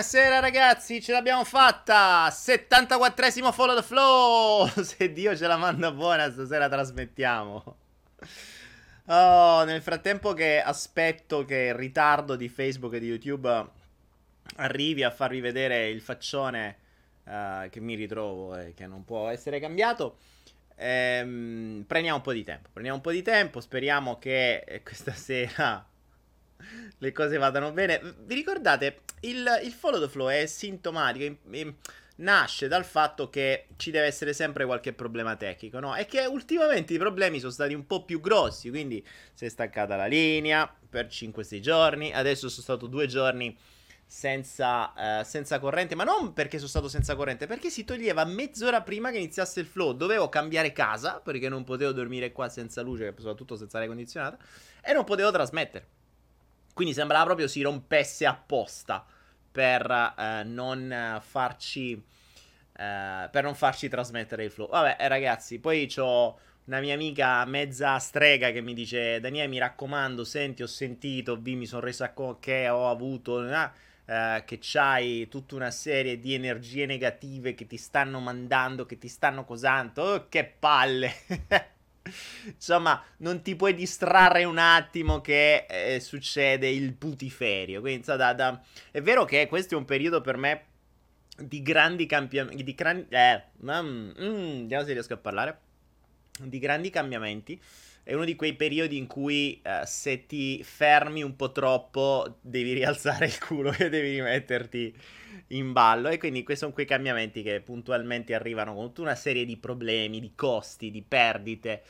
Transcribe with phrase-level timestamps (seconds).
[0.00, 2.26] Buonasera ragazzi, ce l'abbiamo fatta!
[2.28, 4.66] 74esimo follow the flow!
[4.82, 7.76] Se Dio ce la manda buona, stasera trasmettiamo.
[9.08, 13.68] Oh, nel frattempo che aspetto che il ritardo di Facebook e di YouTube
[14.56, 16.78] arrivi a farvi vedere il faccione
[17.24, 20.16] uh, che mi ritrovo e che non può essere cambiato,
[20.76, 22.70] ehm, prendiamo un po' di tempo.
[22.72, 25.86] Prendiamo un po' di tempo, speriamo che questa sera
[26.98, 28.00] le cose vadano bene.
[28.24, 31.36] Vi ricordate, il, il follow the flow è sintomatico,
[32.16, 35.96] nasce dal fatto che ci deve essere sempre qualche problema tecnico, no?
[35.96, 39.96] E che ultimamente i problemi sono stati un po' più grossi, quindi si è staccata
[39.96, 43.56] la linea per 5-6 giorni, adesso sono stato due giorni
[44.10, 48.82] senza, uh, senza, corrente, ma non perché sono stato senza corrente, perché si toglieva mezz'ora
[48.82, 49.92] prima che iniziasse il flow.
[49.92, 54.36] Dovevo cambiare casa perché non potevo dormire qua senza luce, soprattutto senza aria condizionata,
[54.82, 55.86] e non potevo trasmettere.
[56.80, 59.04] Quindi sembrava proprio si rompesse apposta
[59.52, 61.92] per uh, non farci.
[61.92, 64.66] Uh, per non farci trasmettere il flow.
[64.70, 69.58] Vabbè, eh, ragazzi, poi ho una mia amica mezza strega che mi dice: Daniele, mi
[69.58, 73.46] raccomando, senti, ho sentito, vi mi sono resa conto che ho avuto.
[73.46, 78.98] Eh, Uh, che c'hai tutta una serie di energie negative che ti stanno mandando, che
[78.98, 80.02] ti stanno cosando.
[80.02, 81.12] Oh, che palle!
[82.46, 87.80] Insomma, non ti puoi distrarre un attimo che eh, succede il putiferio.
[87.80, 88.60] Quindi, so, da, da...
[88.90, 90.64] è vero che questo è un periodo per me
[91.38, 92.62] di grandi cambiamenti.
[92.62, 93.06] Di gran...
[93.08, 95.58] eh, mm, mm, vediamo se riesco a parlare.
[96.38, 97.60] Di grandi cambiamenti.
[98.02, 102.72] È uno di quei periodi in cui uh, se ti fermi un po' troppo devi
[102.72, 104.94] rialzare il culo e devi rimetterti
[105.48, 106.08] in ballo.
[106.08, 110.20] E quindi questi sono quei cambiamenti che puntualmente arrivano con tutta una serie di problemi,
[110.20, 111.82] di costi, di perdite.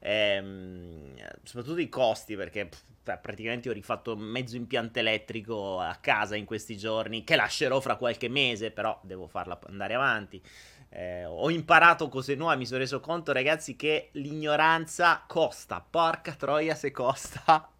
[0.00, 6.36] Ehm, soprattutto i costi perché pff, cioè, praticamente ho rifatto mezzo impianto elettrico a casa
[6.36, 10.42] in questi giorni che lascerò fra qualche mese però devo farla andare avanti
[10.90, 16.74] eh, ho imparato cose nuove mi sono reso conto ragazzi che l'ignoranza costa porca troia
[16.74, 17.70] se costa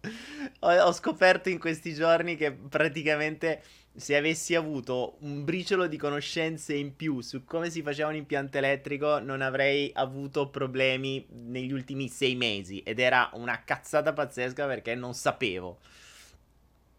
[0.60, 3.62] ho, ho scoperto in questi giorni che praticamente
[3.96, 8.58] se avessi avuto un briciolo di conoscenze in più su come si faceva un impianto
[8.58, 12.80] elettrico, non avrei avuto problemi negli ultimi sei mesi.
[12.80, 15.78] Ed era una cazzata pazzesca perché non sapevo.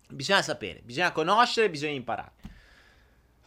[0.10, 2.32] Bisogna sapere, bisogna conoscere, bisogna imparare.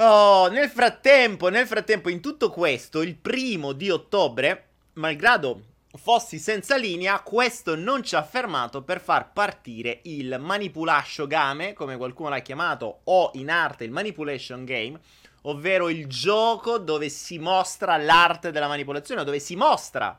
[0.02, 5.60] Oh, nel frattempo, nel frattempo, in tutto questo, il primo di ottobre, malgrado
[5.94, 11.98] fossi senza linea, questo non ci ha fermato per far partire il Manipulation Game, come
[11.98, 14.98] qualcuno l'ha chiamato, o in arte il Manipulation Game,
[15.42, 20.18] ovvero il gioco dove si mostra l'arte della manipolazione, dove si mostra.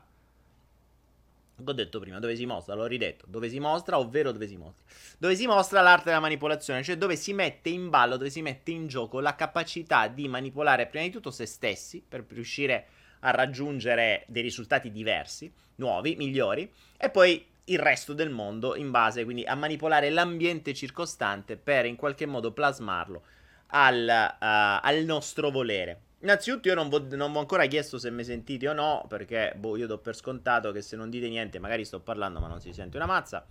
[1.64, 4.84] Ho detto prima, dove si mostra, l'ho ridetto, dove si mostra, ovvero dove si mostra.
[5.18, 8.70] Dove si mostra l'arte della manipolazione, cioè dove si mette in ballo, dove si mette
[8.70, 12.86] in gioco la capacità di manipolare prima di tutto se stessi, per riuscire
[13.20, 19.22] a raggiungere dei risultati diversi, nuovi, migliori, e poi il resto del mondo in base
[19.22, 23.22] quindi a manipolare l'ambiente circostante per in qualche modo plasmarlo
[23.68, 26.00] al, uh, al nostro volere.
[26.22, 29.86] Innanzitutto io non vi ho ancora chiesto se mi sentite o no, perché boh, io
[29.86, 32.96] do per scontato che se non dite niente magari sto parlando ma non si sente
[32.96, 33.44] una mazza.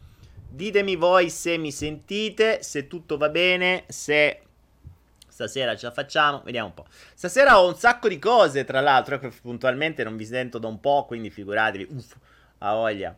[0.49, 4.41] Ditemi voi se mi sentite, se tutto va bene, se
[5.31, 6.85] Stasera ce la facciamo, vediamo un po'.
[7.15, 10.79] Stasera ho un sacco di cose, tra l'altro, ecco, puntualmente non vi sento da un
[10.79, 12.15] po', quindi figuratevi, uff,
[12.59, 13.15] a voglia.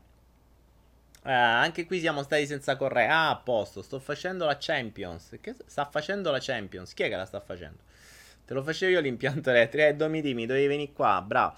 [1.23, 3.11] Uh, anche qui siamo stati senza correre.
[3.11, 5.38] Ah, a posto, sto facendo la Champions.
[5.41, 6.94] Che sta facendo la Champions?
[6.94, 7.79] Chi è che la sta facendo?
[8.53, 9.88] Te lo facevo io l'impianto elettrico.
[9.88, 11.55] Eh, Domitimi, dovevi venire qua, bravo.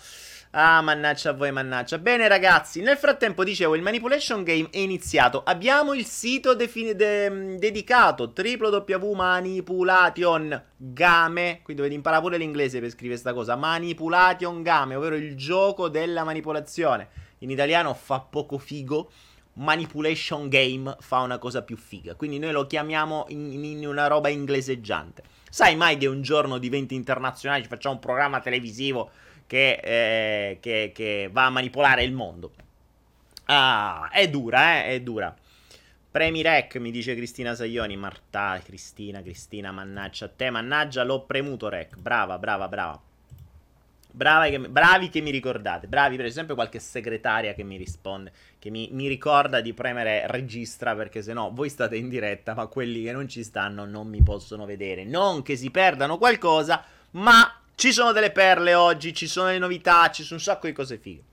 [0.52, 1.98] Ah, mannaggia a voi, mannaggia.
[1.98, 5.44] Bene, ragazzi, nel frattempo, dicevo, il Manipulation Game è iniziato.
[5.44, 11.60] Abbiamo il sito defini- de- dedicato, www.manipulation game.
[11.64, 13.58] Qui dovete imparare pure l'inglese per scrivere questa cosa.
[13.58, 17.10] Manipulation game, ovvero il gioco della manipolazione.
[17.40, 19.12] In italiano fa poco figo.
[19.56, 22.16] Manipulation Game fa una cosa più figa.
[22.16, 25.24] Quindi noi lo chiamiamo in, in una roba ingleseggiante.
[25.56, 29.12] Sai mai che un giorno diventi internazionale, ci facciamo un programma televisivo
[29.48, 32.52] che, eh, che, che va a manipolare il mondo?
[33.46, 35.34] Ah, è dura, eh, è dura.
[36.12, 37.96] Premi rec, mi dice Cristina Saglioni.
[37.96, 41.96] Marta, Cristina, Cristina, mannaggia a te, mannaggia, l'ho premuto rec.
[41.96, 43.02] Brava, brava, brava.
[44.18, 48.88] Che, bravi che mi ricordate, bravi per esempio qualche segretaria che mi risponde, che mi,
[48.92, 53.12] mi ricorda di premere registra perché se no voi state in diretta ma quelli che
[53.12, 55.04] non ci stanno non mi possono vedere.
[55.04, 60.10] Non che si perdano qualcosa, ma ci sono delle perle oggi, ci sono le novità,
[60.10, 61.24] ci sono un sacco di cose fighe.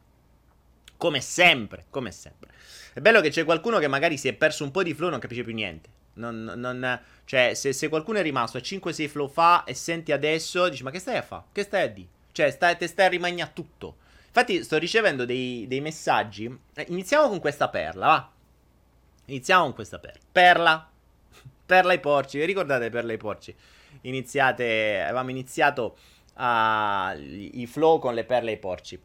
[0.97, 2.51] Come sempre, come sempre.
[2.93, 5.11] È bello che c'è qualcuno che magari si è perso un po' di flow e
[5.13, 5.89] non capisce più niente.
[6.15, 10.69] Non, non, cioè, se, se, qualcuno è rimasto a 5-6 flow fa e senti adesso,
[10.69, 11.45] dici, ma che stai a fare?
[11.53, 12.09] Che stai a dire?
[12.33, 13.97] Cioè, stai, te stai a rimanere tutto.
[14.27, 16.59] Infatti, sto ricevendo dei, dei messaggi.
[16.75, 18.31] Eh, iniziamo con questa perla, va.
[19.27, 20.21] Iniziamo con questa perla.
[20.33, 20.91] Perla.
[21.67, 22.39] Perla ai porci.
[22.39, 23.55] Vi ricordate Perla ai porci?
[24.03, 25.97] Iniziate, avevamo iniziato
[26.35, 29.01] uh, i flow con le perle ai porci.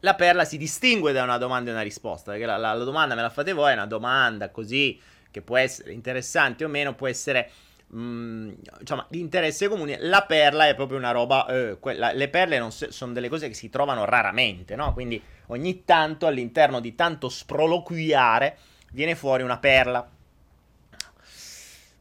[0.00, 2.30] La perla si distingue da una domanda e una risposta.
[2.30, 5.56] Perché la, la, la domanda me la fate voi, è una domanda così che può
[5.56, 7.50] essere interessante o meno, può essere
[7.90, 9.98] insomma, di interesse comune.
[10.00, 11.46] La perla è proprio una roba.
[11.46, 14.92] Eh, quella, le perle se, sono delle cose che si trovano raramente, no?
[14.92, 18.58] Quindi ogni tanto all'interno di tanto sproloquiare
[18.92, 20.08] viene fuori una perla.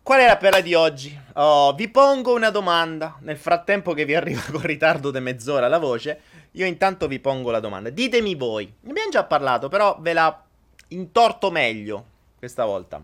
[0.01, 1.19] Qual è la perla di oggi?
[1.33, 3.17] Oh, vi pongo una domanda.
[3.21, 6.21] Nel frattempo che vi arriva con ritardo di mezz'ora la voce,
[6.51, 7.89] io intanto vi pongo la domanda.
[7.89, 8.71] Ditemi voi.
[8.81, 10.43] Ne abbiamo già parlato, però ve la
[10.89, 12.05] intorto meglio
[12.37, 13.03] questa volta.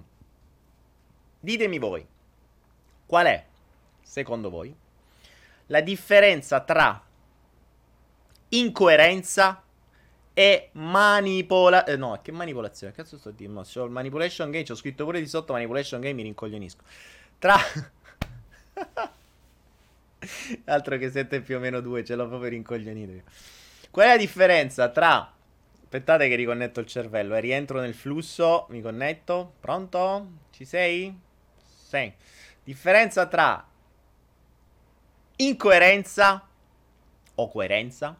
[1.40, 2.06] Ditemi voi,
[3.12, 3.46] qual è,
[4.02, 4.74] secondo voi,
[5.66, 7.04] la differenza tra
[8.48, 9.62] incoerenza
[10.34, 11.84] e manipola...
[11.84, 12.94] Eh, no, che manipolazione?
[12.94, 13.64] Cazzo sto dicendo?
[13.64, 16.84] C'ho il manipulation game, c'ho scritto pure di sotto manipulation game, mi rincoglionisco.
[17.38, 17.58] Tra...
[20.64, 23.24] Altro che 7 più o meno 2, ce l'ho proprio rincoglionito io.
[23.90, 25.34] Qual è la differenza tra...
[25.84, 30.28] Aspettate che riconnetto il cervello, eh, rientro nel flusso, mi connetto, pronto?
[30.52, 31.14] Ci sei?
[31.90, 32.14] Sì.
[32.64, 33.68] Differenza tra
[35.38, 36.48] incoerenza
[37.36, 38.16] o coerenza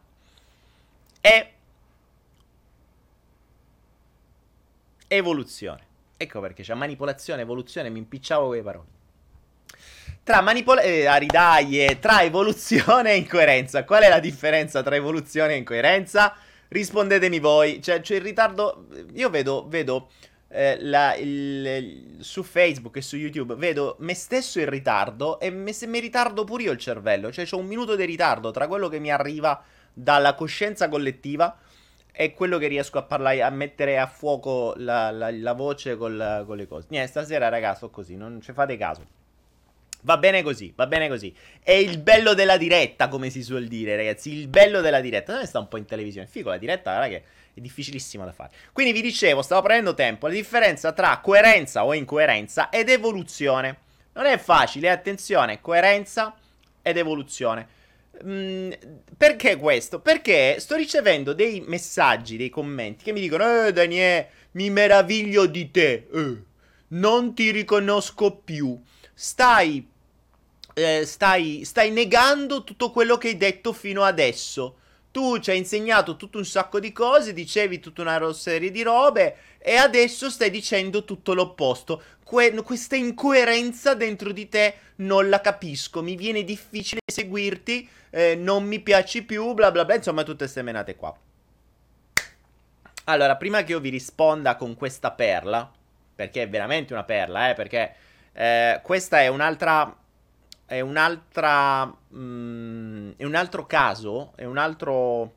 [1.20, 1.52] e
[5.06, 5.86] evoluzione.
[6.16, 8.86] Ecco perché c'è manipolazione, evoluzione, mi impicciavo con le parole.
[10.24, 13.84] Tra manipolazione, eh, aridaglie, tra evoluzione e incoerenza.
[13.84, 16.34] Qual è la differenza tra evoluzione e incoerenza?
[16.68, 17.82] Rispondetemi voi.
[17.82, 18.86] Cioè, cioè il ritardo.
[19.14, 20.10] Io vedo, vedo
[20.52, 25.72] eh, la, il, su Facebook e su YouTube vedo me stesso in ritardo e me,
[25.86, 28.98] mi ritardo pure io il cervello, cioè ho un minuto di ritardo tra quello che
[28.98, 29.62] mi arriva
[29.92, 31.58] dalla coscienza collettiva
[32.12, 36.44] e quello che riesco a parlare, a mettere a fuoco la, la, la voce col,
[36.46, 36.86] con le cose.
[36.90, 39.20] Niente, stasera ragazzi, sto così, non ci fate caso.
[40.04, 41.34] Va bene così, va bene così.
[41.62, 44.32] È il bello della diretta, come si suol dire, ragazzi.
[44.32, 45.32] Il bello della diretta.
[45.32, 46.26] Non sta un po' in televisione.
[46.26, 47.22] Figo, la diretta, guarda che
[47.54, 48.52] è difficilissima da fare.
[48.72, 53.78] Quindi vi dicevo, stavo prendendo tempo, la differenza tra coerenza o incoerenza ed evoluzione.
[54.14, 56.34] Non è facile, attenzione, coerenza
[56.80, 57.80] ed evoluzione.
[58.24, 58.72] Mm,
[59.16, 60.00] perché questo?
[60.00, 65.70] Perché sto ricevendo dei messaggi, dei commenti che mi dicono, eh Daniele, mi meraviglio di
[65.70, 66.42] te, eh,
[66.88, 68.78] non ti riconosco più,
[69.14, 69.88] stai,
[70.74, 74.76] eh, stai, stai negando tutto quello che hai detto fino adesso
[75.12, 79.36] tu ci hai insegnato tutto un sacco di cose, dicevi tutta una serie di robe
[79.58, 82.02] e adesso stai dicendo tutto l'opposto.
[82.24, 88.64] Que- questa incoerenza dentro di te non la capisco, mi viene difficile seguirti, eh, non
[88.64, 91.14] mi piaci più, bla bla bla, insomma tutte queste menate qua.
[93.04, 95.70] Allora, prima che io vi risponda con questa perla,
[96.14, 97.94] perché è veramente una perla, eh, perché
[98.32, 99.94] eh, questa è un'altra
[100.66, 101.92] è un'altra.
[102.14, 104.32] Mm, è un altro caso.
[104.34, 105.34] È un altro.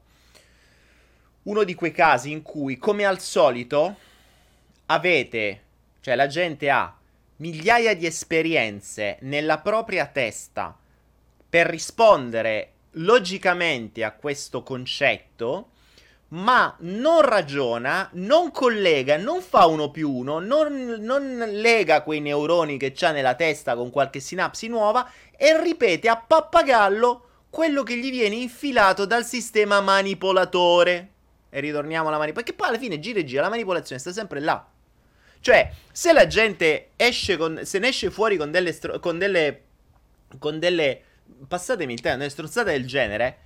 [1.43, 3.95] Uno di quei casi in cui, come al solito,
[4.87, 5.61] avete.
[6.01, 6.95] Cioè, la gente ha
[7.37, 10.77] migliaia di esperienze nella propria testa
[11.49, 15.69] per rispondere logicamente a questo concetto
[16.29, 22.77] ma non ragiona, non collega, non fa uno più uno, non, non lega quei neuroni
[22.77, 28.09] che c'ha nella testa con qualche sinapsi nuova e ripete a pappagallo quello che gli
[28.09, 31.09] viene infilato dal sistema manipolatore.
[31.49, 34.41] E ritorniamo alla manipolazione, perché poi alla fine gira e gira, la manipolazione sta sempre
[34.41, 34.67] là.
[35.39, 39.61] Cioè, se la gente esce con, se ne esce fuori con delle, stro- con delle,
[40.37, 41.01] con delle,
[41.47, 43.37] passatemi il tempo, delle strozzate del genere,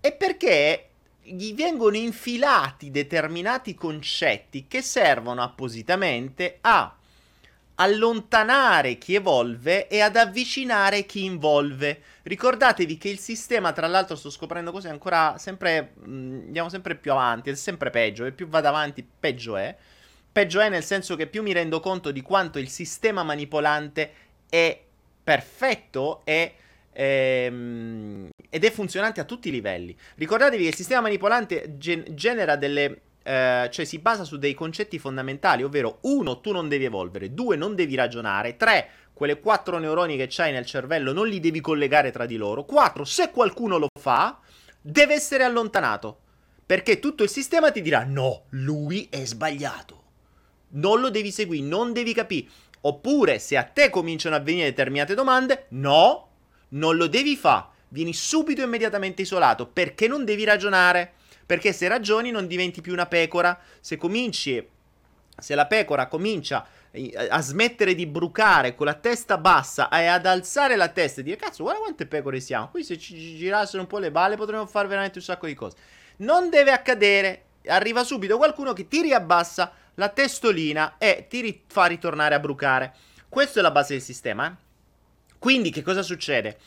[0.00, 0.87] è perché
[1.34, 6.94] gli vengono infilati determinati concetti che servono appositamente a
[7.80, 12.02] allontanare chi evolve e ad avvicinare chi involve.
[12.22, 15.92] Ricordatevi che il sistema, tra l'altro, sto scoprendo cose ancora sempre.
[15.94, 18.24] Mh, andiamo sempre più avanti, è sempre peggio.
[18.24, 19.76] E più vado avanti, peggio è.
[20.30, 24.12] Peggio è nel senso che più mi rendo conto di quanto il sistema manipolante
[24.48, 24.80] è
[25.22, 26.54] perfetto e
[26.98, 29.96] ehm, ed è funzionante a tutti i livelli.
[30.16, 34.98] Ricordatevi che il sistema manipolante gen- genera delle Uh, cioè si basa su dei concetti
[34.98, 40.16] fondamentali, ovvero uno, tu non devi evolvere, due, non devi ragionare, tre, quelle quattro neuroni
[40.16, 43.88] che c'hai nel cervello non li devi collegare tra di loro, quattro, se qualcuno lo
[44.00, 44.38] fa,
[44.80, 46.20] deve essere allontanato,
[46.64, 50.04] perché tutto il sistema ti dirà no, lui è sbagliato,
[50.68, 52.48] non lo devi seguire, non devi capire.
[52.80, 56.27] Oppure se a te cominciano a venire determinate domande, no,
[56.70, 57.76] non lo devi fare.
[57.88, 61.14] Vieni subito immediatamente isolato perché non devi ragionare.
[61.46, 63.58] Perché se ragioni non diventi più una pecora.
[63.80, 64.66] Se cominci,
[65.36, 70.26] se la pecora comincia eh, a smettere di brucare con la testa bassa e ad
[70.26, 73.86] alzare la testa e dire cazzo guarda quante pecore siamo qui se ci girassero un
[73.86, 75.76] po' le balle potremmo fare veramente un sacco di cose
[76.16, 81.86] non deve accadere arriva subito qualcuno che ti riabbassa la testolina e ti ri- fa
[81.86, 82.94] ritornare a brucare.
[83.28, 84.46] Questa è la base del sistema.
[84.46, 84.66] Eh?
[85.38, 86.58] Quindi che cosa succede?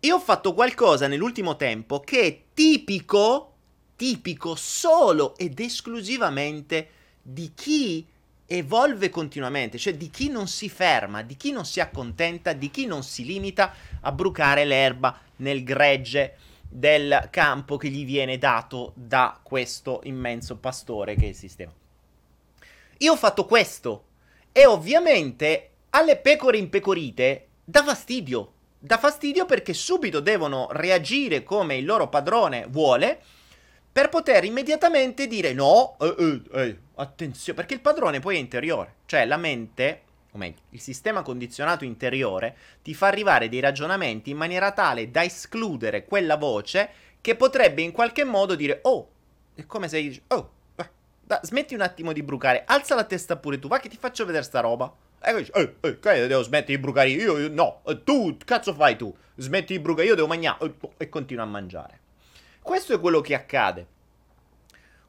[0.00, 3.54] Io ho fatto qualcosa nell'ultimo tempo che è tipico,
[3.96, 6.90] tipico solo ed esclusivamente
[7.20, 8.06] di chi
[8.46, 12.86] evolve continuamente, cioè di chi non si ferma, di chi non si accontenta, di chi
[12.86, 16.36] non si limita a brucare l'erba nel gregge
[16.68, 21.72] del campo che gli viene dato da questo immenso pastore che è il sistema.
[22.98, 24.04] Io ho fatto questo
[24.52, 28.52] e ovviamente alle pecore impecorite dà fastidio.
[28.78, 33.20] Dà fastidio perché subito devono reagire come il loro padrone vuole
[33.92, 38.94] per poter immediatamente dire no, eh, eh, eh, attenzione, perché il padrone poi è interiore,
[39.06, 44.36] cioè la mente o meglio, il sistema condizionato interiore ti fa arrivare dei ragionamenti in
[44.36, 49.08] maniera tale da escludere quella voce che potrebbe in qualche modo dire oh,
[49.54, 50.50] è come se oh,
[51.20, 54.24] da, smetti un attimo di brucare, alza la testa pure tu, va che ti faccio
[54.24, 54.90] vedere sta roba.
[55.20, 58.36] E poi dici, eh, eh, che devo smettere di brucare io, io no, eh, tu,
[58.44, 59.14] cazzo fai tu?
[59.36, 62.00] Smetti di brucare, io devo mangiare, eh, e continua a mangiare.
[62.60, 63.86] Questo è quello che accade.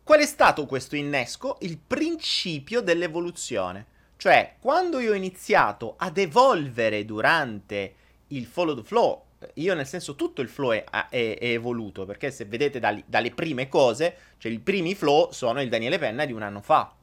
[0.03, 1.57] Qual è stato questo innesco?
[1.61, 3.85] Il principio dell'evoluzione.
[4.17, 7.93] Cioè, quando io ho iniziato ad evolvere durante
[8.27, 9.23] il follow the flow,
[9.53, 13.31] io nel senso tutto il flow è, è, è evoluto, perché se vedete dali, dalle
[13.31, 16.93] prime cose, cioè i primi flow sono il Daniele Penna di un anno fa.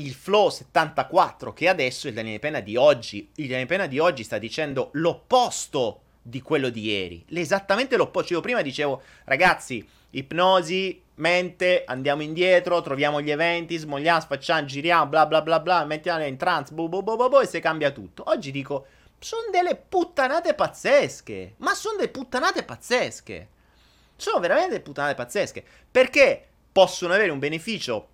[0.00, 3.28] Il flow 74 che adesso il Daniele Penna di oggi.
[3.34, 7.22] Il Daniele Penna di oggi sta dicendo l'opposto di quello di ieri.
[7.28, 8.32] Esattamente l'opposto.
[8.32, 15.26] Io prima dicevo, ragazzi, ipnosi, mente, andiamo indietro, troviamo gli eventi, smogliamo, facciamo, giriamo, bla
[15.26, 18.24] bla bla bla, mettiamo in trance, bu bu bu bu, bu e si cambia tutto.
[18.28, 18.86] Oggi dico,
[19.18, 23.48] sono delle puttanate pazzesche, ma sono delle puttanate pazzesche.
[24.16, 28.09] Sono veramente puttanate pazzesche, perché possono avere un beneficio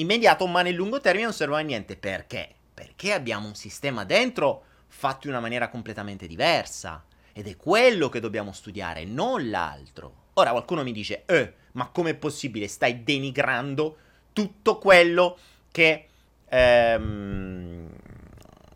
[0.00, 1.96] immediato, ma nel lungo termine non servono a niente.
[1.96, 2.48] Perché?
[2.74, 7.04] Perché abbiamo un sistema dentro fatto in una maniera completamente diversa.
[7.32, 10.26] Ed è quello che dobbiamo studiare, non l'altro.
[10.34, 12.66] Ora qualcuno mi dice, eh, ma com'è possibile?
[12.68, 13.96] Stai denigrando
[14.32, 15.38] tutto quello
[15.70, 16.08] che...
[16.48, 17.88] Ehm,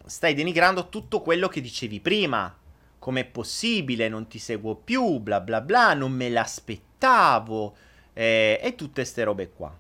[0.04, 2.56] stai denigrando tutto quello che dicevi prima.
[2.98, 4.08] Com'è possibile?
[4.08, 7.74] Non ti seguo più, bla bla bla, non me l'aspettavo.
[8.12, 9.76] Eh, e tutte ste robe qua.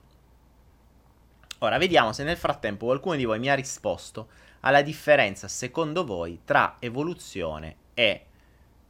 [1.62, 4.28] Ora vediamo se nel frattempo qualcuno di voi mi ha risposto
[4.60, 8.24] alla differenza, secondo voi, tra evoluzione e,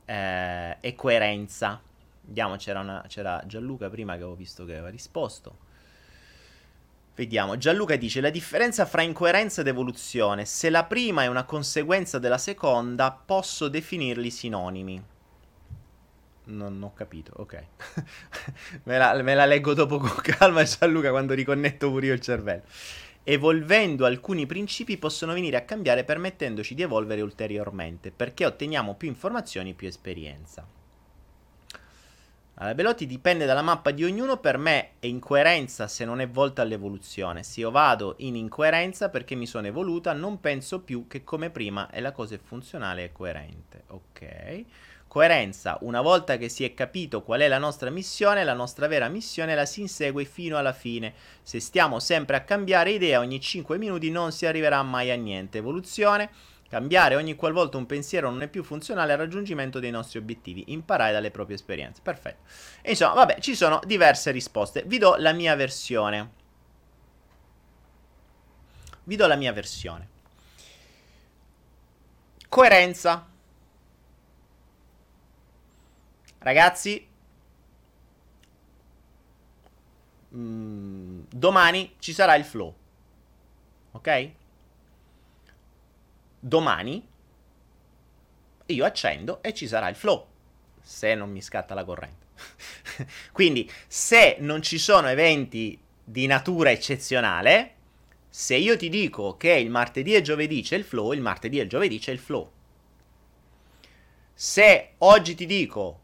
[0.07, 1.83] eh, e coerenza.
[2.23, 5.59] Vediamo, c'era, una, c'era Gianluca prima che avevo visto che aveva risposto.
[7.15, 10.47] Vediamo, Gianluca dice la differenza fra incoerenza ed evoluzione.
[10.47, 15.12] Se la prima è una conseguenza della seconda, posso definirli sinonimi.
[16.45, 17.65] Non ho capito, ok.
[18.85, 22.63] me, la, me, la, leggo dopo con calma, Gianluca, quando riconnetto pure io il cervello.
[23.23, 29.75] Evolvendo alcuni principi possono venire a cambiare permettendoci di evolvere ulteriormente, perché otteniamo più informazioni
[29.75, 30.67] più esperienza.
[32.57, 36.63] Allora, Belotti dipende dalla mappa di ognuno, per me è incoerenza se non è volta
[36.63, 37.45] all'evoluzione.
[37.45, 41.89] Se io vado in incoerenza perché mi sono evoluta, non penso più che come prima
[41.91, 43.85] e la cosa è funzionale e coerente.
[43.89, 44.65] Ok.
[45.13, 49.09] Coerenza, una volta che si è capito qual è la nostra missione, la nostra vera
[49.09, 51.13] missione la si insegue fino alla fine.
[51.43, 55.59] Se stiamo sempre a cambiare idea ogni 5 minuti non si arriverà mai a niente.
[55.59, 56.31] Evoluzione
[56.67, 60.65] Cambiare ogni qualvolta un pensiero non è più funzionale al raggiungimento dei nostri obiettivi.
[60.69, 62.01] Imparare dalle proprie esperienze.
[62.03, 62.49] Perfetto.
[62.85, 64.83] Insomma, vabbè, ci sono diverse risposte.
[64.87, 66.31] Vi do la mia versione.
[69.05, 70.09] Vi do la mia versione.
[72.49, 73.27] Coerenza.
[76.43, 77.07] Ragazzi,
[80.35, 82.75] mm, domani ci sarà il flow.
[83.93, 84.31] Ok?
[86.45, 87.07] domani
[88.67, 90.27] io accendo e ci sarà il flow,
[90.81, 92.27] se non mi scatta la corrente.
[93.31, 97.75] Quindi, se non ci sono eventi di natura eccezionale,
[98.29, 101.63] se io ti dico che il martedì e giovedì c'è il flow, il martedì e
[101.63, 102.51] il giovedì c'è il flow.
[104.35, 106.01] Se oggi ti dico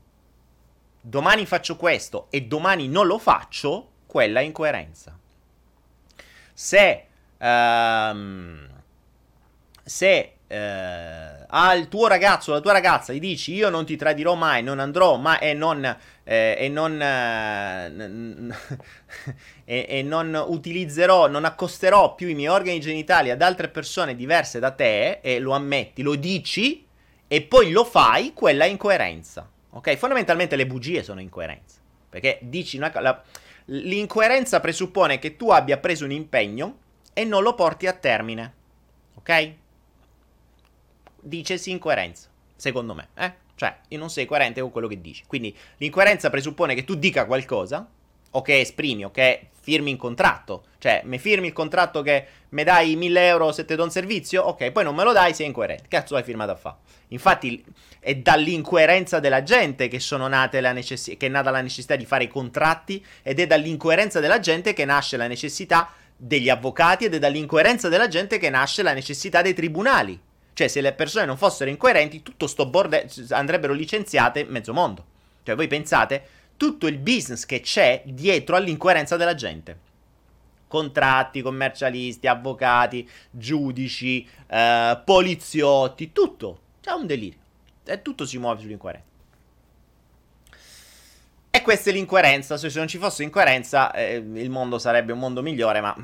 [1.09, 5.17] domani faccio questo e domani non lo faccio, quella è incoerenza.
[6.53, 7.07] Se
[7.39, 8.69] um,
[9.89, 14.35] se eh, al tuo ragazzo o alla tua ragazza gli dici io non ti tradirò
[14.35, 15.85] mai, non andrò mai e non,
[16.25, 18.55] eh, e, non eh,
[19.65, 24.59] e, e, non utilizzerò, non accosterò più i miei organi genitali ad altre persone diverse
[24.59, 26.87] da te e lo ammetti, lo dici
[27.27, 29.49] e poi lo fai, quella è incoerenza.
[29.71, 29.97] Ok?
[29.97, 31.79] Fondamentalmente le bugie sono incoerenza.
[32.09, 33.23] Perché dici una cosa.
[33.67, 36.79] L'incoerenza presuppone che tu abbia preso un impegno
[37.13, 38.55] e non lo porti a termine.
[39.15, 39.53] Ok?
[41.21, 43.47] Dicesi incoerenza, secondo me, eh?
[43.55, 45.25] Cioè, io non sei coerente con quello che dici.
[45.27, 47.87] Quindi l'incoerenza presuppone che tu dica qualcosa,
[48.31, 50.65] o che esprimi, o che firmi un contratto.
[50.79, 54.43] Cioè, mi firmi il contratto che mi dai 1000 euro se ti do un servizio?
[54.45, 55.85] Ok, poi non me lo dai, sei incoerente.
[55.89, 56.75] Cazzo hai firmato a fa?
[57.09, 57.63] Infatti
[58.01, 60.01] è dall'incoerenza della gente che,
[60.73, 64.73] necessi- che è nata la necessità di fare i contratti ed è dall'incoerenza della gente
[64.73, 69.43] che nasce la necessità degli avvocati ed è dall'incoerenza della gente che nasce la necessità
[69.43, 70.19] dei tribunali.
[70.55, 75.05] Cioè, se le persone non fossero incoerenti, tutto sto bordello andrebbero licenziate mezzo mondo.
[75.43, 76.23] Cioè, voi pensate
[76.59, 79.87] tutto il business che c'è dietro all'incoerenza della gente.
[80.69, 86.61] Contratti, commercialisti, avvocati, giudici, eh, poliziotti, tutto.
[86.83, 87.39] C'è un delirio.
[87.85, 89.07] E tutto si muove sull'incoerenza.
[91.51, 92.59] E questa è l'incoerenza.
[92.59, 95.97] Se non ci fosse incoerenza, eh, il mondo sarebbe un mondo migliore, ma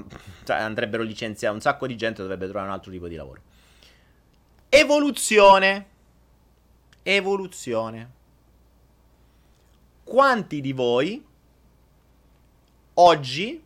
[0.45, 3.43] cioè, andrebbero licenziati un sacco di gente, dovrebbe trovare un altro tipo di lavoro.
[4.71, 5.87] Evoluzione.
[7.03, 8.11] Evoluzione.
[10.05, 11.25] Quanti di voi
[12.95, 13.63] oggi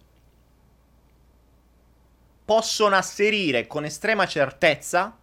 [2.45, 5.15] possono asserire con estrema certezza,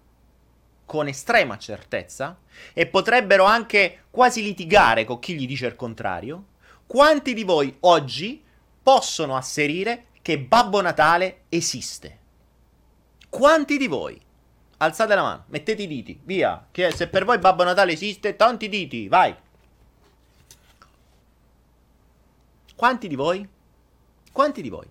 [0.86, 2.38] con estrema certezza,
[2.74, 6.46] e potrebbero anche quasi litigare con chi gli dice il contrario,
[6.86, 8.44] quanti di voi oggi
[8.84, 12.20] possono asserire che Babbo Natale esiste?
[13.30, 14.22] Quanti di voi?
[14.78, 16.68] Alzate la mano, mettete i diti, via.
[16.70, 19.36] Che se per voi Babbo Natale esiste, tanti diti, vai.
[22.76, 23.48] Quanti di voi?
[24.32, 24.86] Quanti di voi?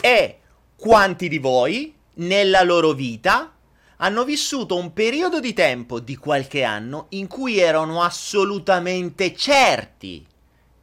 [0.00, 0.38] E
[0.76, 3.52] quanti di voi, nella loro vita,
[3.96, 10.26] hanno vissuto un periodo di tempo di qualche anno in cui erano assolutamente certi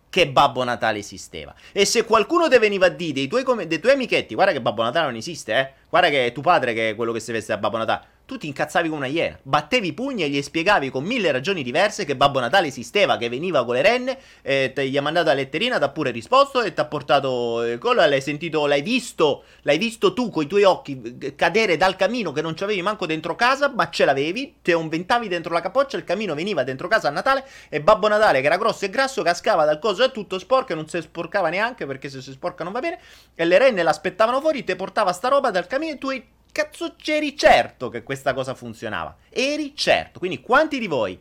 [0.09, 1.53] che Babbo Natale esisteva.
[1.71, 4.61] E se qualcuno ti veniva a dire dei tuoi, com- dei tuoi amichetti, guarda che
[4.61, 5.73] Babbo Natale non esiste, eh?
[5.89, 8.37] Guarda che è tuo padre che è quello che si veste a Babbo Natale tu
[8.37, 12.05] ti incazzavi come una iena, battevi i pugni e gli spiegavi con mille ragioni diverse
[12.05, 15.35] che Babbo Natale esisteva, che veniva con le renne, e te gli ha mandato la
[15.35, 19.43] letterina, ti ha pure risposto e ti ha portato il collo, l'hai sentito, l'hai visto,
[19.61, 23.35] l'hai visto tu con i tuoi occhi cadere dal camino che non c'avevi manco dentro
[23.35, 27.11] casa, ma ce l'avevi, te inventavi dentro la capoccia, il camino veniva dentro casa a
[27.11, 30.71] Natale e Babbo Natale che era grosso e grasso cascava dal coso e tutto sporco
[30.71, 32.99] e non si sporcava neanche perché se si sporca non va bene
[33.35, 36.09] e le renne l'aspettavano fuori, te portava sta roba dal camino e tu
[36.55, 39.17] cazzo c'eri certo che questa cosa funzionava?
[39.27, 40.19] Eri certo.
[40.19, 41.19] Quindi quanti di voi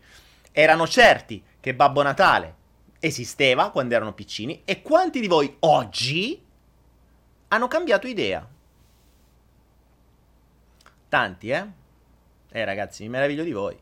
[0.53, 2.62] erano certi che Babbo Natale
[3.01, 6.40] esisteva quando erano piccini e quanti di voi oggi
[7.49, 8.49] hanno cambiato idea?
[11.09, 11.66] Tanti, eh?
[12.53, 13.77] Eh ragazzi, mi meraviglio di voi.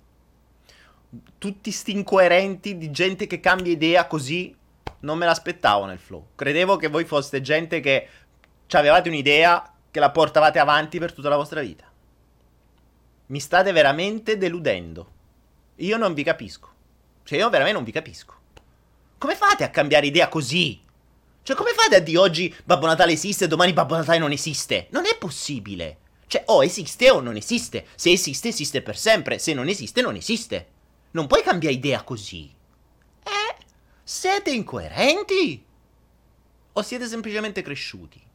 [1.36, 4.56] Tutti sti incoerenti di gente che cambia idea così
[5.00, 6.28] non me l'aspettavo nel flow.
[6.34, 8.08] Credevo che voi foste gente che
[8.70, 11.84] avevate un'idea che la portavate avanti per tutta la vostra vita.
[13.26, 15.12] Mi state veramente deludendo.
[15.76, 16.70] Io non vi capisco.
[17.24, 18.34] Cioè, io veramente non vi capisco.
[19.18, 20.82] Come fate a cambiare idea così?
[21.42, 24.86] Cioè, come fate a dire oggi Babbo Natale esiste e domani Babbo Natale non esiste?
[24.92, 25.98] Non è possibile.
[26.26, 27.86] Cioè, o esiste o non esiste.
[27.94, 29.38] Se esiste, esiste per sempre.
[29.38, 30.68] Se non esiste, non esiste.
[31.10, 32.50] Non puoi cambiare idea così.
[33.22, 33.64] Eh?
[34.02, 35.62] Siete incoerenti?
[36.72, 38.30] O siete semplicemente cresciuti?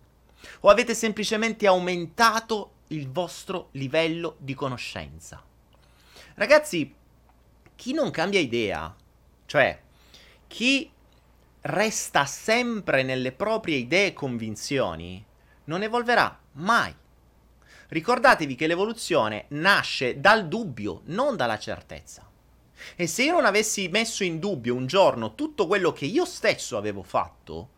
[0.62, 5.44] O avete semplicemente aumentato il vostro livello di conoscenza?
[6.36, 6.94] Ragazzi,
[7.76, 8.96] chi non cambia idea,
[9.46, 9.80] cioè
[10.48, 10.92] chi
[11.62, 15.24] resta sempre nelle proprie idee e convinzioni,
[15.66, 16.94] non evolverà mai.
[17.90, 22.26] Ricordatevi che l'evoluzione nasce dal dubbio, non dalla certezza.
[22.96, 26.78] E se io non avessi messo in dubbio un giorno tutto quello che io stesso
[26.78, 27.70] avevo fatto,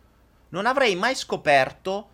[0.49, 2.09] non avrei mai scoperto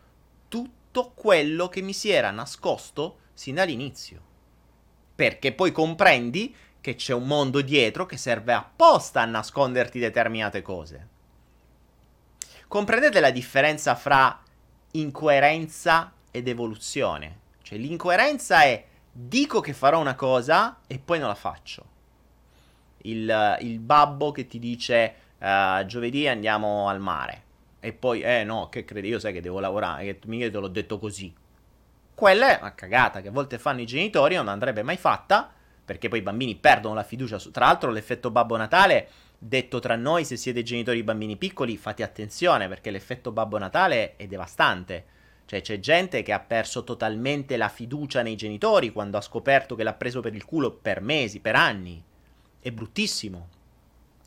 [0.48, 4.22] tutto quello che mi si era nascosto sin dall'inizio.
[5.16, 11.08] Perché poi comprendi che c'è un mondo dietro che serve apposta a nasconderti determinate cose.
[12.68, 14.42] Comprendete la differenza fra
[14.92, 17.40] incoerenza ed evoluzione?
[17.62, 21.94] Cioè l'incoerenza è dico che farò una cosa e poi non la faccio.
[23.04, 27.45] Il, il babbo che ti dice uh, giovedì andiamo al mare
[27.86, 30.68] e poi, eh no, che credi, io sai che devo lavorare, che mica te l'ho
[30.68, 31.32] detto così.
[32.16, 35.54] Quella è una cagata che a volte fanno i genitori, non andrebbe mai fatta,
[35.86, 37.38] perché poi i bambini perdono la fiducia.
[37.38, 37.52] Su...
[37.52, 42.02] Tra l'altro l'effetto Babbo Natale, detto tra noi, se siete genitori di bambini piccoli, fate
[42.02, 45.06] attenzione, perché l'effetto Babbo Natale è devastante.
[45.46, 49.84] Cioè c'è gente che ha perso totalmente la fiducia nei genitori quando ha scoperto che
[49.84, 52.04] l'ha preso per il culo per mesi, per anni.
[52.60, 53.50] È bruttissimo.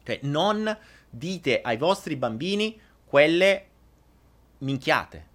[0.04, 0.78] Cioè non
[1.10, 3.66] dite ai vostri bambini quelle
[4.58, 5.26] minchiate.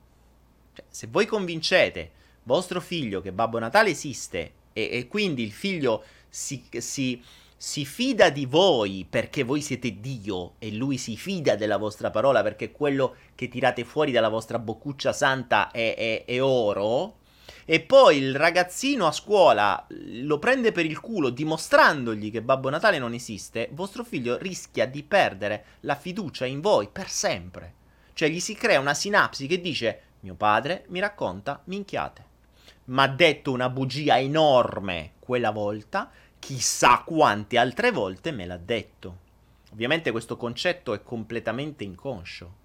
[0.74, 2.12] Cioè, se voi convincete
[2.44, 7.22] vostro figlio che Babbo Natale esiste e, e quindi il figlio si, si,
[7.56, 12.42] si, fida di voi perché voi siete Dio e lui si fida della vostra parola
[12.42, 17.18] perché quello che tirate fuori dalla vostra boccuccia santa è, è, è oro,
[17.66, 23.00] e poi il ragazzino a scuola lo prende per il culo dimostrandogli che Babbo Natale
[23.00, 27.74] non esiste, vostro figlio rischia di perdere la fiducia in voi per sempre.
[28.14, 32.32] Cioè gli si crea una sinapsi che dice mio padre mi racconta minchiate.
[32.86, 39.18] Ma ha detto una bugia enorme quella volta, chissà quante altre volte me l'ha detto.
[39.72, 42.62] Ovviamente questo concetto è completamente inconscio.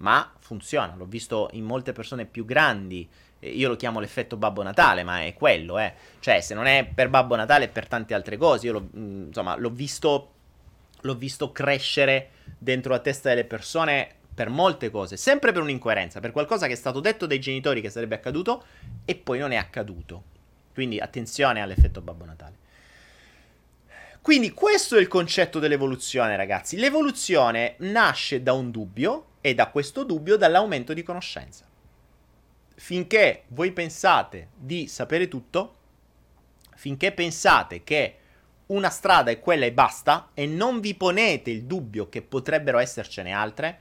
[0.00, 3.08] Ma funziona, l'ho visto in molte persone più grandi.
[3.40, 5.94] Io lo chiamo l'effetto Babbo Natale, ma è quello, eh.
[6.20, 8.66] Cioè, se non è per Babbo Natale è per tante altre cose.
[8.66, 10.32] Io l'ho, mm, insomma, l'ho visto,
[11.00, 16.32] l'ho visto crescere dentro la testa delle persone per molte cose, sempre per un'incoerenza, per
[16.32, 18.64] qualcosa che è stato detto dai genitori che sarebbe accaduto
[19.04, 20.22] e poi non è accaduto.
[20.72, 22.56] Quindi attenzione all'effetto Babbo Natale.
[24.22, 26.76] Quindi questo è il concetto dell'evoluzione, ragazzi.
[26.76, 31.64] L'evoluzione nasce da un dubbio e da questo dubbio dall'aumento di conoscenza.
[32.74, 35.76] Finché voi pensate di sapere tutto,
[36.74, 38.16] finché pensate che
[38.66, 43.32] una strada è quella e basta e non vi ponete il dubbio che potrebbero essercene
[43.32, 43.80] altre,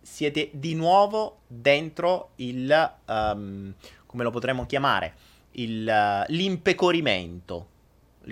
[0.00, 3.74] siete di nuovo dentro il, um,
[4.06, 5.14] come lo potremmo chiamare,
[5.52, 7.68] il, uh, l'impecorimento,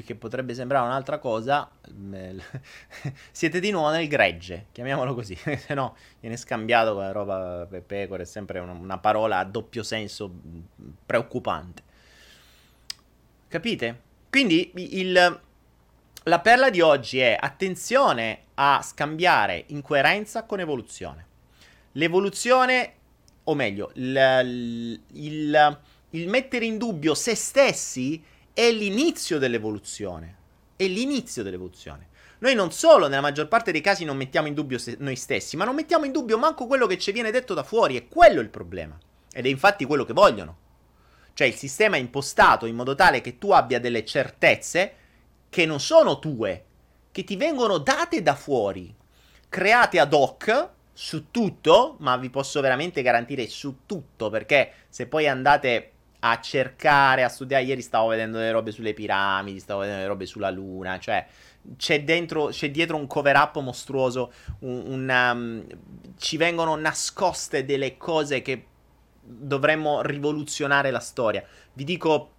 [0.05, 1.69] che potrebbe sembrare un'altra cosa,
[3.31, 7.83] siete di nuovo nel gregge, chiamiamolo così, se no viene scambiato con la roba per
[7.83, 10.31] pecore, è sempre una, parola a doppio senso
[11.05, 11.83] preoccupante.
[13.49, 14.01] Capite?
[14.29, 15.41] Quindi il,
[16.25, 21.27] la perla di oggi è attenzione a scambiare incoerenza con evoluzione.
[21.93, 22.93] L'evoluzione,
[23.45, 25.79] o meglio, il, il,
[26.11, 28.23] il mettere in dubbio se stessi
[28.59, 30.37] è l'inizio dell'evoluzione.
[30.75, 32.09] È l'inizio dell'evoluzione.
[32.41, 35.65] Noi non solo nella maggior parte dei casi non mettiamo in dubbio noi stessi, ma
[35.65, 38.49] non mettiamo in dubbio manco quello che ci viene detto da fuori, è quello il
[38.49, 38.99] problema.
[39.33, 40.57] Ed è infatti quello che vogliono.
[41.35, 44.95] Cioè il sistema è impostato in modo tale che tu abbia delle certezze
[45.49, 46.65] che non sono tue,
[47.13, 48.93] che ti vengono date da fuori,
[49.49, 55.29] create ad hoc su tutto, ma vi posso veramente garantire su tutto, perché se poi
[55.29, 60.09] andate a cercare, a studiare, ieri stavo vedendo le robe sulle piramidi, stavo vedendo le
[60.09, 61.27] robe sulla luna, cioè
[61.77, 65.67] c'è dentro, c'è dietro un cover up mostruoso, un, un, um,
[66.19, 68.67] ci vengono nascoste delle cose che
[69.21, 71.45] dovremmo rivoluzionare la storia.
[71.75, 72.33] Vi dico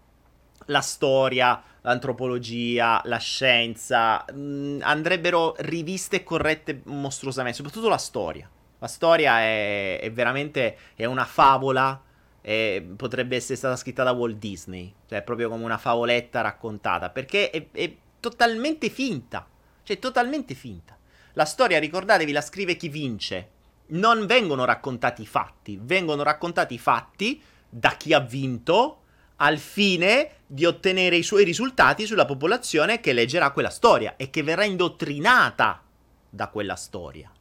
[0.65, 8.49] la storia, l'antropologia, la scienza, mh, mm, andrebbero riviste e corrette mostruosamente, soprattutto la storia.
[8.79, 12.01] La storia è, è veramente è una favola,
[12.41, 17.49] è, potrebbe essere stata scritta da Walt Disney, cioè proprio come una favoletta raccontata, perché
[17.49, 19.47] è, è totalmente finta,
[19.83, 20.97] cioè totalmente finta.
[21.33, 23.49] La storia, ricordatevi, la scrive chi vince.
[23.87, 28.97] Non vengono raccontati i fatti, vengono raccontati i fatti da chi ha vinto
[29.37, 34.43] al fine di ottenere i suoi risultati sulla popolazione che leggerà quella storia e che
[34.43, 35.81] verrà indottrinata
[36.29, 37.31] da quella storia.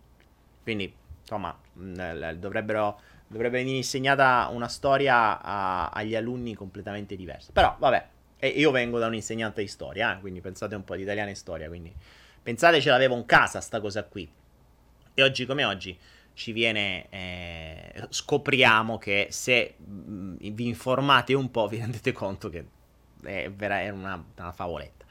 [0.62, 7.52] Quindi, insomma, mm, dovrebbero, dovrebbe venire insegnata una storia a, agli alunni completamente diversa.
[7.52, 8.08] Però, vabbè,
[8.46, 11.34] io vengo da un insegnante di storia, eh, quindi pensate un po' di italiana e
[11.34, 11.94] storia, quindi
[12.42, 14.28] pensate ce l'avevo in casa sta cosa qui.
[15.14, 15.96] E oggi come oggi
[16.34, 22.64] ci viene, eh, scopriamo che se mm, vi informate un po' vi rendete conto che
[23.22, 25.04] è, vera, è una, una favoletta.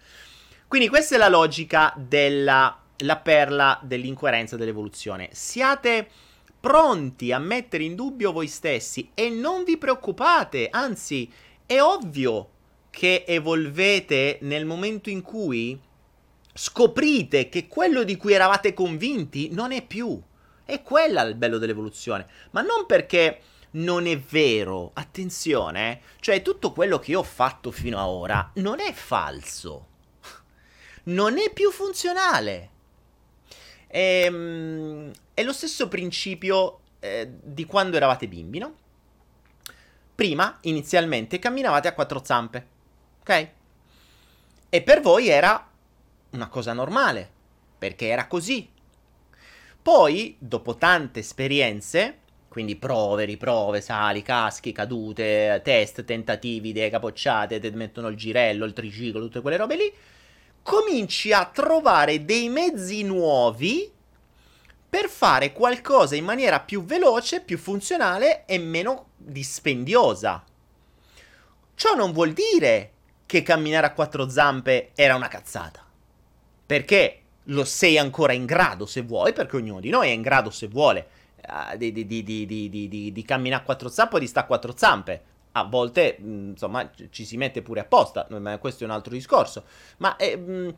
[0.68, 5.30] Quindi questa è la logica della la perla dell'incoerenza dell'evoluzione.
[5.32, 6.10] Siate
[6.60, 11.32] pronti a mettere in dubbio voi stessi e non vi preoccupate, anzi
[11.66, 12.50] è ovvio
[12.90, 15.80] che evolvete nel momento in cui
[16.54, 20.20] scoprite che quello di cui eravate convinti non è più.
[20.66, 22.28] È quella il bello dell'evoluzione.
[22.52, 23.42] Ma non perché
[23.72, 24.92] non è vero.
[24.94, 26.02] Attenzione, eh.
[26.20, 29.86] Cioè, tutto quello che io ho fatto fino ad ora non è falso.
[31.04, 32.72] Non è più funzionale.
[33.88, 38.76] È, ehm, è lo stesso principio eh, di quando eravate bimbi, no?
[40.14, 42.68] Prima, inizialmente, camminavate a quattro zampe.
[43.22, 43.50] Ok?
[44.70, 45.70] E per voi era
[46.32, 47.30] una cosa normale,
[47.78, 48.68] perché era così.
[49.82, 52.18] Poi, dopo tante esperienze,
[52.50, 58.74] quindi prove, riprove, sali, caschi, cadute, test, tentativi, idee capocciate, ti mettono il girello, il
[58.74, 59.94] triciclo, tutte quelle robe lì,
[60.68, 63.90] cominci a trovare dei mezzi nuovi
[64.90, 70.44] per fare qualcosa in maniera più veloce, più funzionale e meno dispendiosa.
[71.74, 72.92] Ciò non vuol dire
[73.26, 75.86] che camminare a quattro zampe era una cazzata.
[76.66, 80.50] Perché lo sei ancora in grado se vuoi, perché ognuno di noi è in grado
[80.50, 81.08] se vuole
[81.48, 85.22] uh, di, di, di, di, camminare a quattro zampe o di stare a quattro zampe.
[85.54, 89.64] A volte, mh, insomma, ci si mette pure apposta, ma questo è un altro discorso.
[89.98, 90.76] Ma eh, mh,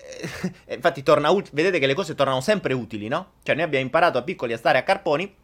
[0.66, 3.32] eh, infatti torna ut- vedete che le cose tornano sempre utili, no?
[3.42, 5.34] Cioè noi abbiamo imparato a piccoli a stare a carponi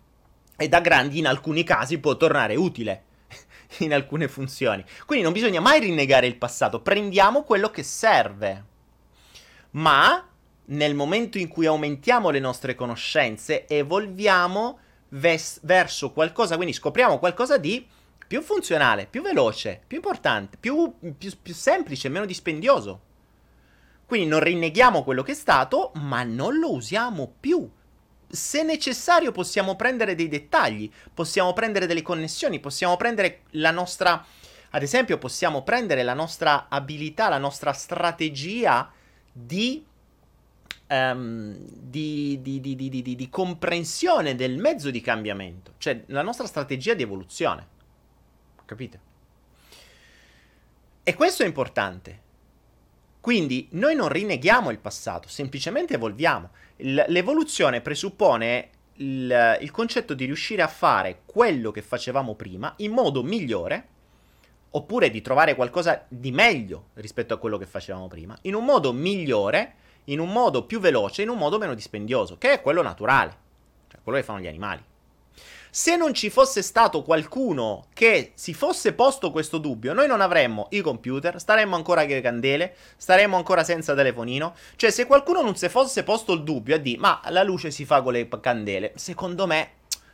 [0.57, 3.05] e da grandi in alcuni casi può tornare utile
[3.79, 4.85] in alcune funzioni.
[5.05, 8.65] Quindi non bisogna mai rinnegare il passato, prendiamo quello che serve.
[9.73, 10.27] Ma
[10.69, 14.79] nel momento in cui aumentiamo le nostre conoscenze, evolviamo
[15.11, 17.87] ves- verso qualcosa, quindi scopriamo qualcosa di
[18.27, 23.01] più funzionale, più veloce, più importante, più, più, più semplice, meno dispendioso.
[24.07, 27.69] Quindi non rinneghiamo quello che è stato, ma non lo usiamo più.
[28.29, 34.25] Se necessario possiamo prendere dei dettagli, possiamo prendere delle connessioni, possiamo prendere la nostra,
[34.71, 38.91] ad esempio, possiamo prendere la nostra abilità, la nostra strategia
[39.33, 39.85] di
[40.89, 47.03] um, di, di, di, di, comprensione del mezzo di cambiamento, cioè la nostra strategia di
[47.03, 47.75] evoluzione.
[48.67, 49.01] Capite?
[51.03, 52.25] E questo è importante.
[53.21, 56.51] Quindi noi non rinneghiamo il passato, semplicemente evolviamo.
[56.77, 62.93] L- l'evoluzione presuppone il, il concetto di riuscire a fare quello che facevamo prima in
[62.93, 63.89] modo migliore
[64.71, 68.93] oppure di trovare qualcosa di meglio rispetto a quello che facevamo prima, in un modo
[68.93, 69.77] migliore
[70.07, 73.37] in un modo più veloce, in un modo meno dispendioso, che è quello naturale,
[73.89, 74.83] cioè quello che fanno gli animali.
[75.77, 80.69] Se non ci fosse stato qualcuno che si fosse posto questo dubbio, noi non avremmo
[80.71, 84.55] i computer, staremmo ancora le candele, staremmo ancora senza telefonino.
[84.77, 87.85] Cioè, se qualcuno non si fosse posto il dubbio a dire, ma la luce si
[87.85, 89.73] fa con le candele, secondo me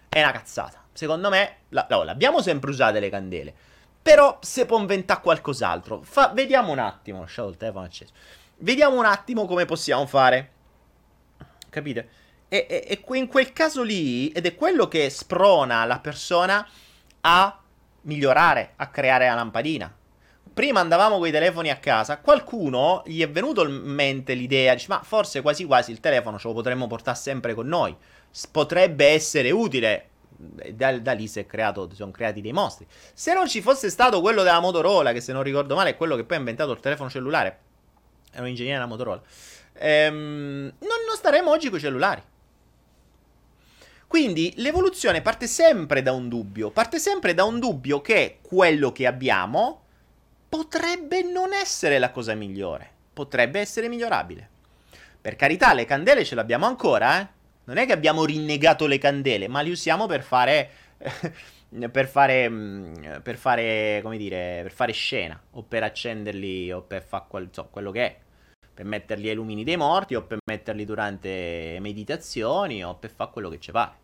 [0.08, 0.82] è una cazzata.
[0.92, 3.54] Secondo me, no, l'abbiamo sempre usate le candele.
[4.02, 6.00] Però se può inventare qualcos'altro.
[6.02, 7.20] Fa, vediamo un attimo.
[7.20, 8.12] Lasciato il telefono acceso.
[8.56, 10.50] Vediamo un attimo come possiamo fare.
[11.70, 12.21] Capite?
[12.52, 16.68] E, e, e in quel caso lì, ed è quello che sprona la persona
[17.22, 17.58] a
[18.02, 19.90] migliorare, a creare la lampadina.
[20.52, 24.84] Prima andavamo con i telefoni a casa, qualcuno gli è venuto in mente l'idea, dice,
[24.90, 27.96] ma forse quasi quasi il telefono ce lo potremmo portare sempre con noi,
[28.50, 32.86] potrebbe essere utile, da, da, lì si, sono creati dei mostri.
[33.14, 36.16] Se non ci fosse stato quello della Motorola, che se non ricordo male è quello
[36.16, 37.58] che poi ha inventato il telefono cellulare,
[38.30, 39.22] è un ingegnere della Motorola,
[39.72, 42.22] ehm, non, non staremo oggi con i cellulari.
[44.12, 49.06] Quindi l'evoluzione parte sempre da un dubbio, parte sempre da un dubbio che quello che
[49.06, 49.84] abbiamo
[50.50, 54.50] potrebbe non essere la cosa migliore, potrebbe essere migliorabile.
[55.18, 57.26] Per carità, le candele ce l'abbiamo ancora, eh?
[57.64, 60.68] Non è che abbiamo rinnegato le candele, ma le usiamo per fare
[61.90, 67.02] per fare, mm, per fare, come dire, per fare scena, o per accenderli, o per
[67.02, 68.18] fare quel, so, quello che è,
[68.74, 73.48] per metterli ai lumini dei morti, o per metterli durante meditazioni, o per fare quello
[73.48, 74.00] che ci pare.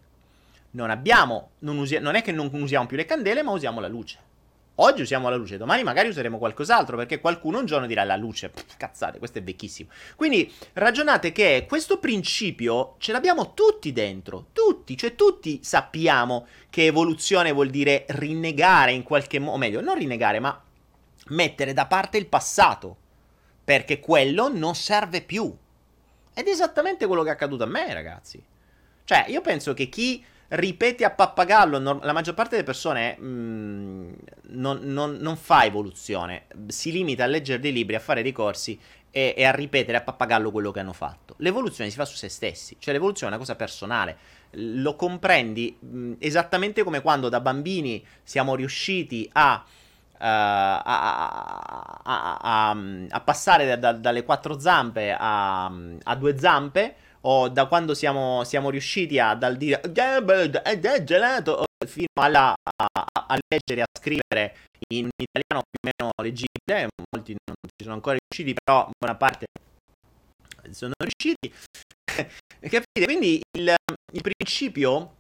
[0.71, 3.89] Non abbiamo, non, usi- non è che non usiamo più le candele, ma usiamo la
[3.89, 4.27] luce.
[4.81, 8.49] Oggi usiamo la luce, domani magari useremo qualcos'altro perché qualcuno un giorno dirà la luce.
[8.49, 9.91] Pff, cazzate, questo è vecchissimo.
[10.15, 17.51] Quindi ragionate che questo principio ce l'abbiamo tutti dentro, tutti, cioè tutti sappiamo che evoluzione
[17.51, 20.63] vuol dire rinnegare in qualche modo, o meglio, non rinnegare, ma
[21.31, 22.97] mettere da parte il passato,
[23.65, 25.53] perché quello non serve più.
[26.35, 28.41] Ed è esattamente quello che è accaduto a me, ragazzi.
[29.03, 31.79] Cioè, io penso che chi ripete a pappagallo.
[31.79, 34.13] No, la maggior parte delle persone mh, mm,
[34.51, 38.79] non, non, non, fa evoluzione, si limita a leggere dei libri, a fare dei corsi
[39.11, 41.35] e, e, a ripetere a pappagallo quello che hanno fatto.
[41.39, 44.17] L'evoluzione si fa su se stessi, cioè l'evoluzione è una cosa personale.
[44.53, 49.65] Lo comprendi mh, mm, esattamente come quando da bambini siamo riusciti a.
[50.21, 52.77] Uh, a, a, a,
[53.09, 55.71] a, passare da, da, dalle quattro zampe a,
[56.19, 56.97] due zampe
[57.29, 62.87] o da quando siamo, siamo riusciti a dal dire è gelato fino alla, a,
[63.27, 64.57] a, leggere a scrivere
[64.93, 69.47] in italiano più o meno leggibile molti non ci sono ancora riusciti però buona parte
[70.73, 71.53] sono riusciti.
[72.61, 73.05] Capite?
[73.05, 73.75] Quindi il,
[74.13, 75.17] il principio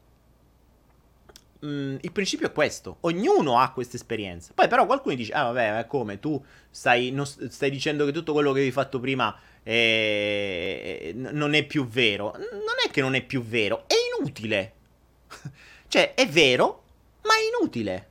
[1.64, 2.98] mm, il principio è questo.
[3.00, 4.52] Ognuno ha questa esperienza.
[4.54, 6.18] Poi però qualcuno dice, ah vabbè, ma come?
[6.20, 11.64] Tu stai, non, stai dicendo che tutto quello che avevi fatto prima è, non è
[11.64, 12.32] più vero.
[12.36, 14.72] Non è che non è più vero, è inutile.
[15.88, 16.82] cioè, è vero,
[17.22, 18.06] ma è inutile.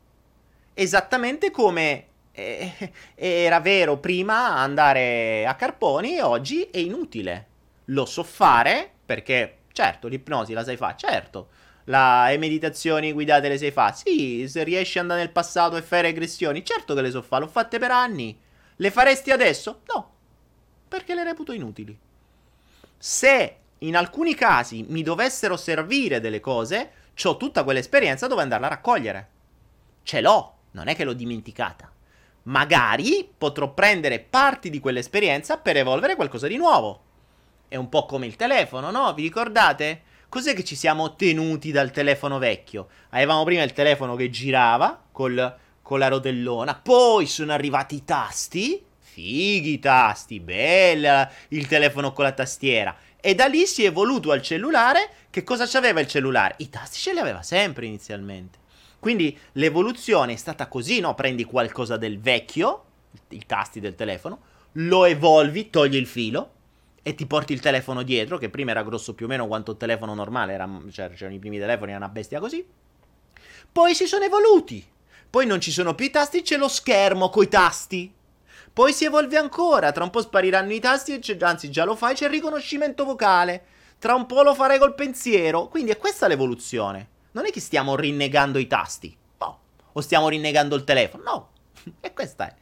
[0.73, 7.45] Esattamente come eh, era vero prima andare a Carponi, oggi è inutile.
[7.85, 11.47] Lo so fare perché, certo, l'ipnosi la sai fare, certo
[11.87, 13.95] la, le meditazioni guidate le sai fare?
[13.95, 17.43] Sì, se riesci ad andare nel passato e fare regressioni, certo che le so fare,
[17.43, 18.37] l'ho fatte per anni.
[18.75, 19.81] Le faresti adesso?
[19.93, 20.11] No,
[20.87, 21.97] perché le reputo inutili.
[22.97, 26.91] Se in alcuni casi mi dovessero servire delle cose,
[27.23, 29.29] ho tutta quell'esperienza dove andarla a raccogliere.
[30.03, 31.91] Ce l'ho, non è che l'ho dimenticata.
[32.43, 37.03] Magari potrò prendere parti di quell'esperienza per evolvere qualcosa di nuovo.
[37.67, 39.13] È un po' come il telefono, no?
[39.13, 40.01] Vi ricordate?
[40.29, 42.89] Cos'è che ci siamo tenuti dal telefono vecchio?
[43.11, 48.83] Avevamo prima il telefono che girava col, con la rotellona, poi sono arrivati i tasti,
[48.99, 52.93] fighi i tasti, bella il telefono con la tastiera.
[53.21, 55.09] E da lì si è evoluto al cellulare.
[55.29, 56.55] Che cosa c'aveva il cellulare?
[56.57, 58.57] I tasti ce li aveva sempre inizialmente.
[58.99, 61.15] Quindi l'evoluzione è stata così, no?
[61.15, 62.83] Prendi qualcosa del vecchio,
[63.29, 64.41] i tasti del telefono,
[64.73, 66.51] lo evolvi, togli il filo,
[67.07, 69.77] e ti porti il telefono dietro, che prima era grosso più o meno quanto il
[69.77, 72.67] telefono normale, era, cioè, c'erano i primi telefoni, era una bestia così.
[73.71, 74.85] Poi si sono evoluti.
[75.29, 78.13] Poi non ci sono più i tasti, c'è lo schermo coi tasti.
[78.73, 82.25] Poi si evolve ancora, tra un po' spariranno i tasti, anzi già lo fai, c'è
[82.25, 83.63] il riconoscimento vocale.
[83.99, 85.69] Tra un po' lo farai col pensiero.
[85.69, 87.07] Quindi è questa l'evoluzione.
[87.31, 89.15] Non è che stiamo rinnegando i tasti.
[89.39, 89.59] No.
[89.93, 91.23] O stiamo rinnegando il telefono.
[91.23, 91.49] No.
[92.01, 92.55] e questa è.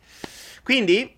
[0.61, 1.17] Quindi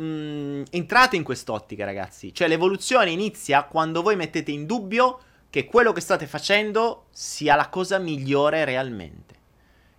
[0.00, 2.34] mh, mm, entrate in quest'ottica, ragazzi.
[2.34, 7.68] Cioè, l'evoluzione inizia quando voi mettete in dubbio che quello che state facendo sia la
[7.68, 9.38] cosa migliore realmente.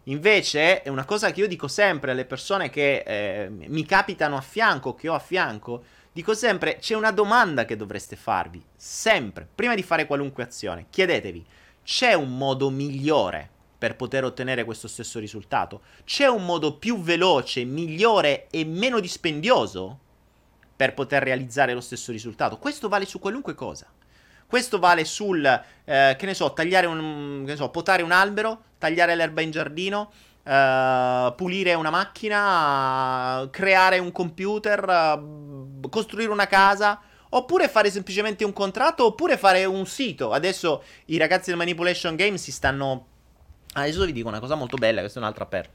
[0.05, 4.41] Invece, è una cosa che io dico sempre alle persone che eh, mi capitano a
[4.41, 9.75] fianco, che ho a fianco, dico sempre, c'è una domanda che dovreste farvi, sempre, prima
[9.75, 10.87] di fare qualunque azione.
[10.89, 11.45] Chiedetevi,
[11.83, 13.49] c'è un modo migliore
[13.81, 15.81] per poter ottenere questo stesso risultato?
[16.03, 19.97] C'è un modo più veloce, migliore e meno dispendioso
[20.75, 22.59] per poter realizzare lo stesso risultato?
[22.59, 23.87] Questo vale su qualunque cosa.
[24.45, 28.65] Questo vale sul, eh, che ne so, tagliare un, che ne so, potare un albero,
[28.77, 30.11] tagliare l'erba in giardino,
[30.43, 38.51] Uh, pulire una macchina, creare un computer, uh, costruire una casa, oppure fare semplicemente un
[38.51, 40.31] contratto, oppure fare un sito.
[40.31, 43.10] Adesso i ragazzi del Manipulation Game si stanno
[43.73, 45.69] Adesso vi dico una cosa molto bella, questa è un'altra per.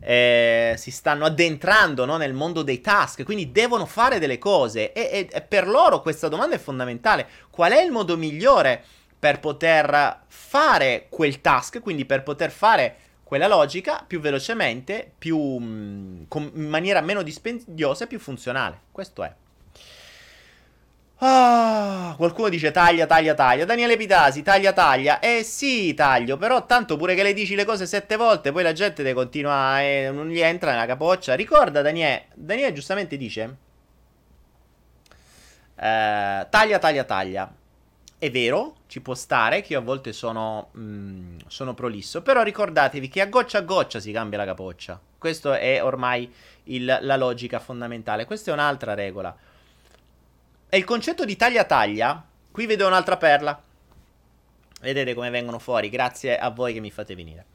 [0.00, 5.08] Eh, si stanno addentrando no, nel mondo dei task, quindi devono fare delle cose e,
[5.10, 7.26] e, e, per loro questa domanda è fondamentale.
[7.50, 8.82] Qual è il modo migliore
[9.18, 16.24] per poter fare quel task, quindi per poter fare quella logica più velocemente, più, mm,
[16.28, 18.82] con, in maniera meno dispendiosa e più funzionale?
[18.92, 19.34] Questo è.
[21.26, 23.64] Ah, qualcuno dice taglia, taglia, taglia.
[23.64, 25.20] Daniele Pitasi, taglia, taglia.
[25.20, 28.74] Eh sì, taglio, però tanto pure che le dici le cose sette volte, poi la
[28.74, 31.32] gente te continua e non gli entra nella capoccia.
[31.34, 33.56] Ricorda Daniele, Daniele giustamente dice
[35.76, 37.54] eh, taglia, taglia, taglia.
[38.18, 43.08] È vero, ci può stare che io a volte sono, mm, sono prolisso, però ricordatevi
[43.08, 45.00] che a goccia a goccia si cambia la capoccia.
[45.18, 46.30] Questa è ormai
[46.64, 48.26] il, la logica fondamentale.
[48.26, 49.34] Questa è un'altra regola.
[50.74, 53.62] E il concetto di taglia-taglia, qui vedo un'altra perla.
[54.80, 57.46] Vedete come vengono fuori, grazie a voi che mi fate venire.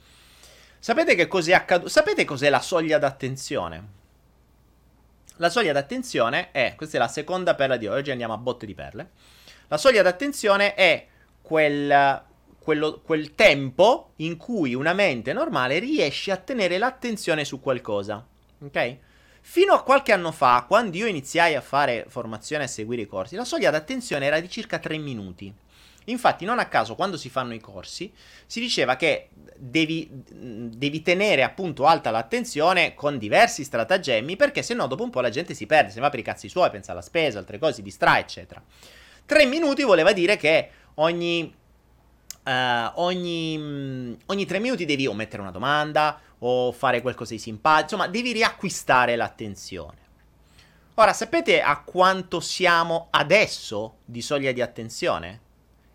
[0.79, 1.89] Sapete che cos'è accaduto?
[1.89, 3.87] Sapete cos'è la soglia d'attenzione?
[5.35, 8.73] La soglia d'attenzione è, questa è la seconda perla di oggi, andiamo a botte di
[8.73, 9.09] perle.
[9.67, 11.05] La soglia d'attenzione è
[11.41, 12.23] quel,
[12.57, 18.25] quello, quel tempo in cui una mente normale riesce a tenere l'attenzione su qualcosa.
[18.61, 18.97] Ok?
[19.51, 23.07] Fino a qualche anno fa, quando io iniziai a fare formazione e a seguire i
[23.07, 25.51] corsi, la soglia d'attenzione era di circa 3 minuti.
[26.05, 28.13] Infatti, non a caso, quando si fanno i corsi,
[28.45, 34.85] si diceva che devi, devi tenere appunto alta l'attenzione con diversi stratagemmi, perché se no
[34.85, 37.01] dopo un po' la gente si perde, se va per i cazzi suoi, pensa alla
[37.01, 38.61] spesa, altre cose, si distrae, eccetera.
[39.25, 41.51] 3 minuti voleva dire che ogni,
[42.43, 42.51] uh,
[43.01, 48.07] ogni, ogni 3 minuti devi o mettere una domanda, o fare qualcosa di simpatico, insomma,
[48.07, 49.97] devi riacquistare l'attenzione.
[50.95, 55.41] Ora, sapete a quanto siamo adesso di soglia di attenzione?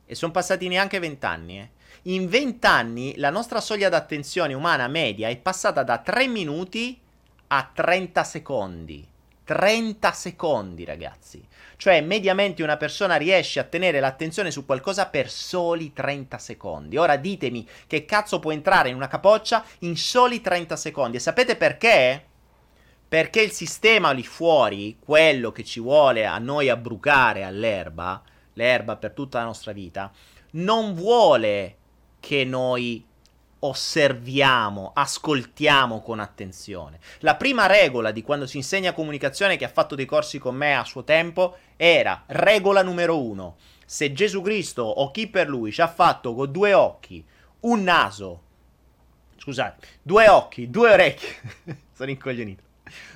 [0.06, 1.70] E sono passati neanche 20 anni, eh.
[2.06, 7.00] In 20 anni la nostra soglia d'attenzione umana media è passata da 3 minuti
[7.48, 9.08] a 30 secondi.
[9.44, 11.46] 30 secondi, ragazzi.
[11.84, 16.96] Cioè, mediamente una persona riesce a tenere l'attenzione su qualcosa per soli 30 secondi.
[16.96, 21.18] Ora ditemi che cazzo può entrare in una capoccia in soli 30 secondi.
[21.18, 22.24] E sapete perché?
[23.06, 28.22] Perché il sistema lì fuori, quello che ci vuole a noi abbrucare all'erba,
[28.54, 30.10] l'erba per tutta la nostra vita,
[30.52, 31.76] non vuole
[32.18, 33.06] che noi
[33.66, 36.98] osserviamo, ascoltiamo con attenzione.
[37.20, 40.76] La prima regola di quando si insegna comunicazione che ha fatto dei corsi con me
[40.76, 43.56] a suo tempo era regola numero uno.
[43.86, 47.24] Se Gesù Cristo o chi per lui ci ha fatto con due occhi,
[47.60, 48.42] un naso,
[49.38, 51.28] scusate, due occhi, due orecchie,
[51.94, 52.62] sono incoglionito,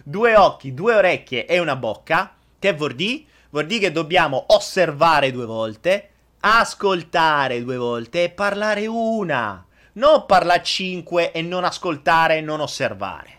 [0.03, 3.25] due occhi, due orecchie e una bocca, che vuol dire?
[3.51, 9.67] Vuol dire che dobbiamo osservare due volte, ascoltare due volte e parlare una.
[9.95, 13.37] Non parlare cinque e non ascoltare e non osservare.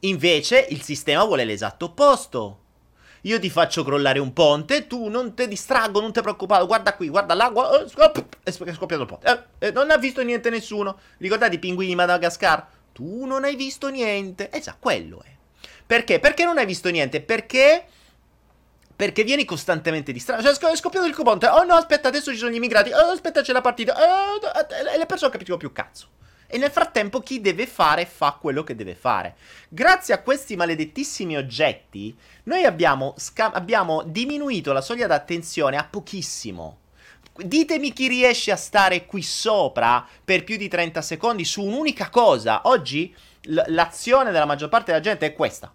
[0.00, 2.58] Invece il sistema vuole l'esatto opposto.
[3.22, 7.08] Io ti faccio crollare un ponte, tu non ti distraggo, non ti preoccupare, guarda qui,
[7.08, 9.48] guarda là, oh, scop- è scoppiato il ponte.
[9.58, 10.98] Eh, eh, non ha visto niente nessuno.
[11.16, 12.66] Ricordate i pinguini di Madagascar?
[12.92, 14.50] Tu non hai visto niente.
[14.50, 15.32] Eh già, quello è.
[15.86, 16.20] Perché?
[16.20, 17.22] Perché non hai visto niente?
[17.22, 17.86] Perché
[18.96, 20.42] perché vieni costantemente distratto.
[20.42, 21.48] Cioè, è scoppiato il ponte.
[21.48, 22.90] Oh no, aspetta, adesso ci sono gli immigrati.
[22.90, 23.94] Oh, aspetta, c'è la partita.
[23.96, 24.38] Oh,
[24.92, 26.08] e le persone capiscono più cazzo.
[26.46, 29.34] E nel frattempo chi deve fare fa quello che deve fare.
[29.68, 36.78] Grazie a questi maledettissimi oggetti, noi abbiamo, sca- abbiamo diminuito la soglia d'attenzione a pochissimo.
[37.36, 42.60] Ditemi chi riesce a stare qui sopra per più di 30 secondi su un'unica cosa.
[42.64, 43.12] Oggi
[43.46, 45.72] l- l'azione della maggior parte della gente è questa.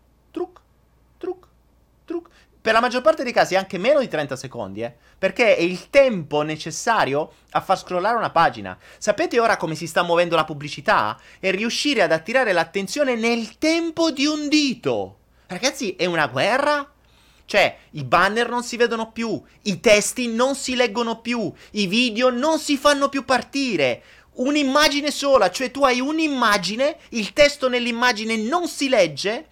[2.62, 5.89] Per la maggior parte dei casi anche meno di 30 secondi, eh, perché è il
[5.89, 8.78] tempo necessario a far scrollare una pagina.
[8.97, 11.18] Sapete ora come si sta muovendo la pubblicità?
[11.39, 15.20] È riuscire ad attirare l'attenzione nel tempo di un dito.
[15.47, 16.86] Ragazzi, è una guerra?
[17.45, 22.30] Cioè, i banner non si vedono più, i testi non si leggono più, i video
[22.30, 24.03] non si fanno più partire.
[24.34, 29.47] Un'immagine sola, cioè tu hai un'immagine, il testo nell'immagine non si legge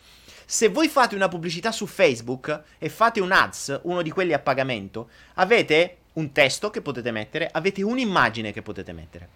[0.50, 4.40] se voi fate una pubblicità su Facebook e fate un ads, uno di quelli a
[4.40, 9.28] pagamento, avete un testo che potete mettere, avete un'immagine che potete mettere.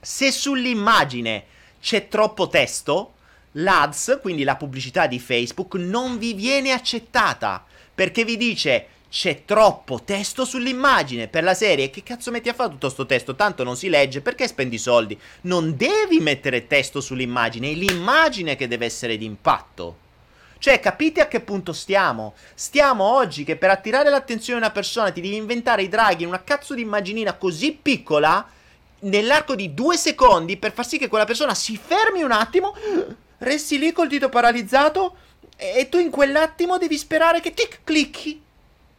[0.00, 1.44] Se sull'immagine
[1.80, 3.12] c'è troppo testo,
[3.52, 10.02] l'ads, quindi la pubblicità di Facebook, non vi viene accettata perché vi dice c'è troppo
[10.02, 11.90] testo sull'immagine per la serie.
[11.90, 13.36] Che cazzo metti a fare tutto sto testo?
[13.36, 15.16] Tanto non si legge, perché spendi soldi?
[15.42, 20.08] Non devi mettere testo sull'immagine, è l'immagine che deve essere d'impatto.
[20.60, 22.34] Cioè, capite a che punto stiamo?
[22.54, 26.28] Stiamo oggi che per attirare l'attenzione di una persona ti devi inventare i draghi in
[26.28, 28.46] una cazzo di immaginina così piccola
[29.00, 32.76] nell'arco di due secondi per far sì che quella persona si fermi un attimo,
[33.38, 35.16] resti lì col dito paralizzato
[35.56, 38.42] e tu in quell'attimo devi sperare che tic clicchi.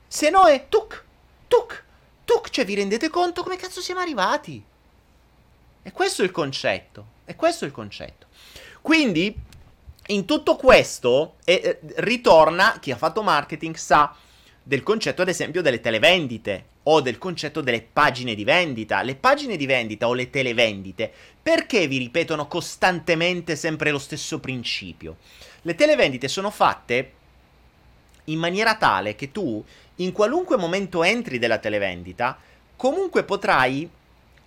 [0.07, 1.03] Se no è tuc,
[1.47, 1.84] tuc,
[2.26, 2.49] tuc.
[2.49, 4.64] Cioè, vi rendete conto come cazzo siamo arrivati?
[5.84, 7.05] E questo è il concetto.
[7.26, 8.26] E questo è il concetto.
[8.82, 9.49] Quindi,
[10.12, 14.14] in tutto questo eh, ritorna chi ha fatto marketing sa
[14.64, 19.01] del concetto ad esempio delle televendite o del concetto delle pagine di vendita.
[19.01, 25.18] Le pagine di vendita o le televendite perché vi ripetono costantemente sempre lo stesso principio?
[25.62, 27.14] Le televendite sono fatte
[28.26, 29.64] in maniera tale che tu
[29.95, 32.38] in qualunque momento entri della televendita
[32.76, 33.89] comunque potrai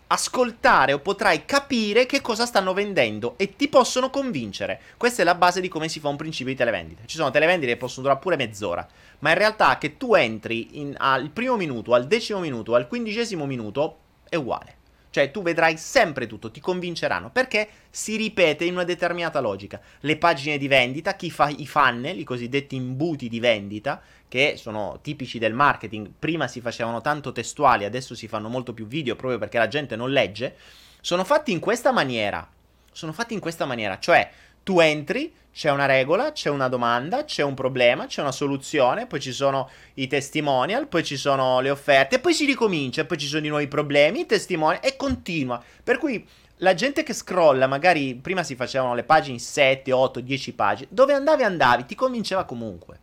[0.06, 4.80] ascoltare o potrai capire che cosa stanno vendendo e ti possono convincere.
[4.96, 7.02] Questa è la base di come si fa un principio di televendita.
[7.04, 8.86] Ci sono televendite che possono durare pure mezz'ora,
[9.20, 13.46] ma in realtà che tu entri in, al primo minuto, al decimo minuto, al quindicesimo
[13.46, 13.98] minuto
[14.28, 14.82] è uguale.
[15.14, 19.80] Cioè tu vedrai sempre tutto, ti convinceranno, perché si ripete in una determinata logica.
[20.00, 24.98] Le pagine di vendita, chi fa i funnel, i cosiddetti imbuti di vendita, che sono
[25.02, 29.38] tipici del marketing, prima si facevano tanto testuali, adesso si fanno molto più video proprio
[29.38, 30.56] perché la gente non legge,
[31.00, 32.50] sono fatti in questa maniera.
[32.90, 34.28] Sono fatti in questa maniera, cioè
[34.64, 39.20] tu entri, c'è una regola, c'è una domanda, c'è un problema, c'è una soluzione, poi
[39.20, 43.46] ci sono i testimonial, poi ci sono le offerte, poi si ricomincia, poi ci sono
[43.46, 45.62] i nuovi problemi, i testimonial e continua.
[45.84, 46.26] Per cui
[46.56, 51.12] la gente che scrolla, magari prima si facevano le pagine 7, 8, 10 pagine, dove
[51.12, 52.98] andavi andavi, ti convinceva comunque.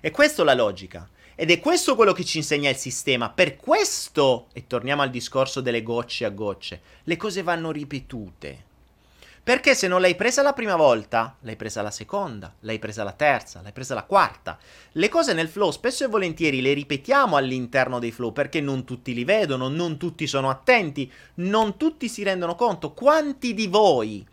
[0.00, 1.08] E questa è la logica.
[1.36, 3.30] Ed è questo quello che ci insegna il sistema.
[3.30, 8.72] Per questo, e torniamo al discorso delle gocce a gocce, le cose vanno ripetute.
[9.44, 13.12] Perché se non l'hai presa la prima volta, l'hai presa la seconda, l'hai presa la
[13.12, 14.58] terza, l'hai presa la quarta.
[14.92, 19.12] Le cose nel flow spesso e volentieri le ripetiamo all'interno dei flow perché non tutti
[19.12, 22.94] li vedono, non tutti sono attenti, non tutti si rendono conto.
[22.94, 24.26] Quanti di voi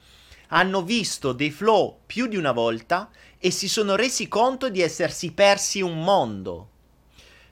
[0.47, 5.33] hanno visto dei flow più di una volta e si sono resi conto di essersi
[5.33, 6.69] persi un mondo.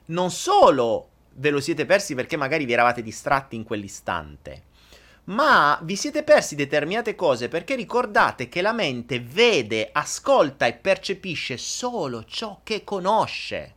[0.06, 4.62] Non solo ve lo siete persi perché magari vi eravate distratti in quell'istante,
[5.30, 11.56] ma vi siete persi determinate cose perché ricordate che la mente vede, ascolta e percepisce
[11.56, 13.74] solo ciò che conosce.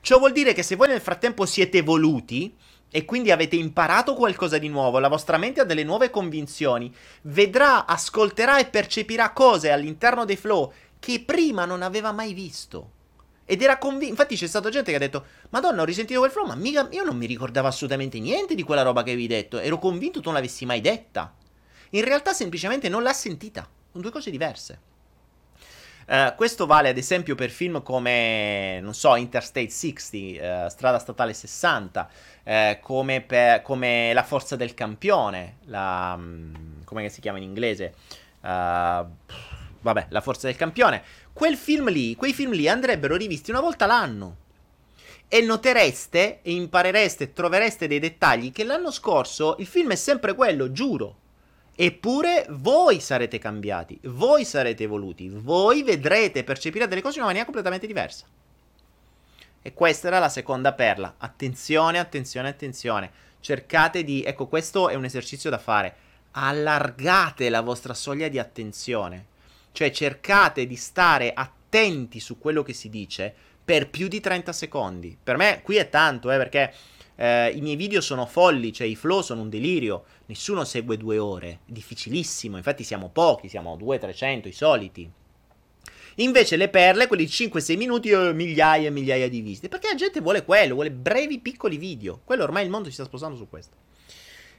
[0.00, 2.56] Ciò vuol dire che se voi nel frattempo siete evoluti
[2.90, 7.84] e quindi avete imparato qualcosa di nuovo, la vostra mente ha delle nuove convinzioni, vedrà,
[7.84, 12.92] ascolterà e percepirà cose all'interno dei flow che prima non aveva mai visto.
[13.50, 14.10] Ed era convinto.
[14.10, 17.02] Infatti c'è stata gente che ha detto: Madonna, ho risentito quel flow, ma mica, io
[17.02, 19.58] non mi ricordavo assolutamente niente di quella roba che avevi detto.
[19.58, 21.34] Ero convinto tu non l'avessi mai detta.
[21.92, 23.66] In realtà semplicemente non l'ha sentita.
[23.90, 24.80] Sono due cose diverse.
[26.08, 31.32] Uh, questo vale ad esempio per film come, non so, Interstate 60, uh, Strada Statale
[31.32, 32.10] 60,
[32.44, 37.94] uh, come, per, come, La Forza del Campione, la, um, come si chiama in inglese?
[38.40, 41.02] vabbè, La Forza del Campione
[41.38, 44.38] quel film lì, quei film lì andrebbero rivisti una volta l'anno.
[45.28, 50.34] E notereste e imparereste e trovereste dei dettagli che l'anno scorso il film è sempre
[50.34, 51.16] quello, giuro.
[51.76, 57.46] Eppure voi sarete cambiati, voi sarete evoluti, voi vedrete percepirete delle cose in una maniera
[57.46, 58.26] completamente diversa.
[59.62, 61.14] E questa era la seconda perla.
[61.18, 63.10] Attenzione, attenzione, attenzione.
[63.38, 64.24] Cercate di...
[64.24, 65.94] Ecco, questo è un esercizio da fare.
[66.32, 69.27] Allargate la vostra soglia di attenzione.
[69.78, 73.32] Cioè cercate di stare attenti su quello che si dice
[73.64, 75.16] per più di 30 secondi.
[75.22, 76.74] Per me qui è tanto, eh, perché
[77.14, 80.04] eh, i miei video sono folli, cioè i flow sono un delirio.
[80.26, 82.56] Nessuno segue due ore, è difficilissimo.
[82.56, 85.12] Infatti siamo pochi, siamo 200-300 i soliti.
[86.16, 89.68] Invece le perle, quelli 5-6 minuti, oh, migliaia e migliaia di visite.
[89.68, 92.20] Perché la gente vuole quello, vuole brevi piccoli video.
[92.24, 93.76] Quello ormai il mondo si sta sposando su questo.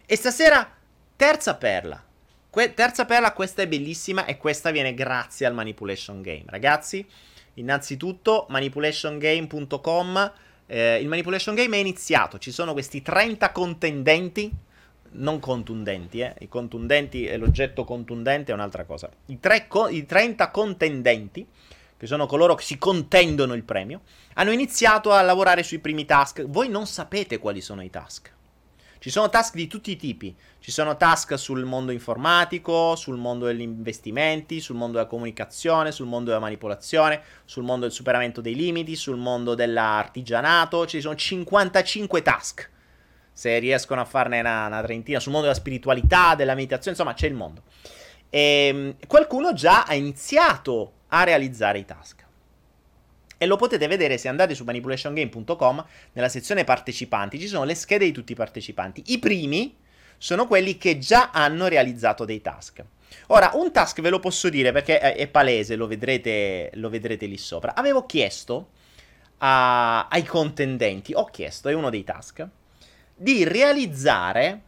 [0.05, 0.77] E stasera,
[1.17, 2.01] terza perla.
[2.51, 6.45] Que- terza perla, questa è bellissima e questa viene grazie al Manipulation Game.
[6.47, 7.05] Ragazzi,
[7.55, 10.33] innanzitutto manipulationgame.com.
[10.65, 14.51] Eh, il Manipulation Game è iniziato, ci sono questi 30 contendenti,
[15.11, 16.33] non contundenti, eh.
[16.39, 19.09] i contundenti e l'oggetto contundente è un'altra cosa.
[19.27, 19.37] I,
[19.67, 21.45] co- I 30 contendenti,
[21.97, 24.01] che sono coloro che si contendono il premio,
[24.33, 26.43] hanno iniziato a lavorare sui primi task.
[26.47, 28.37] Voi non sapete quali sono i task.
[28.99, 30.35] Ci sono task di tutti i tipi.
[30.59, 36.05] Ci sono task sul mondo informatico, sul mondo degli investimenti, sul mondo della comunicazione, sul
[36.05, 40.85] mondo della manipolazione, sul mondo del superamento dei limiti, sul mondo dell'artigianato.
[40.85, 42.69] Ci sono 55 task.
[43.31, 47.27] Se riescono a farne una, una trentina sul mondo della spiritualità, della meditazione, insomma, c'è
[47.27, 47.63] il mondo.
[48.29, 52.18] E ehm, qualcuno già ha iniziato a realizzare i task.
[53.41, 58.03] E lo potete vedere se andate su manipulationgame.com nella sezione partecipanti, ci sono le schede
[58.03, 59.01] di tutti i partecipanti.
[59.07, 59.77] I primi
[60.17, 62.83] sono quelli che già hanno realizzato dei task.
[63.27, 67.27] Ora, un task ve lo posso dire perché è, è palese, lo vedrete, lo vedrete,
[67.27, 67.75] lì sopra.
[67.75, 68.71] Avevo chiesto
[69.37, 72.45] a, ai contendenti, ho chiesto, è uno dei task,
[73.15, 74.61] di realizzare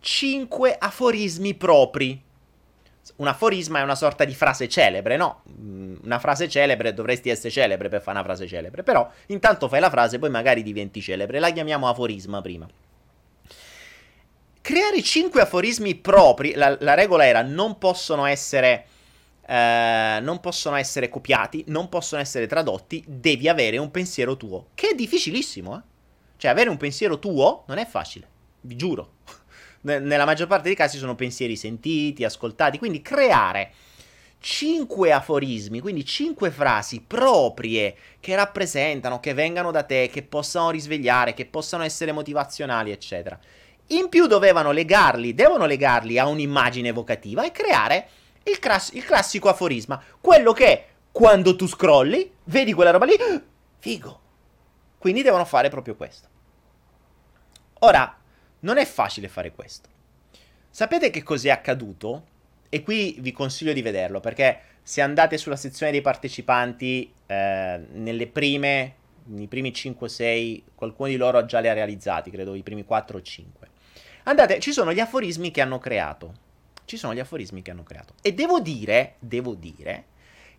[0.00, 2.22] 5 aforismi propri
[3.16, 5.42] un aforisma è una sorta di frase celebre, no?
[5.50, 9.80] Mm, una frase celebre dovresti essere celebre per fare una frase celebre, però intanto fai
[9.80, 12.68] la frase, poi magari diventi celebre, la chiamiamo aforisma prima.
[14.60, 18.86] Creare 5 aforismi propri, la, la, regola era non possono essere...
[19.46, 24.90] Eh, non possono essere copiati, non possono essere tradotti, devi avere un pensiero tuo, che
[24.90, 25.80] è difficilissimo, eh?
[26.36, 28.28] Cioè, avere un pensiero tuo non è facile,
[28.60, 29.16] vi giuro
[29.82, 33.72] nella maggior parte dei casi sono pensieri sentiti, ascoltati, quindi creare
[34.40, 41.34] cinque aforismi, quindi cinque frasi proprie che rappresentano, che vengano da te, che possano risvegliare,
[41.34, 43.38] che possano essere motivazionali, eccetera.
[43.88, 48.08] In più dovevano legarli, devono legarli a un'immagine evocativa e creare
[48.44, 53.16] il, class- il classico aforisma, quello che quando tu scrolli, vedi quella roba lì,
[53.78, 54.20] figo.
[54.98, 56.28] Quindi devono fare proprio questo.
[57.80, 58.17] Ora,
[58.60, 59.88] non è facile fare questo.
[60.70, 62.36] Sapete che cos'è accaduto?
[62.68, 68.26] E qui vi consiglio di vederlo perché se andate sulla sezione dei partecipanti, eh, nelle
[68.26, 68.94] prime,
[69.24, 73.22] nei primi 5-6, qualcuno di loro già li ha realizzati, credo i primi 4 o
[73.22, 73.68] 5.
[74.24, 76.46] Andate, ci sono gli aforismi che hanno creato.
[76.84, 78.14] Ci sono gli aforismi che hanno creato.
[78.22, 80.04] E devo dire, devo dire,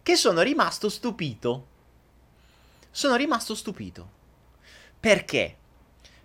[0.04, 1.68] che sono rimasto stupito.
[2.91, 4.10] Sono rimasto stupito.
[5.00, 5.56] Perché?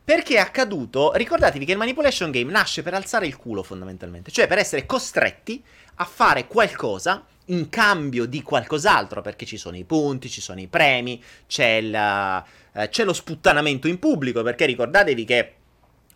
[0.04, 4.46] Perché è accaduto, ricordatevi che il manipulation game nasce per alzare il culo fondamentalmente, cioè
[4.46, 5.64] per essere costretti
[5.96, 10.66] a fare qualcosa in cambio di qualcos'altro, perché ci sono i punti, ci sono i
[10.66, 12.44] premi, c'è, il,
[12.74, 15.54] uh, c'è lo sputtanamento in pubblico, perché ricordatevi che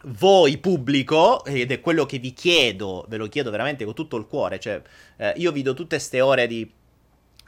[0.04, 4.26] voi pubblico, ed è quello che vi chiedo, ve lo chiedo veramente con tutto il
[4.26, 4.82] cuore, cioè
[5.16, 6.70] eh, io vi do tutte queste ore di,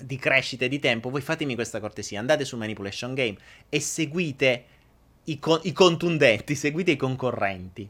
[0.03, 3.36] di crescita e di tempo, voi fatemi questa cortesia, andate su Manipulation Game
[3.68, 4.64] e seguite
[5.24, 7.88] i, co- i contundenti, seguite i concorrenti.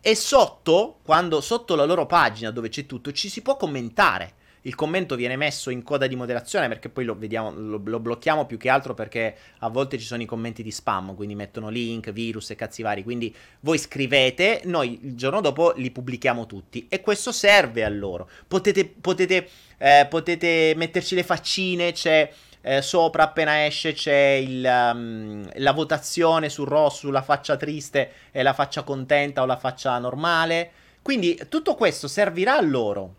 [0.00, 4.34] E sotto, quando sotto la loro pagina dove c'è tutto, ci si può commentare
[4.66, 8.46] il commento viene messo in coda di moderazione perché poi lo, vediamo, lo, lo, blocchiamo
[8.46, 12.10] più che altro perché a volte ci sono i commenti di spam, quindi mettono link,
[12.10, 13.04] virus e cazzi vari.
[13.04, 18.28] Quindi voi scrivete, noi il giorno dopo li pubblichiamo tutti e questo serve a loro.
[18.46, 19.48] Potete, potete,
[19.78, 22.30] eh, potete metterci le faccine, c'è...
[22.66, 28.42] Eh, sopra appena esce c'è il, um, la votazione sul rosso, sulla faccia triste e
[28.42, 30.72] la faccia contenta o la faccia normale.
[31.00, 33.14] Quindi tutto questo servirà a loro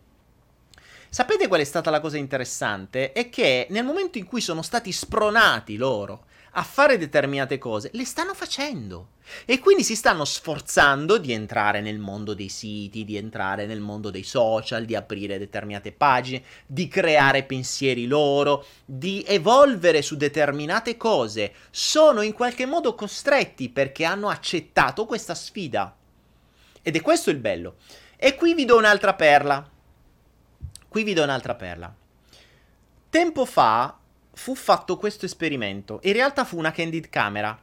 [1.10, 3.14] Sapete qual è stata la cosa interessante?
[3.14, 6.26] È che nel momento in cui sono stati spronati loro
[6.58, 9.10] a fare determinate cose, le stanno facendo.
[9.45, 14.10] E quindi si stanno sforzando di entrare nel mondo dei siti, di entrare nel mondo
[14.10, 21.53] dei social, di aprire determinate pagine, di creare pensieri loro, di evolvere su determinate cose.
[21.70, 25.95] Sono in qualche modo costretti perché hanno accettato questa sfida.
[26.82, 27.76] Ed è questo il bello.
[28.16, 29.70] E qui vi do un'altra perla.
[30.88, 31.93] Qui vi do un'altra perla.
[33.10, 33.99] Tempo fa
[34.38, 36.00] fu fatto questo esperimento.
[36.04, 37.60] In realtà fu una candid camera.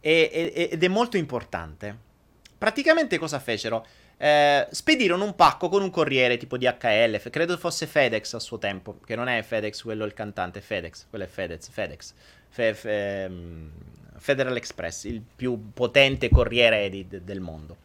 [0.00, 2.08] E, e, ed è molto importante.
[2.56, 3.86] Praticamente cosa fecero?
[4.16, 8.98] Eh, spedirono un pacco con un corriere tipo DHL, credo fosse FedEx a suo tempo,
[9.04, 12.14] che non è FedEx quello il cantante, FedEx, quello è FedEx, FedEx,
[12.48, 13.70] Fe, fe, um,
[14.18, 17.78] Federal Express, il più potente corriere di, de, del mondo.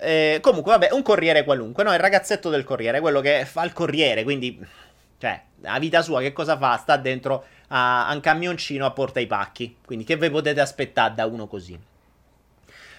[0.00, 1.92] Eh, comunque, vabbè, un corriere qualunque, no?
[1.92, 4.58] Il ragazzetto del corriere, quello che fa il corriere, quindi...
[5.18, 6.76] Cioè, a vita sua che cosa fa?
[6.76, 9.76] Sta dentro a, a un camioncino a porta i pacchi.
[9.84, 11.78] Quindi che vi potete aspettare da uno così?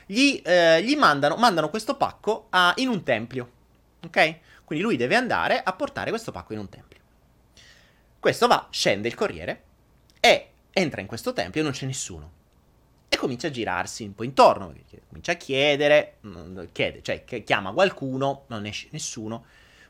[0.05, 3.51] Gli, eh, gli mandano, mandano, questo pacco a, in un tempio.
[4.05, 4.37] Ok?
[4.65, 6.99] Quindi lui deve andare a portare questo pacco in un tempio.
[8.19, 9.63] Questo va, scende il corriere
[10.19, 12.39] e entra in questo tempio e non c'è nessuno
[13.13, 14.73] e comincia a girarsi un po' intorno,
[15.09, 16.19] comincia a chiedere,
[16.71, 19.43] chiede, cioè chiama qualcuno, non esce nessuno,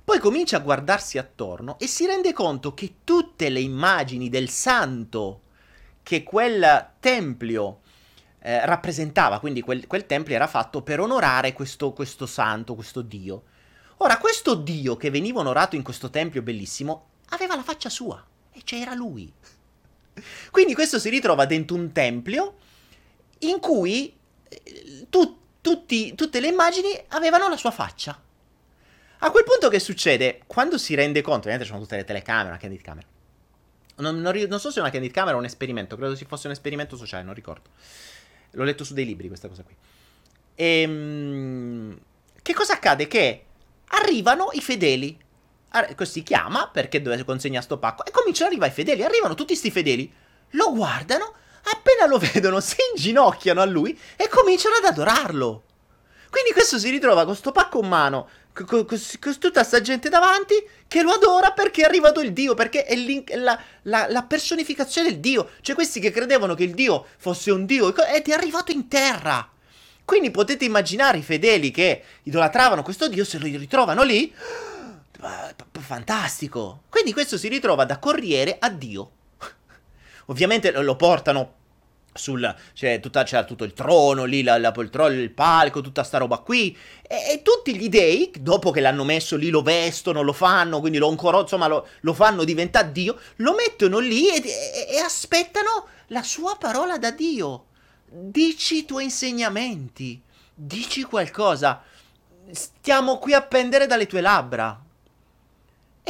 [0.04, 5.42] poi comincia a guardarsi attorno e si rende conto che tutte le immagini del santo
[6.04, 7.80] che quel tempio
[8.40, 13.44] eh, rappresentava, quindi quel, quel, tempio era fatto per onorare questo, questo santo, questo dio.
[13.98, 18.62] Ora, questo dio che veniva onorato in questo tempio bellissimo aveva la faccia sua e
[18.64, 19.32] c'era lui.
[20.50, 22.56] Quindi questo si ritrova dentro un tempio
[23.40, 24.12] in cui
[24.50, 28.20] eh, tu, tutti, tutte le immagini avevano la sua faccia.
[29.24, 30.42] A quel punto che succede?
[30.48, 33.08] Quando si rende conto, ovviamente ci sono tutte le telecamere, una candid camera.
[33.98, 36.48] Non, non, non, so se è una candid camera o un esperimento, credo si fosse
[36.48, 37.70] un esperimento sociale, non ricordo.
[38.52, 39.76] L'ho letto su dei libri questa cosa qui.
[40.56, 42.00] E, ehm,
[42.42, 43.08] che cosa accade?
[43.08, 43.44] Che
[43.90, 45.18] arrivano i fedeli.
[45.96, 48.04] Questo si chiama perché dove consegna sto pacco.
[48.04, 49.04] E cominciano ad arrivare i fedeli.
[49.04, 50.12] Arrivano tutti questi fedeli,
[50.52, 55.64] lo guardano appena lo vedono si inginocchiano a lui e cominciano ad adorarlo.
[56.30, 58.86] Quindi questo si ritrova con sto pacco in mano, con,
[59.40, 60.54] tutta sta gente davanti
[60.88, 62.96] che lo adora perché è arrivato il Dio, perché è
[63.36, 65.52] la, la, la, personificazione del Dio.
[65.62, 69.50] Cioè questi che credevano che il Dio fosse un Dio ed è arrivato in terra.
[70.04, 74.34] Quindi potete immaginare i fedeli che idolatravano questo Dio se lo ritrovano lì.
[75.80, 76.84] Fantastico.
[76.90, 79.12] Quindi questo si ritrova da corriere a Dio.
[80.28, 81.60] Ovviamente lo portano
[82.14, 86.18] sul cioè, tutta, c'era tutto il trono lì, la, la poltrona, il palco, tutta sta
[86.18, 86.76] roba qui.
[87.02, 90.98] E, e, tutti gli dei, dopo che l'hanno messo lì, lo vestono, lo fanno, quindi
[90.98, 95.88] lo ancora, insomma, lo, lo fanno diventare Dio, lo mettono lì e, e, e aspettano
[96.08, 97.66] la sua parola da Dio.
[98.06, 100.22] Dici i tuoi insegnamenti,
[100.54, 101.82] dici qualcosa.
[102.52, 104.78] Stiamo qui a pendere dalle tue labbra.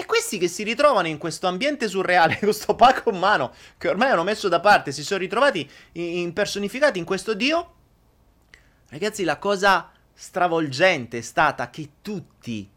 [0.01, 4.09] E questi che si ritrovano in questo ambiente surreale, questo pacco in mano, che ormai
[4.09, 7.73] hanno messo da parte, si sono ritrovati impersonificati in questo dio.
[8.89, 12.67] Ragazzi, la cosa stravolgente è stata che tutti,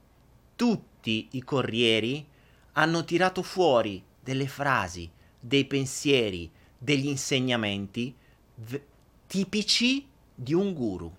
[0.55, 2.29] tutti i corrieri
[2.73, 5.11] hanno tirato fuori delle frasi,
[5.41, 8.15] dei pensieri, degli insegnamenti
[8.57, 8.81] v-
[9.27, 11.11] tipici di un guru,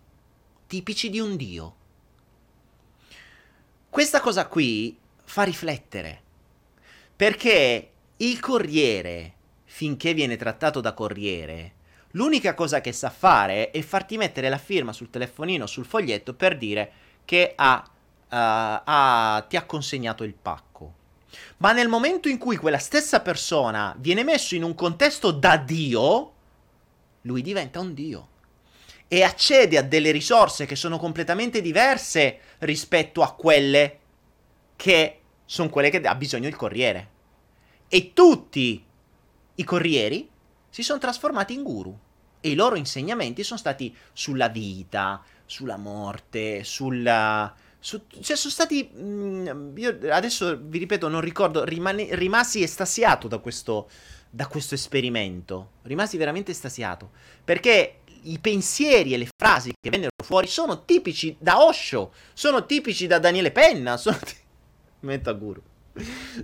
[0.68, 1.76] tipici di un dio.
[3.90, 6.22] Questa cosa qui fa riflettere.
[7.16, 9.34] Perché il corriere,
[9.66, 11.74] finché viene trattato da corriere,
[12.12, 16.58] l'unica cosa che sa fare è farti mettere la firma sul telefonino, sul foglietto per
[16.58, 16.92] dire
[17.26, 17.92] che ha, uh,
[18.30, 20.94] ha, ti ha consegnato il pacco.
[21.58, 26.34] Ma nel momento in cui quella stessa persona viene messo in un contesto da Dio,
[27.22, 28.28] lui diventa un Dio.
[29.08, 34.00] e accede a delle risorse che sono completamente diverse rispetto a quelle
[34.76, 37.10] che sono quelle che ha bisogno il corriere.
[37.88, 38.84] E tutti
[39.56, 40.30] i corrieri
[40.70, 41.98] si sono trasformati in guru
[42.46, 47.52] e i loro insegnamenti sono stati sulla vita, sulla morte, sulla...
[47.80, 48.84] Su, cioè sono stati...
[48.84, 53.90] Mh, mm, io adesso vi ripeto, non ricordo, rimane, rimasi estasiato da questo,
[54.30, 55.72] da questo esperimento.
[55.84, 57.12] Rimasi veramente estasiato.
[57.44, 63.08] Perché i pensieri e le frasi che vennero fuori sono tipici da Osho, sono tipici
[63.08, 64.18] da Daniele Penna, sono...
[64.18, 64.44] T-
[65.06, 65.62] metto a guru.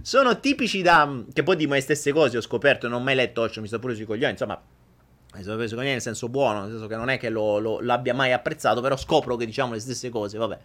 [0.01, 1.23] Sono tipici da...
[1.33, 3.79] che poi di me stesse cose ho scoperto, non ho mai letto Osho, mi sto
[3.79, 4.61] pure sui coglioni, insomma...
[5.33, 7.79] Mi sono preso coglioni nel senso buono, nel senso che non è che lo, lo,
[7.79, 10.59] l'abbia mai apprezzato, però scopro che diciamo le stesse cose, vabbè.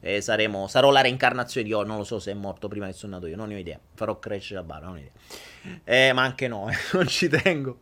[0.00, 2.94] E saremo, sarò la reincarnazione di oh, non lo so se è morto prima che
[2.94, 3.78] sono nato io, non ne ho idea.
[3.94, 5.80] Farò crescere la barba, non ho idea.
[5.84, 7.78] Eh, ma anche no, non ci tengo.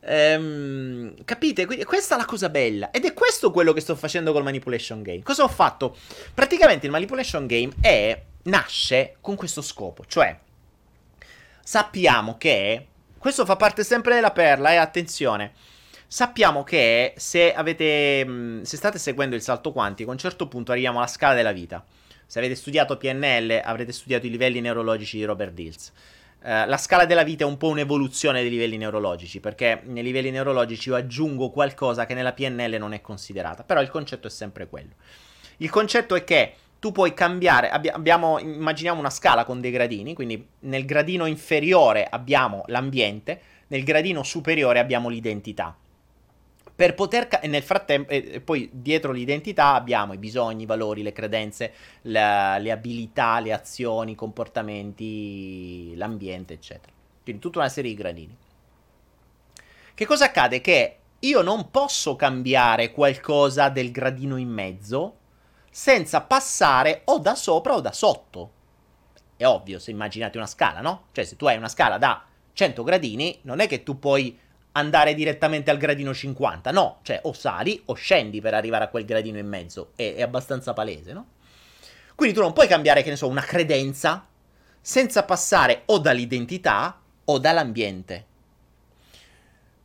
[0.00, 1.66] Ehm, capite?
[1.66, 2.90] Quindi questa è la cosa bella.
[2.90, 5.22] Ed è questo quello che sto facendo col Manipulation Game.
[5.22, 5.96] Cosa ho fatto?
[6.32, 10.04] Praticamente il Manipulation Game è, nasce con questo scopo.
[10.06, 10.38] Cioè,
[11.62, 12.88] sappiamo che...
[13.18, 15.52] Questo fa parte sempre della perla, e eh, attenzione.
[16.06, 18.60] Sappiamo che se avete...
[18.62, 21.84] Se state seguendo il salto quantico, a un certo punto arriviamo alla scala della vita.
[22.26, 25.92] Se avete studiato PNL, avrete studiato i livelli neurologici di Robert Dills.
[26.42, 30.30] Eh, la scala della vita è un po' un'evoluzione dei livelli neurologici, perché nei livelli
[30.30, 34.66] neurologici io aggiungo qualcosa che nella PNL non è considerata, però il concetto è sempre
[34.66, 34.92] quello.
[35.58, 36.54] Il concetto è che
[36.84, 42.04] tu puoi cambiare, abbi- abbiamo, immaginiamo una scala con dei gradini, quindi nel gradino inferiore
[42.04, 45.74] abbiamo l'ambiente, nel gradino superiore abbiamo l'identità
[46.74, 51.02] per poter ca- e nel frattempo e poi dietro l'identità abbiamo i bisogni, i valori,
[51.02, 51.72] le credenze,
[52.02, 56.92] la, le abilità, le azioni, i comportamenti, l'ambiente, eccetera.
[57.22, 58.36] Quindi tutta una serie di gradini.
[59.94, 60.60] Che cosa accade?
[60.60, 65.22] Che io non posso cambiare qualcosa del gradino in mezzo
[65.76, 68.52] senza passare o da sopra o da sotto.
[69.36, 71.06] È ovvio, se immaginate una scala, no?
[71.10, 74.38] Cioè, se tu hai una scala da 100 gradini, non è che tu puoi
[74.70, 76.70] andare direttamente al gradino 50.
[76.70, 79.90] No, cioè o sali o scendi per arrivare a quel gradino in mezzo.
[79.96, 81.26] È, è abbastanza palese, no?
[82.14, 84.24] Quindi tu non puoi cambiare, che ne so, una credenza
[84.80, 88.26] senza passare o dall'identità o dall'ambiente.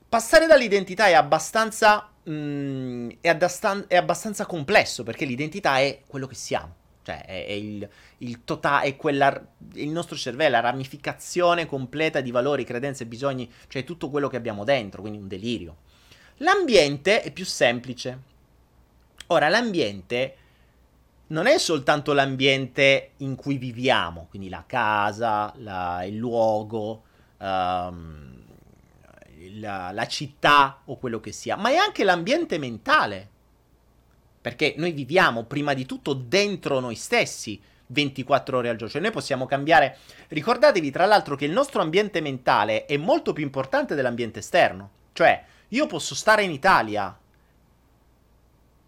[0.08, 6.36] Passare dall'identità è abbastanza, mm, è, addastan- è abbastanza complesso perché l'identità è quello che
[6.36, 6.76] siamo.
[7.02, 12.32] Cioè, è, è il, il totale, è quella, il nostro cervello, la ramificazione completa di
[12.32, 15.78] valori, credenze, bisogni, cioè tutto quello che abbiamo dentro, quindi un delirio.
[16.38, 18.28] L'ambiente è più semplice.
[19.28, 20.36] Ora, l'ambiente
[21.28, 27.04] non è soltanto l'ambiente in cui viviamo, quindi la casa, la, il luogo,
[27.38, 28.29] um,
[29.54, 33.30] la, la città o quello che sia, ma è anche l'ambiente mentale
[34.42, 38.92] perché noi viviamo prima di tutto dentro noi stessi 24 ore al giorno.
[38.94, 39.98] Cioè noi possiamo cambiare.
[40.30, 44.90] Ricordatevi tra l'altro che il nostro ambiente mentale è molto più importante dell'ambiente esterno.
[45.14, 47.18] Cioè io posso stare in Italia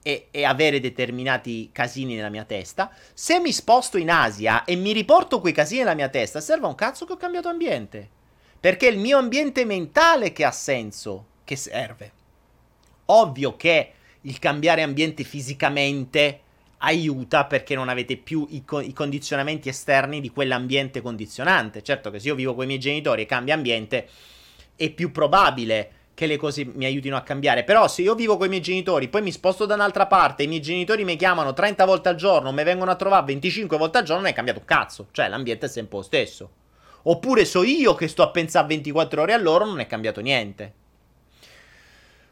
[0.03, 2.91] e, e, avere determinati casini nella mia testa.
[3.13, 6.75] Se mi sposto in Asia e mi riporto quei casini nella mia testa, serve un
[6.75, 8.19] cazzo che ho cambiato ambiente.
[8.61, 12.11] Perché è il mio ambiente mentale che ha senso, che serve.
[13.05, 13.91] Ovvio che
[14.21, 16.41] il cambiare ambiente fisicamente
[16.77, 21.81] aiuta perché non avete più i, co- i, condizionamenti esterni di quell'ambiente condizionante.
[21.81, 24.07] Certo che se io vivo con i miei genitori e cambio ambiente,
[24.75, 27.63] è più probabile che le cose mi aiutino a cambiare.
[27.63, 30.47] Però se io vivo con i miei genitori, poi mi sposto da un'altra parte, i
[30.47, 34.03] miei genitori mi chiamano 30 volte al giorno, mi vengono a trovare 25 volte al
[34.03, 35.07] giorno, non è cambiato un cazzo.
[35.09, 36.51] Cioè l'ambiente è sempre lo stesso.
[37.03, 40.73] Oppure so io che sto a pensare 24 ore a loro, non è cambiato niente.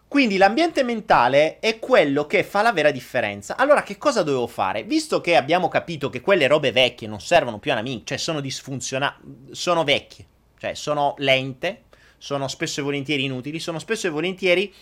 [0.10, 3.56] Quindi l'ambiente mentale è quello che fa la vera differenza.
[3.56, 4.84] Allora, che cosa dovevo fare?
[4.84, 8.40] Visto che abbiamo capito che quelle robe vecchie non servono più a una cioè sono
[8.40, 9.14] disfunzionali,
[9.52, 10.26] sono vecchie,
[10.58, 11.84] cioè sono lente,
[12.18, 14.74] sono spesso e volentieri inutili, sono spesso e volentieri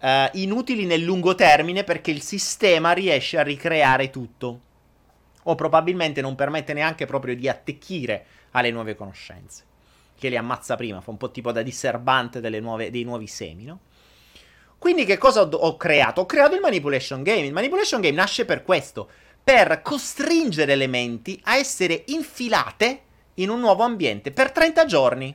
[0.00, 4.60] uh, inutili nel lungo termine perché il sistema riesce a ricreare tutto.
[5.42, 9.64] O probabilmente non permette neanche proprio di attecchire alle nuove conoscenze.
[10.18, 13.80] Che li ammazza prima, fa un po' tipo da diserbante nuove, dei nuovi semi, no?
[14.78, 16.22] Quindi che cosa ho, ho, creato?
[16.22, 17.46] Ho creato il Manipulation Game.
[17.46, 19.08] Il Manipulation Game nasce per questo,
[19.42, 23.02] per costringere le menti a essere infilate
[23.34, 25.34] in un nuovo ambiente per 30 giorni.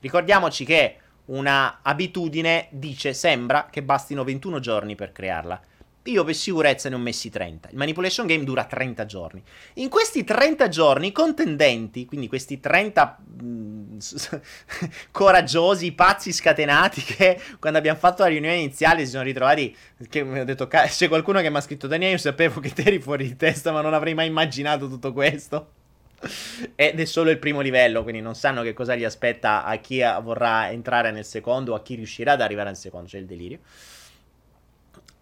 [0.00, 0.96] Ricordiamoci che
[1.26, 5.60] una abitudine dice, sembra che bastino 21 giorni per crearla.
[6.04, 7.68] Io per sicurezza ne ho messi 30.
[7.70, 9.42] Il Manipulation Game dura 30 giorni.
[9.74, 13.98] In questi 30 giorni i contendenti, quindi questi 30 mh,
[15.12, 19.76] coraggiosi, pazzi scatenati che quando abbiamo fatto la riunione iniziale si sono ritrovati
[20.08, 22.82] che mi ho detto c'è qualcuno che mi ha scritto Daniele io sapevo che te
[22.82, 25.72] eri fuori di testa ma non avrei mai immaginato tutto questo
[26.74, 30.02] ed è solo il primo livello quindi non sanno che cosa gli aspetta a chi
[30.22, 33.58] vorrà entrare nel secondo o a chi riuscirà ad arrivare al secondo c'è il delirio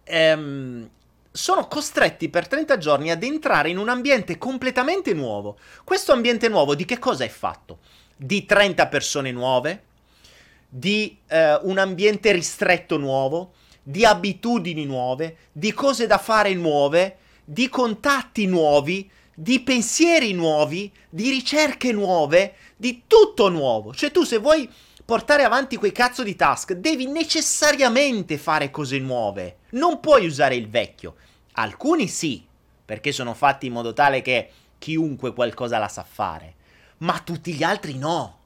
[0.09, 0.89] ehm
[1.31, 5.57] sono costretti per 30 giorni ad entrare in un ambiente completamente nuovo.
[5.83, 7.79] Questo ambiente nuovo di che cosa è fatto?
[8.15, 9.83] Di 30 persone nuove,
[10.67, 17.69] di eh, un ambiente ristretto nuovo, di abitudini nuove, di cose da fare nuove, di
[17.69, 23.93] contatti nuovi, di pensieri nuovi, di ricerche nuove, di tutto nuovo.
[23.93, 24.69] Cioè tu se vuoi
[25.09, 29.61] portare avanti quei cazzo di task, devi necessariamente fare cose nuove.
[29.71, 31.15] Non puoi usare il vecchio.
[31.53, 32.45] Alcuni sì,
[32.85, 36.53] perché sono fatti in modo tale che chiunque qualcosa la sa fare.
[36.97, 38.37] Ma tutti gli altri no.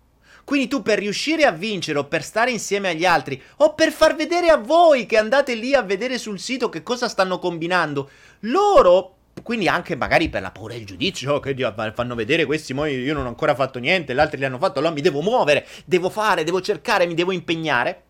[0.46, 4.16] Quindi tu per riuscire a vincere o per stare insieme agli altri o per far
[4.16, 8.10] vedere a voi che andate lì a vedere sul sito che cosa stanno combinando,
[8.42, 12.74] loro quindi anche magari per la paura del giudizio, oh, che Dio, fanno vedere questi,
[12.74, 15.22] mo io non ho ancora fatto niente, gli altri li hanno fatto, allora mi devo
[15.22, 18.04] muovere, devo fare, devo cercare, mi devo impegnare.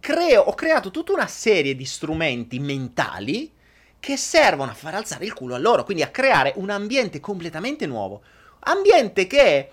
[0.00, 3.52] Creo, ho creato tutta una serie di strumenti mentali
[4.00, 7.86] che servono a far alzare il culo a loro, quindi a creare un ambiente completamente
[7.86, 8.22] nuovo.
[8.60, 9.70] Ambiente che,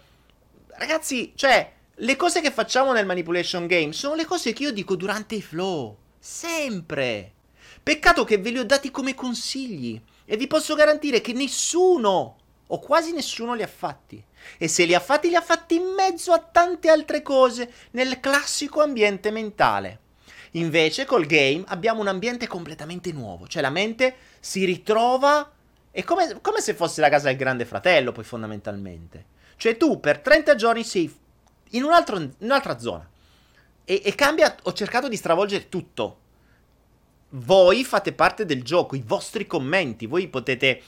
[0.78, 4.96] ragazzi, cioè, le cose che facciamo nel manipulation game sono le cose che io dico
[4.96, 7.32] durante i flow, sempre.
[7.82, 10.00] Peccato che ve li ho dati come consigli.
[10.30, 12.36] E vi posso garantire che nessuno,
[12.68, 14.22] o quasi nessuno, li ha fatti.
[14.58, 18.20] E se li ha fatti, li ha fatti in mezzo a tante altre cose, nel
[18.20, 20.00] classico ambiente mentale.
[20.52, 25.50] Invece col game abbiamo un ambiente completamente nuovo, cioè la mente si ritrova...
[25.90, 29.26] È come, come se fosse la casa del grande fratello, poi fondamentalmente.
[29.56, 31.12] Cioè tu per 30 giorni sei
[31.72, 33.10] in, un altro, in un'altra zona.
[33.86, 36.26] E, e cambia, ho cercato di stravolgere tutto
[37.30, 40.82] voi fate parte del gioco, i vostri commenti, voi potete,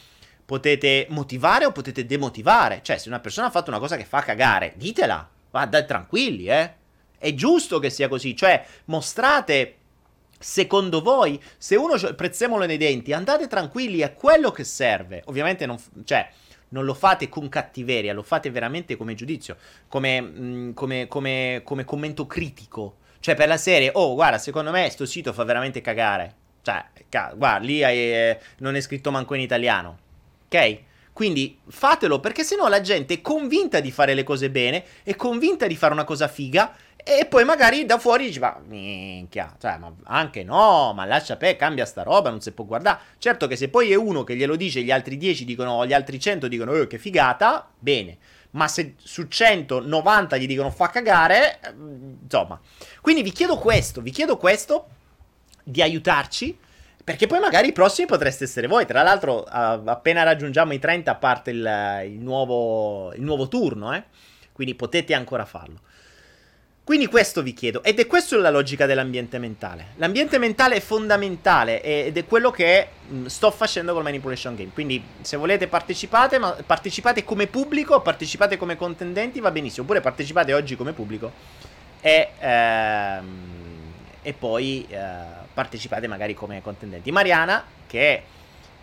[0.45, 2.79] potete motivare o potete demotivare.
[2.81, 6.47] Cioè, se una persona ha fatto una cosa che fa cagare, ditela, va dai tranquilli,
[6.47, 6.73] eh.
[7.17, 9.79] È giusto che sia così, cioè mostrate
[10.41, 15.21] Secondo voi, se uno ha il prezzemolo nei denti, andate tranquilli, è quello che serve.
[15.25, 16.29] Ovviamente non, cioè,
[16.69, 19.57] non lo fate con cattiveria, lo fate veramente come giudizio,
[19.89, 22.99] come, mm, come, come, come commento critico.
[23.19, 26.33] Cioè, per la serie, oh, guarda, secondo me sto sito fa veramente cagare.
[26.61, 29.97] Cioè, ca- guarda, lì hai, eh, non è scritto manco in italiano.
[30.45, 30.79] Ok?
[31.11, 35.67] Quindi fatelo perché sennò la gente è convinta di fare le cose bene, è convinta
[35.67, 39.93] di fare una cosa figa e poi magari da fuori dici, ma minchia, cioè, ma
[40.03, 42.99] anche no, ma lascia per, cambia sta roba, non si può guardare.
[43.17, 46.19] Certo che se poi è uno che glielo dice, gli altri 10 dicono, gli altri
[46.19, 48.17] 100 dicono, oh, che figata, bene
[48.51, 51.59] ma se su 190 gli dicono fa cagare,
[52.21, 52.59] insomma.
[53.01, 54.87] Quindi vi chiedo questo, vi chiedo questo
[55.63, 56.57] di aiutarci.
[57.03, 58.85] Perché poi magari i prossimi potreste essere voi.
[58.85, 64.03] Tra l'altro, appena raggiungiamo i 30, parte il, il, nuovo, il nuovo turno, eh?
[64.51, 65.79] Quindi potete ancora farlo.
[66.89, 69.89] Quindi questo vi chiedo, ed è questa la logica dell'ambiente mentale.
[69.97, 72.87] L'ambiente mentale è fondamentale ed è quello che
[73.25, 74.71] sto facendo col Manipulation Game.
[74.73, 79.83] Quindi se volete partecipate, ma partecipate come pubblico, partecipate come contendenti, va benissimo.
[79.83, 81.31] Oppure partecipate oggi come pubblico
[82.01, 83.23] e, ehm,
[84.23, 84.97] e poi eh,
[85.53, 87.11] partecipate magari come contendenti.
[87.11, 88.23] Mariana, che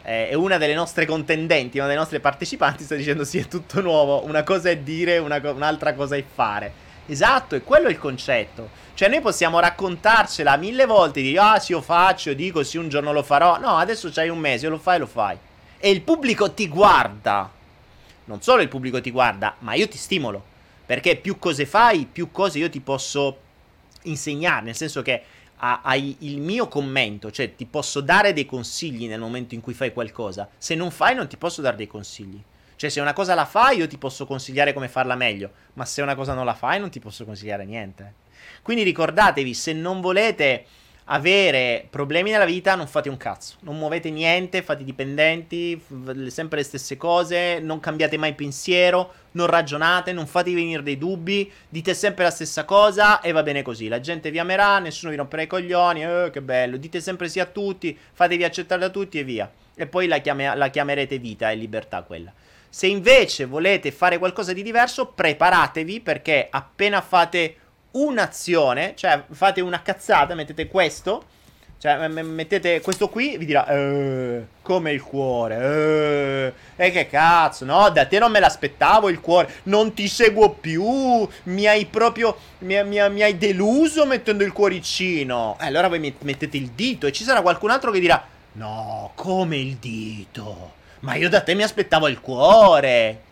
[0.02, 4.24] è una delle nostre contendenti, una delle nostre partecipanti, sta dicendo sì, è tutto nuovo,
[4.24, 6.85] una cosa è dire, una co- un'altra cosa è fare.
[7.06, 8.68] Esatto, è quello il concetto.
[8.94, 13.12] Cioè, noi possiamo raccontarcela mille volte, dire, ah, sì, io faccio, dico, sì, un giorno
[13.12, 13.58] lo farò.
[13.58, 15.36] No, adesso c'hai un mese, lo fai, lo fai.
[15.78, 17.50] E il pubblico ti guarda.
[18.24, 20.42] Non solo il pubblico ti guarda, ma io ti stimolo.
[20.84, 23.38] Perché più cose fai, più cose io ti posso
[24.02, 24.64] insegnare.
[24.64, 25.22] Nel senso che
[25.58, 29.92] hai il mio commento, cioè ti posso dare dei consigli nel momento in cui fai
[29.92, 30.48] qualcosa.
[30.58, 32.42] Se non fai, non ti posso dare dei consigli.
[32.76, 35.50] Cioè, se una cosa la fai, io ti posso consigliare come farla meglio.
[35.74, 38.14] Ma se una cosa non la fai, non ti posso consigliare niente.
[38.62, 40.64] Quindi ricordatevi, se non volete
[41.08, 43.56] avere problemi nella vita, non fate un cazzo.
[43.60, 49.46] Non muovete niente, fate dipendenti, f- sempre le stesse cose, non cambiate mai pensiero, non
[49.46, 53.88] ragionate, non fate venire dei dubbi, dite sempre la stessa cosa e va bene così.
[53.88, 56.76] La gente vi amerà, nessuno vi romperà i coglioni, eh, che bello.
[56.76, 59.50] Dite sempre sì a tutti, fatevi accettare da tutti e via.
[59.76, 62.32] E poi la, chiame- la chiamerete vita e libertà quella.
[62.76, 67.56] Se invece volete fare qualcosa di diverso, preparatevi perché appena fate
[67.92, 71.24] un'azione, cioè fate una cazzata, mettete questo,
[71.78, 77.88] Cioè, mettete questo qui, vi dirà, eh, come il cuore, eh, e che cazzo, no,
[77.88, 82.82] da te non me l'aspettavo il cuore, non ti seguo più, mi hai proprio, mi,
[82.84, 85.56] mi, mi hai deluso mettendo il cuoricino.
[85.60, 88.22] Eh, allora voi mettete il dito e ci sarà qualcun altro che dirà,
[88.52, 90.72] no, come il dito,
[91.06, 93.22] ma io da te mi aspettavo il cuore.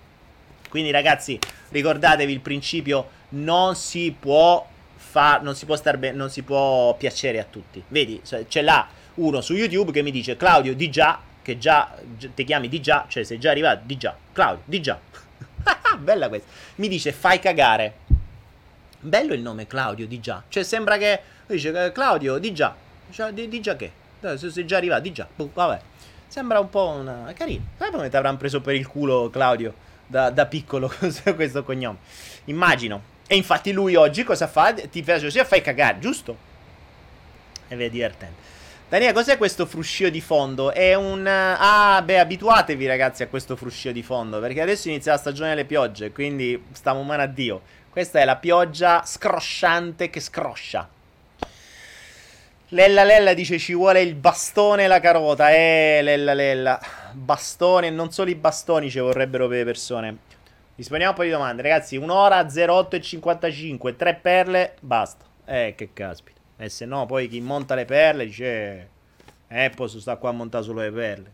[0.68, 1.36] Quindi ragazzi,
[1.70, 4.64] ricordatevi il principio, non si può
[4.94, 7.82] fa, non si può star bene, non si può piacere a tutti.
[7.88, 11.92] Vedi, c'è là uno su YouTube che mi dice Claudio di già, che già
[12.32, 14.16] ti chiami di già, cioè sei già arrivato di già.
[14.32, 15.00] Claudio, di già.
[15.98, 16.48] Bella questa.
[16.76, 17.94] Mi dice fai cagare.
[19.00, 20.44] Bello il nome Claudio di già.
[20.48, 22.72] Cioè sembra che dice Claudio di già.
[23.10, 23.90] Cioè, di, di già che?
[24.36, 25.26] Se sei già arrivato di già.
[25.34, 25.80] Boh, vabbè.
[26.34, 27.28] Sembra un po' una...
[27.28, 27.62] È carino.
[27.78, 29.72] Sai come ti avranno preso per il culo Claudio
[30.04, 30.92] da, da piccolo
[31.36, 31.98] questo cognome?
[32.46, 33.00] Immagino.
[33.28, 34.72] E infatti lui oggi cosa fa?
[34.72, 36.36] Ti piace così fai cagare, giusto?
[37.68, 38.42] E vedi divertente.
[38.88, 40.72] Daniele, cos'è questo fruscio di fondo?
[40.72, 41.24] È un...
[41.24, 45.66] Ah, beh, abituatevi ragazzi a questo fruscio di fondo, perché adesso inizia la stagione delle
[45.66, 47.62] piogge, quindi stiamo mano a Dio.
[47.90, 50.88] Questa è la pioggia scrosciante che scroscia.
[52.74, 55.52] Lella Lella dice ci vuole il bastone e la carota.
[55.52, 56.80] Eh, Lella Lella.
[57.12, 60.18] Bastone, non solo i bastoni ci vorrebbero per le persone.
[60.74, 61.96] Rispondiamo a un po' di domande, ragazzi.
[61.96, 65.24] Un'ora 08 e 55, tre perle, basta.
[65.44, 66.40] Eh, che caspita.
[66.56, 68.88] E se no, poi chi monta le perle dice...
[69.46, 71.32] Eh, posso stare qua a montare solo le perle.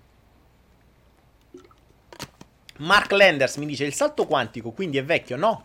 [2.81, 5.37] Mark Landers mi dice il salto quantico quindi è vecchio?
[5.37, 5.63] No.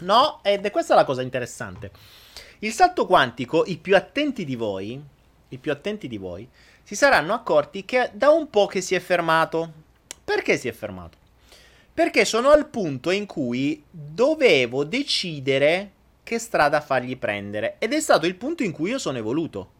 [0.00, 1.90] No, ed è questa la cosa interessante.
[2.60, 5.00] Il salto quantico, i più attenti di voi,
[5.50, 6.48] i più attenti di voi,
[6.82, 9.72] si saranno accorti che da un po' che si è fermato.
[10.24, 11.16] Perché si è fermato?
[11.94, 15.92] Perché sono al punto in cui dovevo decidere
[16.24, 17.76] che strada fargli prendere.
[17.78, 19.72] Ed è stato il punto in cui io sono evoluto.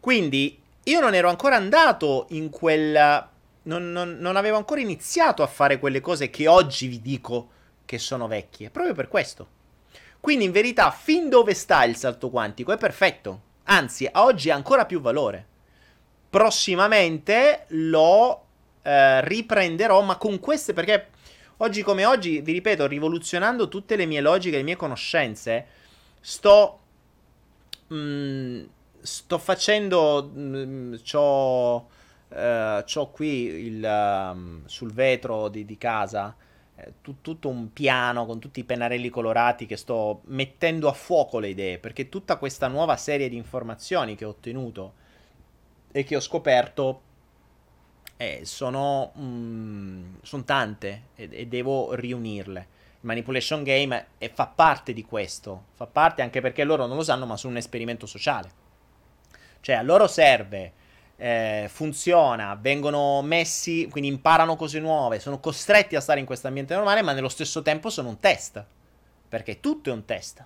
[0.00, 3.30] Quindi io non ero ancora andato in quella...
[3.62, 7.50] Non, non, non avevo ancora iniziato a fare quelle cose che oggi vi dico
[7.84, 8.70] che sono vecchie.
[8.70, 9.58] Proprio per questo.
[10.20, 13.40] Quindi in verità, fin dove sta il salto quantico è perfetto.
[13.64, 15.46] Anzi, a oggi ha ancora più valore.
[16.28, 18.44] Prossimamente lo
[18.82, 21.08] eh, riprenderò, ma con queste perché
[21.62, 25.66] Oggi come oggi, vi ripeto, rivoluzionando tutte le mie logiche, le mie conoscenze,
[26.18, 26.80] sto...
[27.92, 28.64] Mm,
[28.98, 30.32] sto facendo...
[30.34, 31.86] Mm, c'ho,
[32.28, 33.26] uh, c'ho qui
[33.66, 36.48] il, um, sul vetro di, di casa eh,
[37.00, 41.78] tutto un piano con tutti i pennarelli colorati che sto mettendo a fuoco le idee,
[41.78, 44.94] perché tutta questa nuova serie di informazioni che ho ottenuto
[45.92, 47.02] e che ho scoperto
[48.16, 52.60] eh, sono, mm, tante e, e, devo riunirle.
[53.00, 57.02] Il manipulation game è, fa parte di questo, fa parte anche perché loro non lo
[57.02, 58.50] sanno, ma sono un esperimento sociale.
[59.60, 60.72] Cioè, a loro serve,
[61.20, 66.74] eh, funziona, vengono messi, quindi imparano cose nuove, sono costretti a stare in questo ambiente
[66.74, 68.64] normale, ma nello stesso tempo sono un test.
[69.28, 70.42] Perché tutto è un test.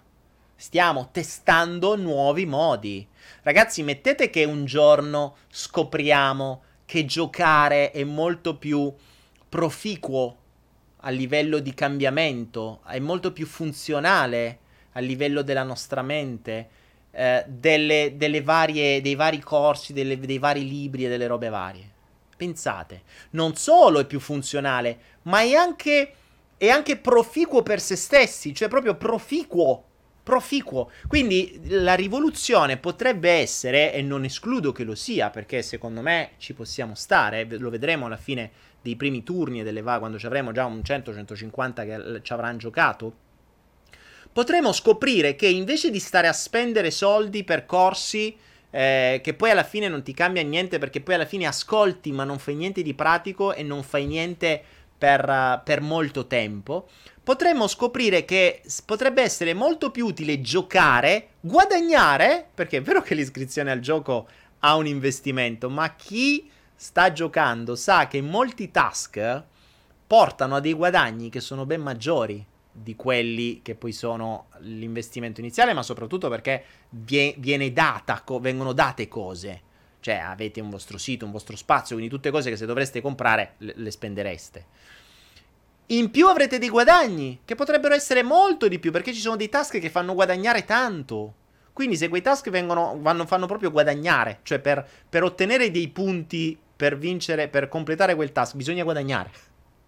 [0.57, 3.07] Stiamo testando nuovi modi.
[3.43, 8.93] Ragazzi, mettete che un giorno scopriamo che giocare è molto più
[9.49, 10.37] proficuo
[10.99, 14.59] a livello di cambiamento, è molto più funzionale
[14.93, 16.69] a livello della nostra mente,
[17.15, 21.91] eh, delle, delle varie, dei vari corsi, delle, dei vari libri e delle robe varie.
[22.37, 26.13] Pensate, non solo è più funzionale, ma è anche,
[26.57, 29.85] è anche proficuo per se stessi, cioè proprio proficuo
[30.25, 30.91] proficuo.
[31.07, 36.55] Quindi la rivoluzione potrebbe essere, e non escludo che lo sia, perché secondo me ci
[36.55, 38.51] possiamo stare, lo vedremo alla fine
[38.81, 42.59] dei primi turni e delle va quando ci avremo già un 100-150 che ci avranno
[42.59, 43.13] giocato.
[44.35, 48.37] Potremo scoprire che invece di stare a spendere soldi per corsi
[48.69, 52.25] eh, che poi alla fine non ti cambia niente perché poi alla fine ascolti ma
[52.25, 54.61] non fai niente di pratico e non fai niente
[54.99, 56.89] per, uh, per molto tempo,
[57.23, 63.71] potremmo scoprire che potrebbe essere molto più utile giocare, guadagnare, perché è vero che l'iscrizione
[63.71, 64.27] al gioco
[64.59, 69.45] ha un investimento, ma chi sta giocando sa che molti task
[70.05, 72.45] portano a dei guadagni che sono ben maggiori
[72.77, 79.73] di quelli che poi sono l'investimento iniziale, ma soprattutto perché viene data, vengono date cose.
[80.01, 83.55] Cioè avete un vostro sito, un vostro spazio, quindi tutte cose che se dovreste comprare
[83.59, 84.67] le, le spendereste.
[85.87, 89.49] In più avrete dei guadagni, che potrebbero essere molto di più, perché ci sono dei
[89.49, 91.35] task che fanno guadagnare tanto.
[91.73, 96.59] Quindi se quei task vengono, vanno, fanno proprio guadagnare, cioè per, per ottenere dei punti
[96.77, 99.31] per vincere, per completare quel task, bisogna guadagnare.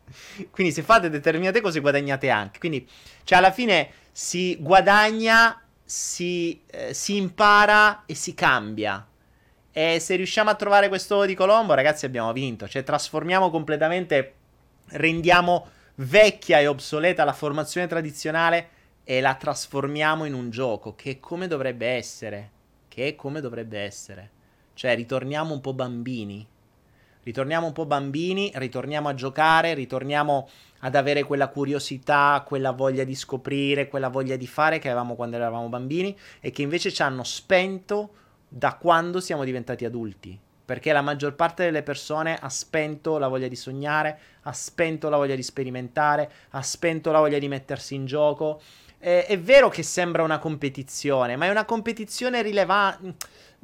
[0.50, 2.58] Quindi se fate determinate cose guadagnate anche.
[2.58, 2.88] Quindi,
[3.24, 9.06] cioè alla fine si guadagna, si, eh, si impara e si cambia.
[9.72, 12.66] E se riusciamo a trovare questo di Colombo, ragazzi, abbiamo vinto.
[12.66, 14.34] Cioè, trasformiamo completamente,
[14.90, 18.70] rendiamo vecchia e obsoleta la formazione tradizionale
[19.04, 22.50] e la trasformiamo in un gioco che è come dovrebbe essere.
[22.88, 24.30] Che è come dovrebbe essere.
[24.72, 26.46] Cioè, ritorniamo un po' bambini.
[27.26, 30.48] Ritorniamo un po' bambini, ritorniamo a giocare, ritorniamo
[30.82, 35.34] ad avere quella curiosità, quella voglia di scoprire, quella voglia di fare che avevamo quando
[35.34, 38.10] eravamo bambini e che invece ci hanno spento
[38.46, 40.38] da quando siamo diventati adulti.
[40.64, 45.16] Perché la maggior parte delle persone ha spento la voglia di sognare, ha spento la
[45.16, 48.60] voglia di sperimentare, ha spento la voglia di mettersi in gioco.
[49.00, 53.16] Eh, è vero che sembra una competizione, ma è una competizione rilevante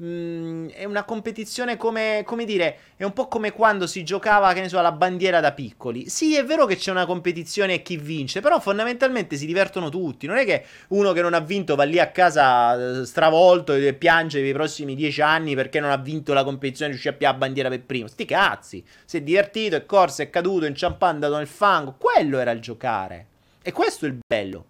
[0.03, 4.53] mh, mm, è una competizione come, come dire, è un po' come quando si giocava,
[4.53, 6.09] che ne so, alla bandiera da piccoli.
[6.09, 10.27] Sì, è vero che c'è una competizione e chi vince, però fondamentalmente si divertono tutti.
[10.27, 13.95] Non è che uno che non ha vinto va lì a casa eh, stravolto e
[13.95, 17.13] piange per i prossimi dieci anni perché non ha vinto la competizione e riuscì a
[17.13, 18.09] piare la bandiera per primo.
[18.09, 21.01] Sti cazzi, si è divertito, è corso, è caduto, è inciampato,
[21.37, 21.95] nel fango.
[21.99, 23.27] Quello era il giocare.
[23.63, 24.67] E questo è il bello.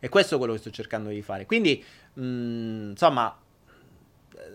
[0.00, 1.46] E questo è quello che sto cercando di fare.
[1.46, 1.82] Quindi,
[2.14, 3.36] mh, mm, insomma,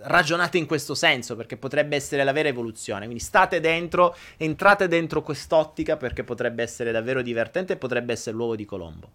[0.02, 3.06] ragionate in questo senso perché potrebbe essere la vera evoluzione.
[3.06, 8.56] Quindi state dentro, entrate dentro quest'ottica perché potrebbe essere davvero divertente e potrebbe essere l'uovo
[8.56, 9.12] di Colombo.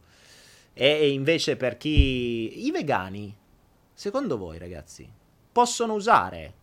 [0.72, 2.66] E invece per chi...
[2.66, 3.36] I vegani,
[3.92, 5.10] secondo voi ragazzi,
[5.50, 6.54] possono usare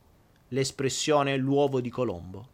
[0.50, 2.48] l'espressione l'uovo di Colombo?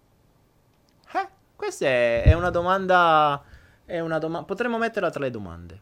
[1.13, 3.43] Eh, questa è, una domanda...
[3.85, 5.81] È una doma- potremmo metterla tra le domande.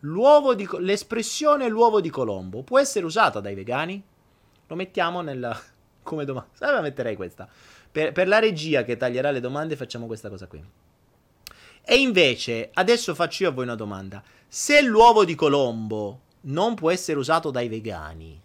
[0.00, 4.02] L'uovo di, l'espressione l'uovo di Colombo può essere usata dai vegani?
[4.66, 5.58] Lo mettiamo nella...
[6.04, 6.50] come domanda.
[6.60, 7.48] Allora metterei questa.
[7.90, 10.62] Per, per la regia che taglierà le domande facciamo questa cosa qui.
[11.86, 14.22] E invece, adesso faccio io a voi una domanda.
[14.46, 18.40] Se l'uovo di Colombo non può essere usato dai vegani,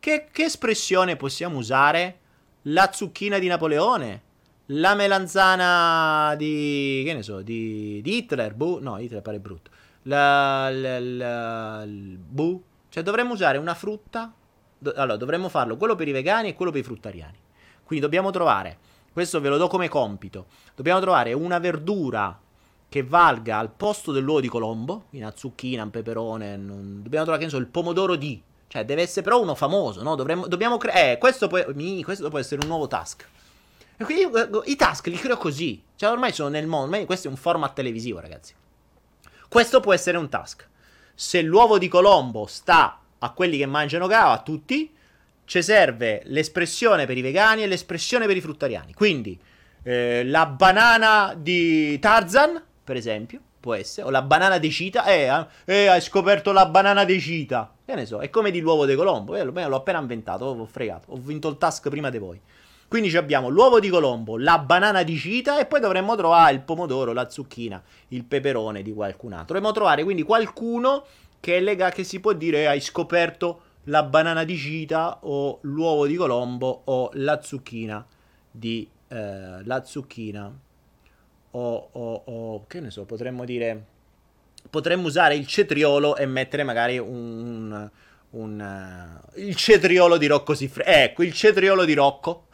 [0.00, 2.18] che, che espressione possiamo usare?
[2.62, 4.22] La zucchina di Napoleone?
[4.66, 7.02] La melanzana di...
[7.04, 8.54] che ne so, di, di Hitler?
[8.54, 8.78] Bu?
[8.80, 9.70] No, Hitler pare brutto.
[10.02, 12.62] La, la, la, la, bu?
[12.88, 14.32] Cioè dovremmo usare una frutta
[14.78, 17.36] Do- allora, dovremmo farlo quello per i vegani e quello per i fruttariani.
[17.84, 18.78] Quindi dobbiamo trovare,
[19.12, 22.38] questo ve lo do come compito, dobbiamo trovare una verdura
[22.88, 27.02] che valga al posto dell'uovo di Colombo, una zucchina, un peperone, non...
[27.02, 28.42] dobbiamo trovare, che ne so, il pomodoro di...
[28.68, 30.14] Cioè, deve essere però uno famoso, no?
[30.14, 31.12] Dovremmo, dobbiamo creare...
[31.12, 31.58] Eh, questo può...
[32.02, 33.26] questo può essere un nuovo task.
[33.96, 35.82] E quindi io, i task li creo così.
[35.94, 37.04] Cioè, ormai sono nel mondo.
[37.06, 38.54] Questo è un format televisivo, ragazzi.
[39.48, 40.68] Questo può essere un task.
[41.14, 44.92] Se l'uovo di Colombo sta a quelli che mangiano cava, a tutti,
[45.44, 48.92] ci serve l'espressione per i vegani e l'espressione per i fruttariani.
[48.92, 49.38] Quindi
[49.82, 55.46] eh, la banana di Tarzan, per esempio, può essere, o la banana di Cita, eh,
[55.64, 57.72] eh, hai scoperto la banana di Cita.
[57.84, 61.12] Che ne so, è come di l'uovo di Colombo, eh, l'ho appena inventato, ho fregato,
[61.12, 62.40] ho vinto il task prima di voi.
[62.88, 67.12] Quindi abbiamo l'uovo di Colombo, la banana di Cita e poi dovremmo trovare il pomodoro,
[67.12, 69.54] la zucchina, il peperone di qualcun altro.
[69.54, 71.04] Dovremmo trovare quindi qualcuno
[71.46, 76.04] che è lega che si può dire hai scoperto la banana di cita o l'uovo
[76.08, 78.04] di Colombo o la zucchina
[78.50, 80.52] di eh, la zucchina.
[81.52, 83.84] O, o, o, che ne so potremmo dire
[84.68, 87.88] potremmo usare il cetriolo e mettere magari un,
[88.30, 92.48] un uh, il cetriolo di Rocco Siffredi ecco il cetriolo di Rocco.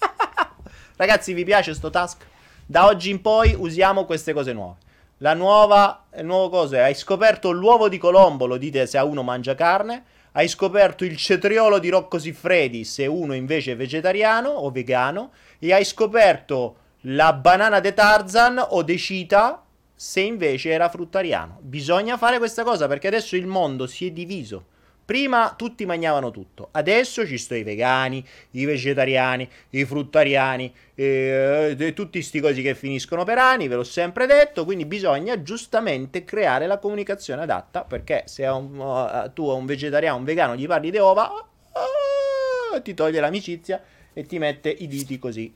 [0.96, 2.26] Ragazzi vi piace sto task?
[2.66, 4.82] Da oggi in poi usiamo queste cose nuove
[5.18, 9.22] la nuova, nuovo coso è, hai scoperto l'uovo di Colombo, lo dite se a uno
[9.22, 14.70] mangia carne, hai scoperto il cetriolo di Rocco Siffredi se uno invece è vegetariano o
[14.70, 19.62] vegano, e hai scoperto la banana de Tarzan o de Cita
[19.94, 21.58] se invece era fruttariano.
[21.60, 24.66] Bisogna fare questa cosa perché adesso il mondo si è diviso.
[25.04, 31.92] Prima tutti mangiavano tutto, adesso ci sono i vegani, i vegetariani, i fruttariani, e, e
[31.92, 36.66] tutti questi cosi che finiscono per anni, ve l'ho sempre detto, quindi bisogna giustamente creare
[36.66, 40.90] la comunicazione adatta, perché se un, a, tu a un vegetariano, un vegano gli parli
[40.90, 43.82] di ova, ah, ti toglie l'amicizia
[44.14, 45.54] e ti mette i diti così.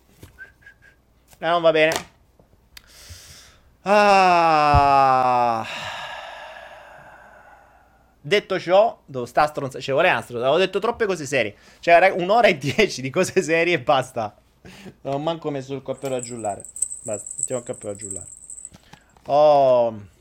[1.39, 1.93] Eh, non va bene.
[3.83, 5.67] Ah...
[8.21, 9.81] Detto ciò, dove sta stronza?
[9.81, 10.21] Cioè, vorrei una.
[10.21, 11.55] Avevo detto troppe cose serie.
[11.81, 14.37] Cioè, un'ora e dieci di cose serie e basta.
[15.03, 16.65] Non ho manco messo il cappello a giullare.
[17.03, 18.27] Basta, mettiamo il cappello a giullare.
[19.27, 20.17] Oh.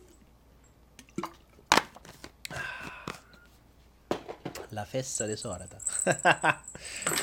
[4.70, 5.78] La fessa de Sorata.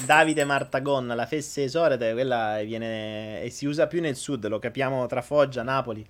[0.04, 4.58] Davide Martagon, la fessa de Sorata, quella viene e si usa più nel sud, lo
[4.58, 6.04] capiamo tra Foggia, Napoli.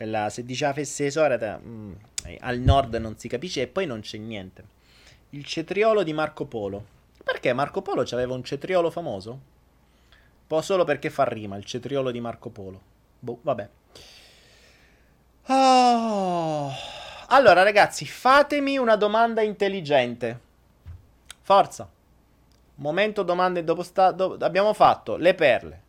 [0.00, 1.92] Quella, se dice la fessa de Sorata, mm,
[2.38, 4.64] al nord non si capisce e poi non c'è niente.
[5.28, 6.82] Il cetriolo di Marco Polo.
[7.22, 9.38] Perché Marco Polo aveva un cetriolo famoso?
[10.46, 12.80] Po' solo perché fa rima, il cetriolo di Marco Polo.
[13.18, 13.68] Boh, vabbè.
[15.48, 16.72] Oh.
[17.26, 20.40] Allora, ragazzi, fatemi una domanda intelligente.
[21.42, 21.86] Forza.
[22.76, 25.82] Momento domande dopo sta, do, abbiamo fatto le perle,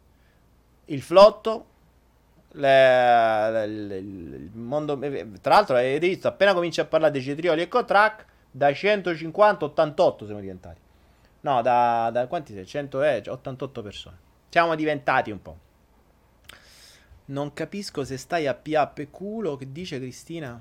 [0.88, 1.66] il flotto,
[2.54, 5.00] le, le, le, mondo
[5.42, 10.26] tra l'altro avete visto appena comincia a parlare dei cetrioli e Cotrack da 150 88
[10.26, 10.80] siamo diventati.
[11.42, 12.66] No, da, da quanti sei?
[12.66, 14.18] 100 eh, 88 persone.
[14.50, 15.58] Siamo diventati un po'.
[17.26, 19.56] Non capisco se stai a PA e culo.
[19.56, 20.60] Che dice Cristina?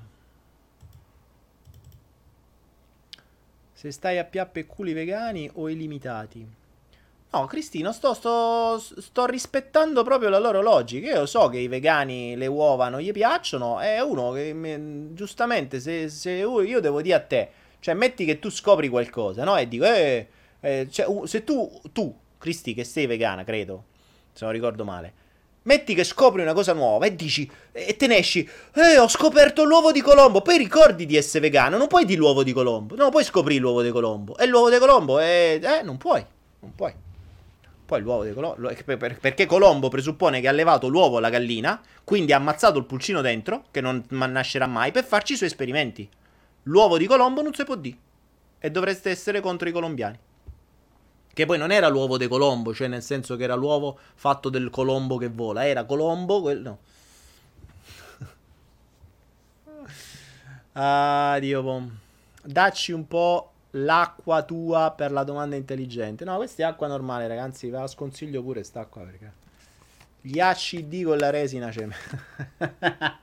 [3.73, 6.59] Se stai a PA e culi vegani o illimitati?
[7.33, 11.07] No, Cristina, sto, sto, sto, rispettando proprio la loro logica.
[11.11, 13.79] Io so che i vegani le uova non gli piacciono.
[13.79, 14.53] È uno che,
[15.13, 17.49] giustamente, se, se io devo dire a te,
[17.79, 19.55] cioè, metti che tu scopri qualcosa, no?
[19.55, 20.27] E dico, eh,
[20.59, 23.85] eh cioè, se tu, tu, Cristi, che sei vegana, credo,
[24.33, 25.13] se non ricordo male,
[25.63, 28.49] Metti che scopri una cosa nuova e dici e te ne esci.
[28.73, 30.41] Eh, ho scoperto l'uovo di Colombo.
[30.41, 31.77] Poi ricordi di essere vegano.
[31.77, 32.95] Non puoi dire l'uovo di Colombo.
[32.95, 34.35] Non puoi scoprire l'uovo di Colombo.
[34.37, 35.59] E l'uovo di Colombo è.
[35.61, 36.25] Eh, non puoi.
[36.61, 36.91] Non puoi.
[37.91, 38.73] Poi l'uovo di Colombo.
[39.19, 41.81] Perché Colombo presuppone che ha levato l'uovo alla gallina.
[42.05, 43.65] Quindi ha ammazzato il pulcino dentro.
[43.69, 44.93] Che non nascerà mai.
[44.93, 46.09] Per farci i suoi esperimenti.
[46.63, 47.97] L'uovo di Colombo non si può dire.
[48.59, 50.17] E dovreste essere contro i colombiani.
[51.33, 54.69] Che poi non era l'uovo di Colombo, cioè nel senso che era l'uovo fatto del
[54.69, 56.77] Colombo che vola, era Colombo quello.
[60.73, 61.93] ah, Dio bom.
[62.41, 66.25] Dacci un po' l'acqua tua per la domanda intelligente.
[66.25, 69.33] No, questa è acqua normale, ragazzi, ve la sconsiglio pure quest'acqua perché
[70.21, 71.87] gli ACD con la resina c'è.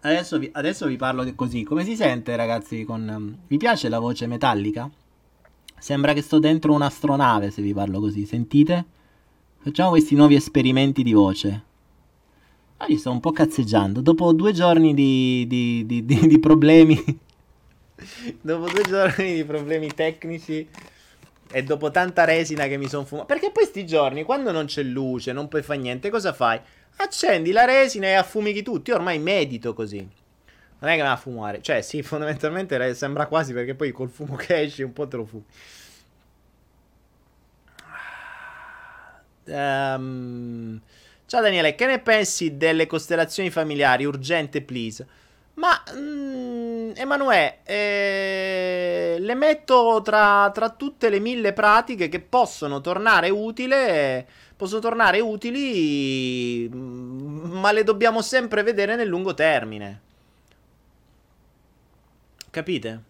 [0.00, 1.62] adesso, vi, adesso vi parlo così.
[1.62, 2.84] Come si sente, ragazzi?
[2.84, 4.90] Con, um, vi piace la voce metallica?
[5.78, 8.84] Sembra che sto dentro un'astronave se vi parlo così, sentite?
[9.58, 11.64] Facciamo questi nuovi esperimenti di voce.
[12.78, 14.00] Ah, io sto un po' cazzeggiando.
[14.00, 17.28] Dopo due giorni di, di, di, di problemi...
[18.40, 20.68] dopo due giorni di problemi tecnici
[21.52, 23.26] e dopo tanta resina che mi sono fumato...
[23.26, 26.60] Perché poi sti giorni, quando non c'è luce, non puoi fare niente, cosa fai?
[26.96, 28.90] Accendi la resina e affumichi tutti.
[28.90, 30.08] Io ormai medito così.
[30.78, 31.60] Non è che va a fumare.
[31.60, 35.24] Cioè, sì, fondamentalmente sembra quasi perché poi col fumo che esci un po' te lo
[35.24, 35.44] fumi.
[39.46, 40.80] Um,
[41.26, 44.04] ciao Daniele, che ne pensi delle costellazioni familiari?
[44.04, 45.04] Urgente, please.
[45.60, 53.28] Ma, mm, Emanuele, eh, le metto tra, tra, tutte le mille pratiche che possono tornare
[53.28, 54.24] utili.
[54.56, 60.00] Possono tornare utili, mm, ma le dobbiamo sempre vedere nel lungo termine.
[62.50, 63.02] Capite?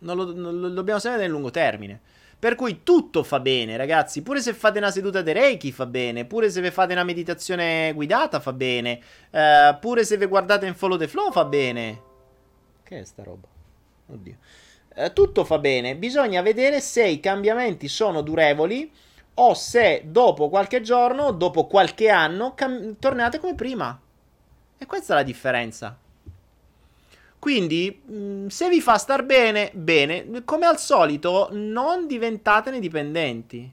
[0.00, 2.00] Non lo, non lo dobbiamo sempre nel lungo termine.
[2.40, 4.22] Per cui tutto fa bene, ragazzi.
[4.22, 6.24] Pure se fate una seduta di Reiki fa bene.
[6.24, 9.00] Pure se vi fate una meditazione guidata fa bene.
[9.30, 12.02] Uh, pure se vi guardate in follow the flow fa bene.
[12.84, 13.48] Che è sta roba?
[14.06, 14.36] Oddio.
[14.94, 15.96] Uh, tutto fa bene.
[15.96, 18.88] Bisogna vedere se i cambiamenti sono durevoli
[19.34, 24.00] o se dopo qualche giorno, dopo qualche anno, cam- tornate come prima.
[24.78, 25.98] E questa è la differenza.
[27.38, 30.42] Quindi, mm, se vi fa star bene, bene.
[30.44, 33.72] Come al solito, non diventatene dipendenti.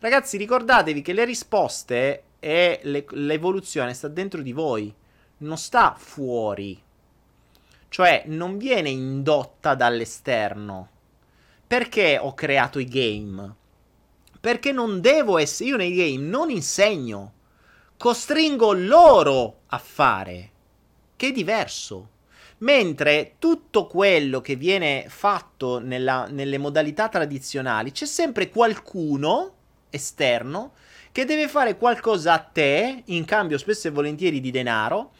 [0.00, 4.92] Ragazzi, ricordatevi che le risposte e le, l'evoluzione sta dentro di voi,
[5.38, 6.80] non sta fuori.
[7.88, 10.88] Cioè, non viene indotta dall'esterno.
[11.66, 13.54] Perché ho creato i game?
[14.40, 15.70] Perché non devo essere.
[15.70, 17.32] Io nei game non insegno.
[17.96, 20.50] Costringo loro a fare.
[21.16, 22.08] Che è diverso.
[22.64, 29.52] Mentre tutto quello che viene fatto nella, nelle modalità tradizionali, c'è sempre qualcuno
[29.90, 30.72] esterno
[31.12, 35.12] che deve fare qualcosa a te, in cambio spesso e volentieri di denaro,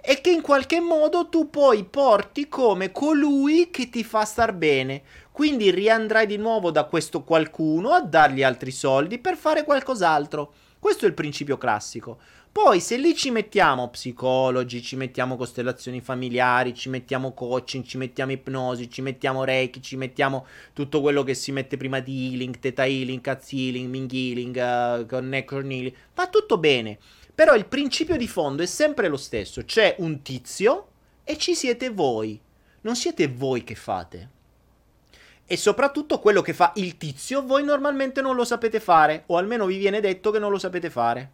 [0.00, 5.02] e che in qualche modo tu poi porti come colui che ti fa star bene.
[5.32, 10.54] Quindi riandrai di nuovo da questo qualcuno a dargli altri soldi per fare qualcos'altro.
[10.78, 12.18] Questo è il principio classico.
[12.56, 18.32] Poi se lì ci mettiamo psicologi, ci mettiamo costellazioni familiari, ci mettiamo coaching, ci mettiamo
[18.32, 22.86] ipnosi, ci mettiamo reiki, ci mettiamo tutto quello che si mette prima di healing, theta
[22.86, 26.96] healing, caz healing, ming healing, uh, connection healing, va tutto bene.
[27.34, 30.86] Però il principio di fondo è sempre lo stesso, c'è un tizio
[31.24, 32.40] e ci siete voi.
[32.80, 34.30] Non siete voi che fate.
[35.44, 39.66] E soprattutto quello che fa il tizio voi normalmente non lo sapete fare, o almeno
[39.66, 41.32] vi viene detto che non lo sapete fare.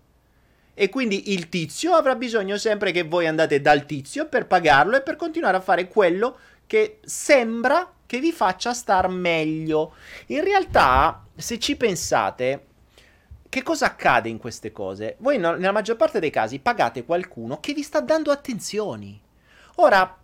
[0.75, 5.03] E quindi il tizio avrà bisogno sempre che voi andate dal tizio per pagarlo e
[5.03, 9.95] per continuare a fare quello che sembra che vi faccia star meglio.
[10.29, 12.67] In realtà, se ci pensate,
[13.49, 15.17] che cosa accade in queste cose?
[15.19, 19.21] Voi no, nella maggior parte dei casi pagate qualcuno che vi sta dando attenzioni.
[19.77, 20.17] Ora,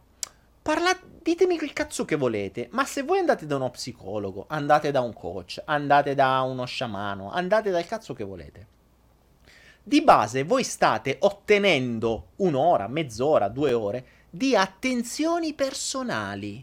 [0.62, 5.02] parlate, ditemi il cazzo che volete, ma se voi andate da uno psicologo, andate da
[5.02, 8.76] un coach, andate da uno sciamano, andate dal cazzo che volete.
[9.88, 16.62] Di base voi state ottenendo un'ora, mezz'ora, due ore di attenzioni personali.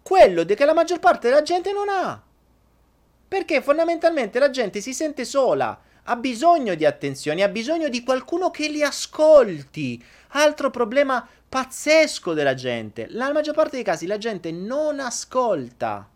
[0.00, 2.22] Quello che la maggior parte della gente non ha.
[3.26, 8.52] Perché fondamentalmente la gente si sente sola, ha bisogno di attenzioni, ha bisogno di qualcuno
[8.52, 10.00] che li ascolti.
[10.28, 13.08] Altro problema pazzesco della gente.
[13.08, 16.08] La maggior parte dei casi la gente non ascolta.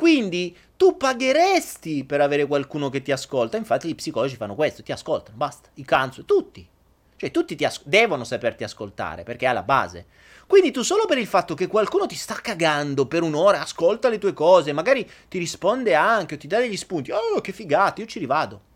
[0.00, 3.58] Quindi tu pagheresti per avere qualcuno che ti ascolta.
[3.58, 5.68] Infatti gli psicologi fanno questo, ti ascoltano, basta.
[5.74, 6.66] I cancer, tutti.
[7.16, 10.06] Cioè tutti as- devono saperti ascoltare perché è alla base.
[10.46, 14.16] Quindi tu solo per il fatto che qualcuno ti sta cagando per un'ora, ascolta le
[14.16, 17.10] tue cose, magari ti risponde anche o ti dà degli spunti.
[17.10, 18.68] Oh, che figata, io ci rivado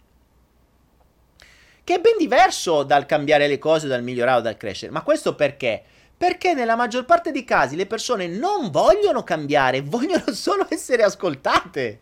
[1.84, 4.92] che è ben diverso dal cambiare le cose, dal migliorare o dal crescere.
[4.92, 5.84] Ma questo perché?
[6.16, 12.00] Perché nella maggior parte dei casi le persone non vogliono cambiare, vogliono solo essere ascoltate.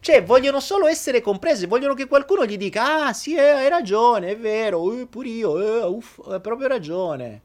[0.00, 4.30] Cioè, vogliono solo essere comprese, vogliono che qualcuno gli dica, ah sì, eh, hai ragione,
[4.30, 7.42] è vero, eh, pure io, eh, uff, hai proprio ragione.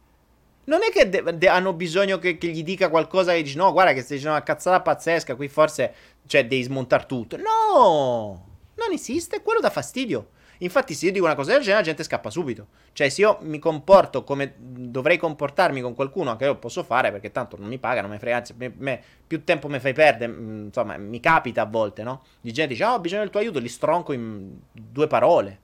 [0.66, 3.72] Non è che de- de- hanno bisogno che-, che, gli dica qualcosa e dici, no,
[3.72, 5.94] guarda che stai dicendo una cazzata pazzesca, qui forse,
[6.28, 7.38] cioè, devi smontare tutto.
[7.38, 8.46] No!
[8.76, 10.30] Non esiste, quello dà fastidio.
[10.64, 12.68] Infatti, se io dico una cosa del genere, la gente scappa subito.
[12.94, 17.32] Cioè, se io mi comporto come dovrei comportarmi con qualcuno, che io posso fare perché
[17.32, 20.32] tanto non mi paga, non mi frega, anzi, me, me, più tempo mi fai perdere.
[20.32, 22.24] Mm, insomma, mi capita a volte, no?
[22.40, 25.60] Di gente dice, oh, ho bisogno del tuo aiuto, li stronco in due parole.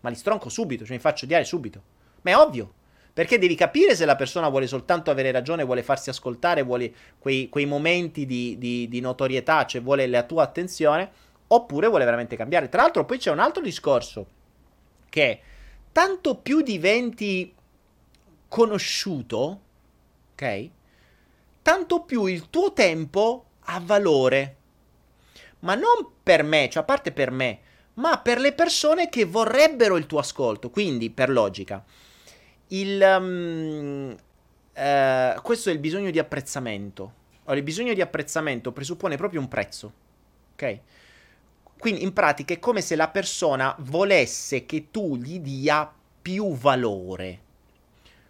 [0.00, 1.82] Ma li stronco subito, cioè mi faccio odiare subito.
[2.22, 2.72] Ma è ovvio.
[3.12, 7.48] Perché devi capire se la persona vuole soltanto avere ragione, vuole farsi ascoltare, vuole quei,
[7.48, 11.10] quei momenti di, di, di notorietà, cioè vuole la tua attenzione
[11.46, 12.68] oppure vuole veramente cambiare.
[12.68, 14.26] Tra l'altro poi c'è un altro discorso
[15.14, 15.40] che
[15.92, 17.54] tanto più diventi
[18.48, 19.60] conosciuto,
[20.32, 20.70] ok?
[21.62, 24.56] Tanto più il tuo tempo ha valore.
[25.60, 27.60] Ma non per me, cioè a parte per me,
[27.94, 30.68] ma per le persone che vorrebbero il tuo ascolto.
[30.68, 31.84] Quindi, per logica,
[32.68, 37.02] il, um, uh, questo è il bisogno di apprezzamento.
[37.44, 39.92] Allora, il bisogno di apprezzamento presuppone proprio un prezzo.
[40.54, 40.80] Ok?
[41.84, 45.92] Quindi in pratica è come se la persona volesse che tu gli dia
[46.22, 47.40] più valore.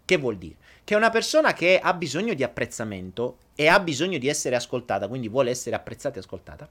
[0.04, 0.56] Che vuol dire?
[0.82, 5.28] Che una persona che ha bisogno di apprezzamento e ha bisogno di essere ascoltata, quindi
[5.28, 6.68] vuole essere apprezzata e ascoltata,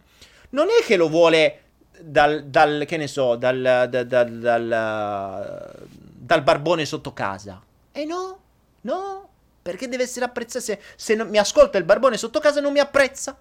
[0.49, 1.61] non è che lo vuole
[2.01, 7.63] dal, dal che ne so, dal, dal, dal, dal barbone sotto casa.
[7.93, 8.39] E eh no,
[8.81, 9.29] no,
[9.61, 10.65] perché deve essere apprezzato.
[10.65, 13.39] Se, se mi ascolta il barbone sotto casa non mi apprezza.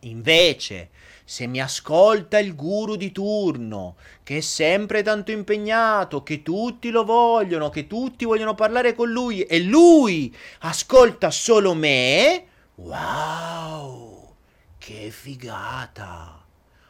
[0.00, 0.88] Invece,
[1.30, 3.94] se mi ascolta il guru di turno,
[4.24, 9.42] che è sempre tanto impegnato, che tutti lo vogliono, che tutti vogliono parlare con lui
[9.42, 14.34] e lui ascolta solo me, wow,
[14.76, 16.44] che figata!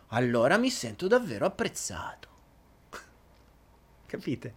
[0.07, 2.29] Allora mi sento davvero apprezzato.
[4.07, 4.55] Capite?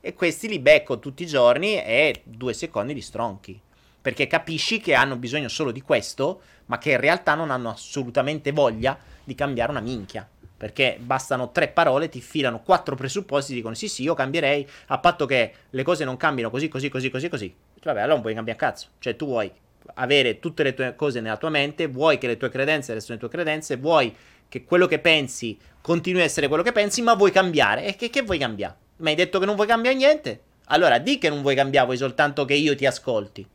[0.00, 3.60] E questi li becco tutti i giorni e due secondi di stronchi
[4.06, 8.52] perché capisci che hanno bisogno solo di questo, ma che in realtà non hanno assolutamente
[8.52, 10.24] voglia di cambiare una minchia.
[10.56, 15.26] Perché bastano tre parole, ti filano quattro presupposti, dicono sì sì, io cambierei, a patto
[15.26, 17.52] che le cose non cambino così, così, così, così, così.
[17.82, 18.90] Vabbè, allora non puoi cambiare cazzo.
[19.00, 19.50] Cioè tu vuoi
[19.94, 23.20] avere tutte le tue cose nella tua mente, vuoi che le tue credenze restino le
[23.22, 24.14] tue credenze, vuoi
[24.46, 27.86] che quello che pensi continui a essere quello che pensi, ma vuoi cambiare.
[27.86, 28.76] E che, che vuoi cambiare?
[28.98, 30.42] Mi hai detto che non vuoi cambiare niente?
[30.66, 33.54] Allora di che non vuoi cambiare, vuoi soltanto che io ti ascolti.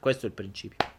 [0.00, 0.94] Questo è il principio.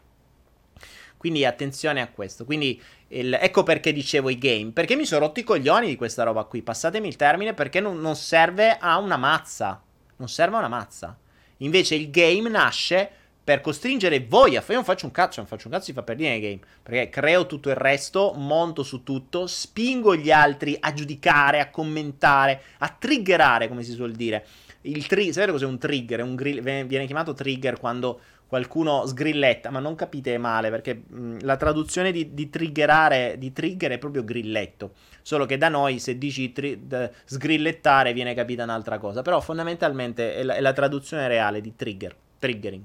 [1.18, 2.44] Quindi attenzione a questo.
[2.44, 4.70] Quindi il, ecco perché dicevo i game.
[4.70, 6.62] Perché mi sono rotti i coglioni di questa roba qui.
[6.62, 9.82] Passatemi il termine perché non, non serve a una mazza.
[10.16, 11.18] Non serve a una mazza.
[11.58, 13.10] Invece il game nasce
[13.42, 14.74] per costringere voi a fare.
[14.74, 16.60] Io non faccio un cazzo, non faccio un cazzo di fa per dire nei game.
[16.82, 22.62] Perché creo tutto il resto, monto su tutto, spingo gli altri a giudicare, a commentare,
[22.78, 24.46] a triggerare, come si suol dire.
[24.82, 26.22] Il tri- sapete cos'è un trigger?
[26.22, 31.56] Un grill- viene chiamato trigger quando qualcuno sgrilletta, ma non capite male perché mh, la
[31.56, 36.50] traduzione di, di, triggerare, di trigger è proprio grilletto, solo che da noi se dici
[36.50, 41.60] tri- d- sgrillettare viene capita un'altra cosa, però fondamentalmente è la, è la traduzione reale
[41.60, 42.84] di trigger, triggering.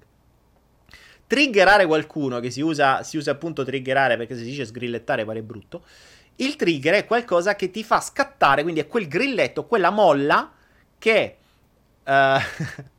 [1.25, 5.41] Triggerare qualcuno, che si usa, si usa appunto triggerare perché se si dice sgrillettare pare
[5.41, 5.85] brutto,
[6.35, 10.51] il trigger è qualcosa che ti fa scattare, quindi è quel grilletto, quella molla
[10.99, 11.37] che...
[12.03, 12.91] Uh,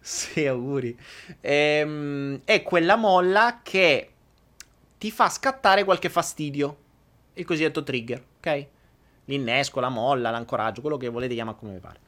[0.00, 0.96] sì, auguri.
[1.40, 4.10] Ehm, è quella molla che
[4.98, 6.78] ti fa scattare qualche fastidio.
[7.34, 8.66] Il cosiddetto trigger, ok?
[9.26, 11.98] L'innesco, la molla, l'ancoraggio, quello che volete chiamare come vi pare.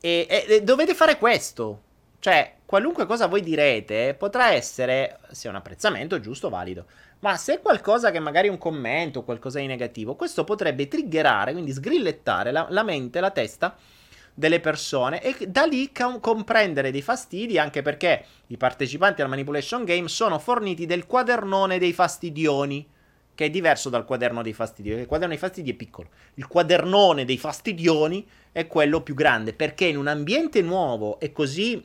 [0.00, 1.82] E, e, e, dovete fare questo.
[2.18, 6.86] Cioè, qualunque cosa voi direte potrà essere, sia un apprezzamento giusto, valido.
[7.20, 11.52] Ma se è qualcosa che magari è un commento qualcosa di negativo, questo potrebbe triggerare,
[11.52, 13.76] quindi sgrillettare la, la mente, la testa
[14.38, 19.84] delle persone e da lì com- comprendere dei fastidi anche perché i partecipanti al manipulation
[19.84, 22.86] game sono forniti del quadernone dei fastidioni
[23.34, 25.00] che è diverso dal quaderno dei fastidioni.
[25.00, 26.08] Il quaderno dei fastidi è piccolo.
[26.34, 31.82] Il quadernone dei fastidioni è quello più grande perché in un ambiente nuovo e così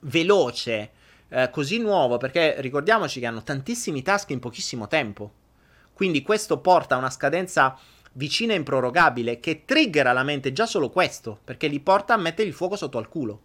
[0.00, 0.90] veloce,
[1.28, 5.32] eh, così nuovo, perché ricordiamoci che hanno tantissimi task in pochissimo tempo.
[5.92, 7.76] Quindi questo porta a una scadenza
[8.14, 12.48] vicina e improrogabile che triggera la mente già solo questo, perché li porta a mettere
[12.48, 13.40] il fuoco sotto al culo.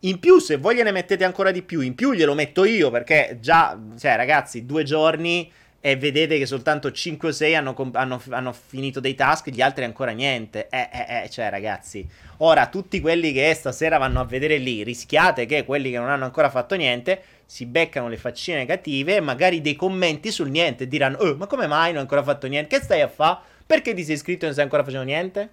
[0.00, 3.38] In più, se voi gliene mettete ancora di più, in più glielo metto io, perché
[3.40, 5.50] già, cioè ragazzi, due giorni
[5.80, 9.84] e vedete che soltanto 5 o 6 hanno, hanno, hanno, finito dei task, gli altri
[9.84, 10.68] ancora niente.
[10.70, 12.06] Eh, eh, eh, cioè ragazzi,
[12.38, 16.24] ora tutti quelli che stasera vanno a vedere lì, rischiate che quelli che non hanno
[16.24, 21.16] ancora fatto niente si beccano le faccine negative e magari dei commenti sul niente diranno,
[21.18, 22.76] oh, ma come mai non hai ancora fatto niente?
[22.76, 23.38] Che stai a fare?
[23.68, 25.50] Perché ti sei iscritto e non stai ancora facendo niente?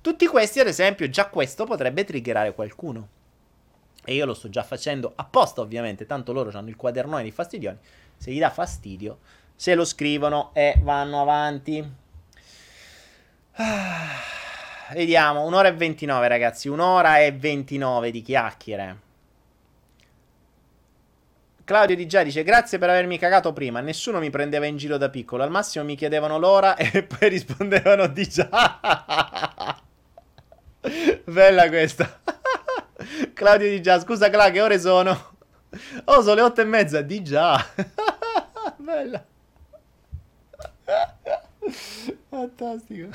[0.00, 3.08] Tutti questi, ad esempio, già questo potrebbe triggerare qualcuno.
[4.06, 7.76] E io lo sto già facendo apposta, ovviamente, tanto loro hanno il quadernone di fastidioni.
[8.16, 9.18] Se gli dà fastidio,
[9.54, 11.86] se lo scrivono e vanno avanti.
[13.52, 14.16] Ah,
[14.94, 19.07] vediamo, un'ora e 29 ragazzi, un'ora e 29 di chiacchiere.
[21.68, 25.10] Claudio Di Già dice grazie per avermi cagato prima, nessuno mi prendeva in giro da
[25.10, 29.76] piccolo, al massimo mi chiedevano l'ora e poi rispondevano Di Già.
[31.24, 32.20] Bella questa.
[33.34, 35.36] Claudio Di Già, scusa Cla, che ore sono?
[36.04, 37.62] Oh, sono le otto e mezza, Di Già.
[38.78, 39.22] Bella.
[42.30, 43.10] Fantastico.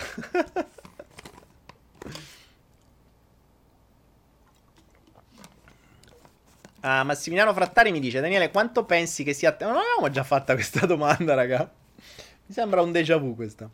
[6.85, 9.55] Ah, Massimiliano Frattari mi dice: Daniele, quanto pensi che sia.
[9.61, 11.71] Non avevamo già fatta questa domanda, raga.
[12.45, 13.69] Mi sembra un déjà vu questa.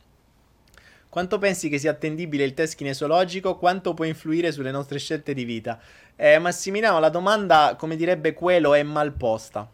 [1.10, 3.58] Quanto pensi che sia attendibile il test kinesologico?
[3.58, 5.80] Quanto può influire sulle nostre scelte di vita?
[6.16, 9.68] Eh, Massimiliano, la domanda, come direbbe quello, è mal posta.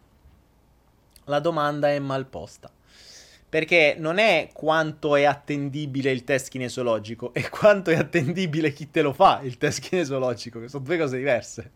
[1.25, 2.71] La domanda è mal posta.
[3.49, 9.01] Perché non è quanto è attendibile il test kinesologico, è quanto è attendibile chi te
[9.01, 11.71] lo fa il test kinesologico, che sono due cose diverse.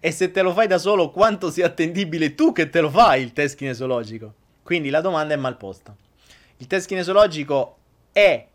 [0.00, 3.22] E se te lo fai da solo, quanto sia attendibile tu che te lo fai
[3.22, 4.34] il test kinesologico?
[4.62, 5.94] Quindi la domanda è mal posta.
[6.58, 7.76] Il test kinesologico
[8.12, 8.46] è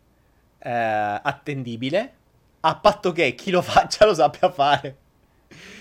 [0.58, 2.12] eh, attendibile
[2.60, 4.96] a patto che chi lo faccia lo sappia fare.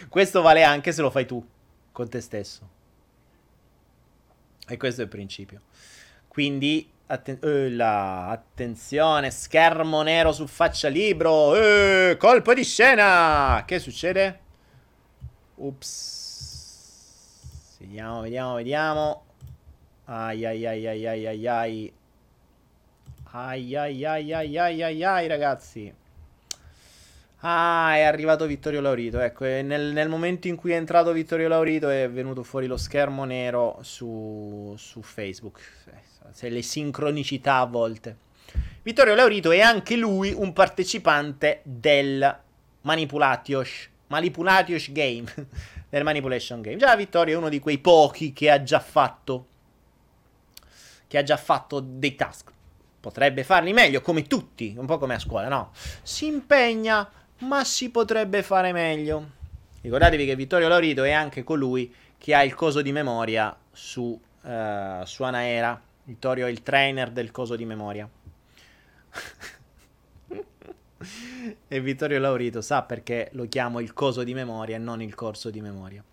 [0.09, 1.45] Questo vale anche se lo fai tu
[1.91, 2.69] con te stesso.
[4.67, 5.61] E questo è il principio.
[6.27, 11.51] Quindi Atten- uh, la, attenzione, schermo nero su faccia libro.
[11.51, 13.63] Uh, colpo di scena.
[13.67, 14.39] Che succede?
[15.63, 16.61] Ups.
[17.79, 19.23] Vediamo, vediamo, vediamo.
[20.05, 21.93] Ai ai ai ai ai ai ai.
[23.31, 25.93] Ai ai ai ai ai ai ai ragazzi.
[27.45, 29.19] Ah, è arrivato Vittorio Laurito.
[29.19, 33.23] Ecco, nel, nel, momento in cui è entrato Vittorio Laurito è venuto fuori lo schermo
[33.23, 35.61] nero su, su Facebook.
[36.31, 38.17] Se le sincronicità a volte.
[38.81, 42.37] Vittorio Laurito è anche lui un partecipante del
[42.81, 45.25] Manipulatios Manipulatios Game,
[45.89, 46.77] del Manipulation Game.
[46.77, 49.47] Già Vittorio è uno di quei pochi che ha già fatto
[51.13, 52.49] che ha già fatto dei task.
[52.99, 55.69] Potrebbe farli meglio, come tutti, un po' come a scuola, no?
[56.01, 57.07] Si impegna,
[57.39, 59.29] ma si potrebbe fare meglio.
[59.81, 65.05] Ricordatevi che Vittorio Laurito è anche colui che ha il coso di memoria su, uh,
[65.05, 65.79] su Anaera.
[66.05, 68.09] Vittorio è il trainer del coso di memoria.
[71.67, 75.49] e Vittorio Laurito sa perché lo chiamo il coso di memoria e non il corso
[75.49, 76.03] di memoria.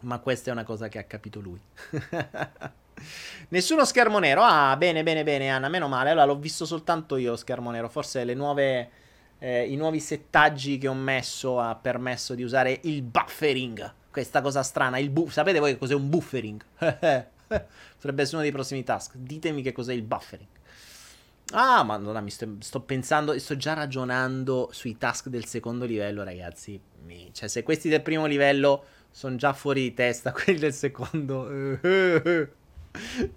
[0.00, 1.60] Ma questa è una cosa che ha capito lui.
[3.48, 4.42] Nessuno schermo nero.
[4.42, 5.68] Ah, bene, bene, bene, Anna.
[5.68, 6.10] Meno male.
[6.10, 7.88] Allora l'ho visto soltanto io schermo nero.
[7.88, 8.90] Forse le nuove.
[9.38, 13.92] Eh, I nuovi settaggi che ho messo ha permesso di usare il buffering.
[14.10, 14.98] Questa cosa strana.
[14.98, 16.62] Il bu- Sapete voi che cos'è un buffering?
[16.76, 19.14] Potrebbe essere uno dei prossimi task.
[19.16, 20.48] Ditemi che cos'è il buffering.
[21.52, 26.80] Ah, madonna, mi sto, sto, pensando, sto già ragionando sui task del secondo livello, ragazzi.
[27.04, 31.78] Mi, cioè, se questi del primo livello sono già fuori di testa, quelli del secondo...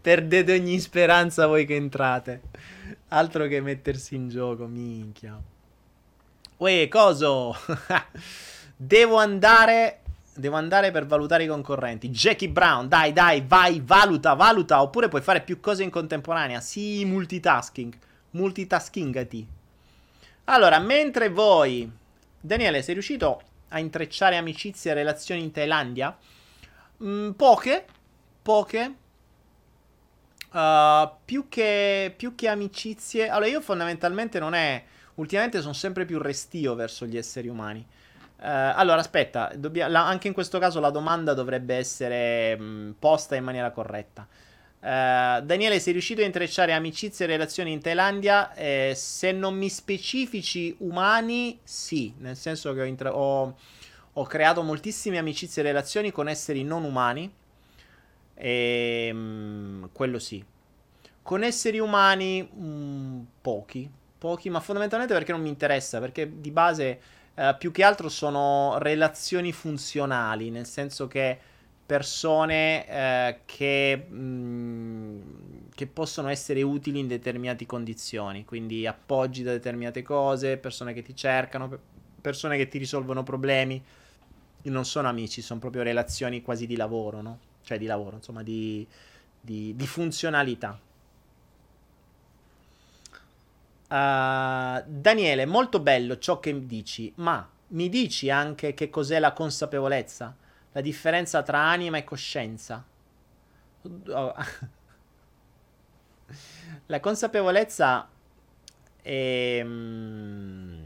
[0.02, 2.42] Perdete ogni speranza voi che entrate.
[3.10, 5.40] Altro che mettersi in gioco, minchia.
[6.58, 7.56] Uè, coso?
[8.76, 10.02] Devo andare
[10.38, 12.10] Devo andare per valutare i concorrenti.
[12.10, 14.84] Jackie Brown, dai, dai, vai, valuta, valuta.
[14.84, 16.62] Oppure puoi fare più cose in contemporanea.
[16.62, 17.98] Sì, multitasking.
[18.32, 19.48] Multitaskingati.
[20.46, 21.92] Allora, mentre voi...
[22.40, 26.16] Daniele, sei riuscito a intrecciare amicizie e relazioni in Thailandia?
[27.04, 27.86] Mm, poche.
[28.44, 28.96] Poche.
[30.52, 33.28] Uh, più, che, più che amicizie...
[33.28, 34.84] Allora, io fondamentalmente non è...
[35.16, 37.84] Ultimamente sono sempre più restio verso gli esseri umani.
[38.40, 38.44] Uh,
[38.76, 43.44] allora, aspetta, dobbia- la- anche in questo caso la domanda dovrebbe essere mh, posta in
[43.44, 44.28] maniera corretta.
[44.80, 48.54] Uh, Daniele, sei riuscito a intrecciare amicizie e relazioni in Thailandia?
[48.54, 53.56] Eh, se non mi specifici umani, sì, nel senso che ho, intra- ho,
[54.14, 57.34] ho creato moltissime amicizie e relazioni con esseri non umani.
[58.36, 60.46] E, mh, mm, quello sì.
[61.24, 63.90] Con esseri umani, mh, pochi,
[64.20, 67.00] pochi, ma fondamentalmente perché non mi interessa, perché di base
[67.40, 71.38] eh, più che altro sono relazioni funzionali, nel senso che
[71.86, 75.22] persone eh, che, mh, mm,
[75.76, 81.16] che, possono essere utili in determinate condizioni, quindi appoggi da determinate cose, persone che ti
[81.16, 81.78] cercano,
[82.20, 83.84] persone che ti risolvono problemi.
[84.64, 87.40] Non sono amici, sono proprio relazioni quasi di lavoro, no?
[87.64, 88.86] Cioè di lavoro, insomma, di,
[89.40, 90.78] di, di funzionalità.
[93.88, 100.36] Uh, Daniele, molto bello ciò che dici, ma mi dici anche che cos'è la consapevolezza?
[100.74, 102.84] La differenza tra anima e coscienza?
[106.88, 108.10] La consapevolezza
[109.02, 109.62] è...
[109.64, 110.86] Um...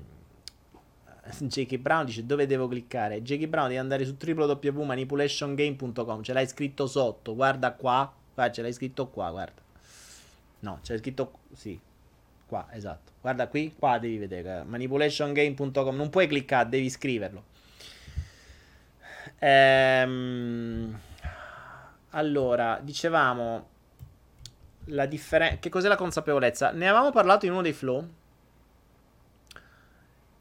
[1.40, 1.78] J.K.
[1.78, 3.22] Brown dice dove devo cliccare?
[3.22, 3.48] J.K.
[3.48, 8.12] Brown devi andare su www.manipulationgame.com Ce l'hai scritto sotto, guarda qua.
[8.34, 9.62] Guarda, ce l'hai scritto qua, guarda.
[10.60, 11.40] No, c'è scritto...
[11.54, 11.80] Sì,
[12.52, 13.14] Qua, esatto.
[13.22, 14.64] Guarda qui, qua devi vedere.
[14.66, 15.96] Manipulationgame.com.
[15.96, 17.44] Non puoi cliccare, devi scriverlo.
[19.40, 21.00] Ehm,
[22.10, 23.70] allora, dicevamo
[24.88, 25.60] la differenza.
[25.60, 26.72] Che cos'è la consapevolezza?
[26.72, 28.06] Ne avevamo parlato in uno dei flow.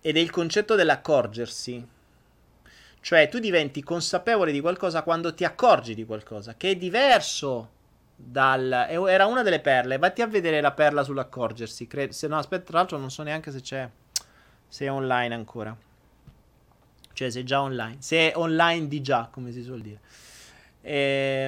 [0.01, 1.87] Ed è il concetto dell'accorgersi.
[3.03, 7.79] Cioè, tu diventi consapevole di qualcosa quando ti accorgi di qualcosa, che è diverso
[8.23, 8.87] dal...
[9.09, 9.99] Era una delle perle.
[9.99, 11.87] Vatti a vedere la perla sull'accorgersi.
[11.87, 12.13] Cre...
[12.13, 13.89] Se no, aspetta, tra l'altro non so neanche se c'è...
[14.69, 15.77] Se è online ancora.
[17.13, 17.97] Cioè, se è già online.
[18.01, 20.01] Se è online di già, come si suol dire.
[20.83, 21.47] Ehm...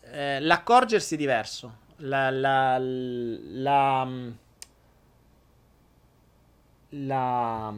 [0.00, 1.84] Eh, l'accorgersi è diverso.
[1.98, 2.30] La...
[2.30, 4.08] la, la,
[6.90, 7.74] la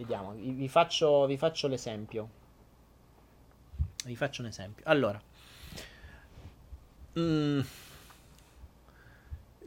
[0.00, 2.28] vediamo, vi faccio, vi faccio l'esempio.
[4.04, 4.84] Vi faccio un esempio.
[4.86, 5.20] Allora,
[7.18, 7.60] mm,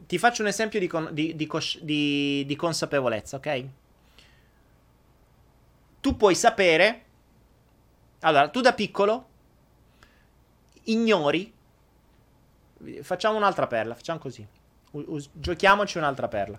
[0.06, 3.64] ti faccio un esempio di, con, di, di, cos- di, consapevolezza, ok?
[6.00, 7.02] Tu puoi sapere.
[8.20, 9.28] Allora, tu da piccolo
[10.84, 11.52] ignori.
[13.02, 13.94] Facciamo un'altra perla.
[13.94, 14.46] Facciamo così.
[14.92, 16.58] U- u- giochiamoci un'altra perla.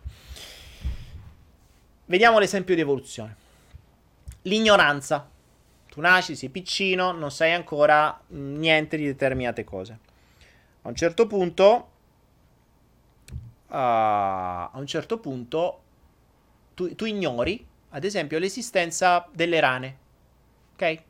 [2.06, 3.36] Vediamo l'esempio di evoluzione.
[4.44, 5.30] L'ignoranza.
[5.96, 9.98] Tu nasci, sei piccino, non sai ancora mm, niente di determinate cose.
[10.82, 11.90] A un certo punto,
[13.68, 15.82] uh, a un certo punto,
[16.74, 19.98] tu, tu ignori, ad esempio, l'esistenza delle rane.
[20.74, 21.02] Ok?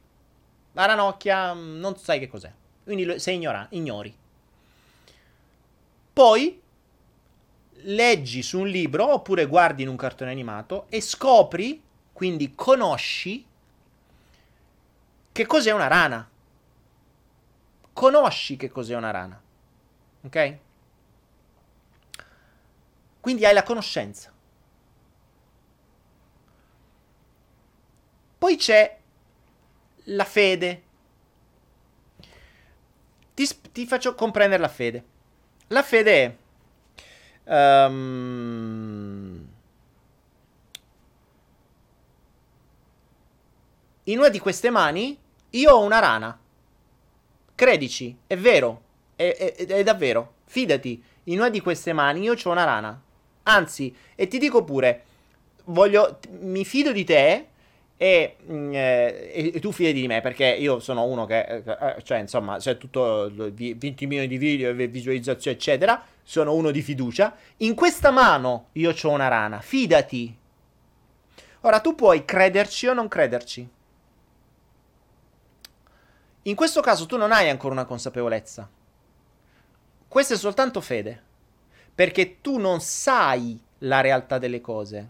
[0.74, 2.52] La ranocchia mm, non sai che cos'è.
[2.84, 4.16] Quindi sei ignorante, ignori.
[6.14, 6.62] Poi
[7.72, 11.82] leggi su un libro oppure guardi in un cartone animato e scopri,
[12.14, 13.54] quindi conosci
[15.36, 16.30] che cos'è una rana.
[17.92, 19.42] Conosci che cos'è una rana.
[20.22, 20.58] Ok?
[23.20, 24.32] Quindi hai la conoscenza.
[28.38, 28.98] Poi c'è
[30.06, 30.84] la fede.
[33.34, 35.04] Ti, ti, faccio comprendere la fede.
[35.68, 36.38] La fede
[37.44, 37.86] è...
[37.88, 39.48] Um,
[44.04, 45.24] in una di queste mani
[45.60, 46.38] io ho una rana.
[47.56, 48.82] Credici, è vero.
[49.16, 50.34] È, è, è davvero.
[50.46, 53.02] Fidati, in una di queste mani io ho una rana.
[53.44, 55.04] Anzi, e ti dico pure,
[55.66, 57.48] voglio, mi fido di te
[57.98, 61.96] e, mm, eh, e, tu fidi di me perché io sono uno che, eh, eh
[62.04, 67.36] cioè insomma, c'è tutto 20 milioni di video visualizzazioni eccetera, sono uno di fiducia.
[67.58, 70.36] In questa mano io ho una rana, fidati.
[71.62, 73.68] Ora tu puoi crederci o non crederci.
[76.48, 78.70] In questo caso tu non hai ancora una consapevolezza.
[80.08, 81.24] Questa è soltanto fede.
[81.96, 85.10] Perché tu non sai la realtà delle cose.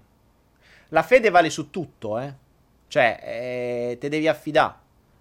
[0.90, 2.34] La fede vale su tutto, eh.
[2.88, 4.76] Cioè, eh, te devi affidare.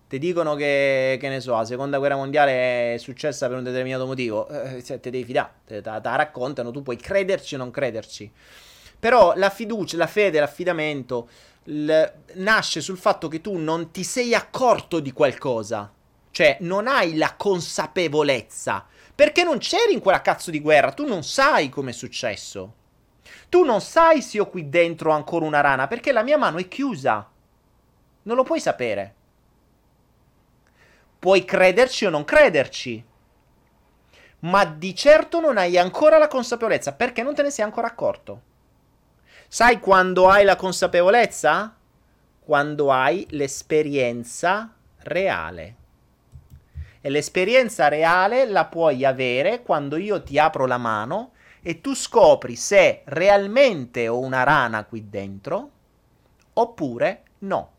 [0.09, 4.07] Ti dicono che, che ne so, la seconda guerra mondiale è successa per un determinato
[4.07, 4.47] motivo.
[4.47, 5.51] Eh, te devi fidare.
[5.65, 8.31] Te la raccontano, tu puoi crederci o non crederci.
[9.01, 11.28] Però la fiducia, la fede, l'affidamento
[11.65, 12.05] l-
[12.35, 15.91] nasce sul fatto che tu non ti sei accorto di qualcosa.
[16.35, 18.85] Cioè, non hai la consapevolezza.
[19.15, 20.90] Perché non c'eri in quella cazzo di guerra.
[20.90, 22.74] Tu non sai com'è successo.
[23.48, 25.86] Tu non sai se ho qui dentro ancora una rana.
[25.86, 27.31] Perché la mia mano è chiusa.
[28.23, 29.15] Non lo puoi sapere.
[31.20, 33.05] Puoi crederci o non crederci.
[34.40, 38.43] Ma di certo non hai ancora la consapevolezza perché non te ne sei ancora accorto.
[39.47, 41.77] Sai quando hai la consapevolezza?
[42.40, 45.82] Quando hai l'esperienza reale.
[47.07, 52.57] E l'esperienza reale la puoi avere quando io ti apro la mano e tu scopri
[52.57, 55.71] se realmente ho una rana qui dentro
[56.55, 57.73] oppure no.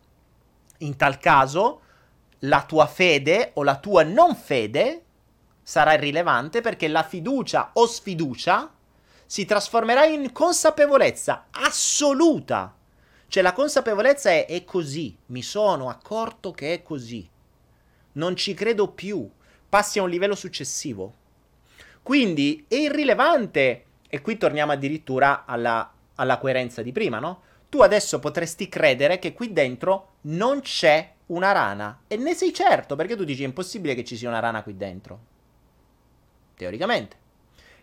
[0.77, 1.81] In tal caso
[2.41, 5.03] la tua fede o la tua non fede
[5.63, 8.71] sarà irrilevante perché la fiducia o sfiducia
[9.25, 12.75] si trasformerà in consapevolezza assoluta.
[13.27, 17.27] Cioè la consapevolezza è, è così, mi sono accorto che è così.
[18.15, 19.29] Non ci credo più,
[19.67, 21.13] passi a un livello successivo.
[22.01, 27.41] Quindi è irrilevante, e qui torniamo addirittura alla, alla coerenza di prima, no?
[27.67, 32.01] Tu adesso potresti credere che qui dentro non c'è una rana.
[32.07, 34.77] E ne sei certo, perché tu dici è impossibile che ci sia una rana qui
[34.77, 35.19] dentro.
[36.55, 37.17] Teoricamente.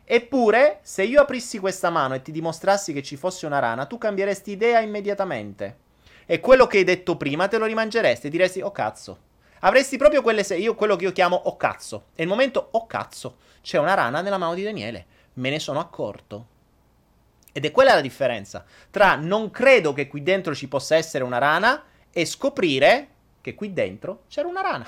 [0.04, 3.98] Eppure, se io aprissi questa mano e ti dimostrassi che ci fosse una rana, tu
[3.98, 5.78] cambieresti idea immediatamente.
[6.26, 9.30] E quello che hai detto prima te lo rimangeresti e diresti, oh cazzo.
[9.64, 12.06] Avresti proprio quelle se- io, quello che io chiamo oh cazzo.
[12.14, 15.06] E il momento, oh cazzo, c'è una rana nella mano di Daniele.
[15.34, 16.46] Me ne sono accorto.
[17.52, 21.36] Ed è quella la differenza tra non credo che qui dentro ci possa essere una
[21.36, 23.08] rana e scoprire
[23.42, 24.86] che qui dentro c'era una rana.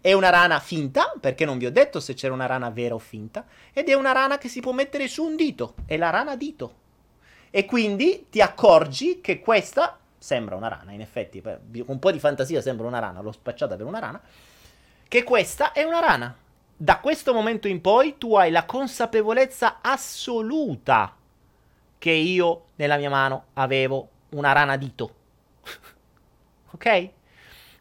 [0.00, 2.98] È una rana finta, perché non vi ho detto se c'era una rana vera o
[2.98, 6.36] finta, ed è una rana che si può mettere su un dito, è la rana
[6.36, 6.74] dito.
[7.50, 12.18] E quindi ti accorgi che questa sembra una rana, in effetti, con un po' di
[12.18, 14.20] fantasia sembra una rana, l'ho spacciata per una rana,
[15.06, 16.36] che questa è una rana.
[16.76, 21.14] Da questo momento in poi tu hai la consapevolezza assoluta
[21.98, 25.14] che io nella mia mano avevo una rana dito.
[26.70, 27.08] ok?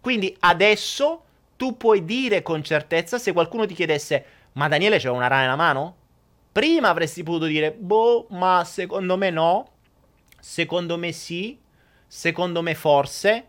[0.01, 1.23] Quindi adesso
[1.57, 5.55] tu puoi dire con certezza se qualcuno ti chiedesse ma Daniele c'è una rana nella
[5.55, 5.95] mano?
[6.51, 9.69] Prima avresti potuto dire boh, ma secondo me no,
[10.39, 11.59] secondo me sì,
[12.07, 13.47] secondo me forse.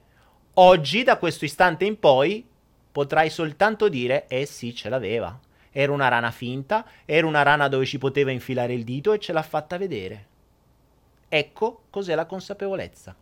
[0.55, 2.47] Oggi, da questo istante in poi,
[2.91, 5.39] potrai soltanto dire eh sì, ce l'aveva.
[5.71, 9.33] Era una rana finta, era una rana dove ci poteva infilare il dito e ce
[9.33, 10.27] l'ha fatta vedere.
[11.29, 13.15] Ecco cos'è la consapevolezza.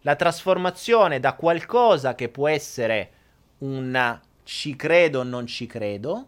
[0.00, 3.10] La trasformazione da qualcosa che può essere
[3.58, 6.26] un ci credo o non ci credo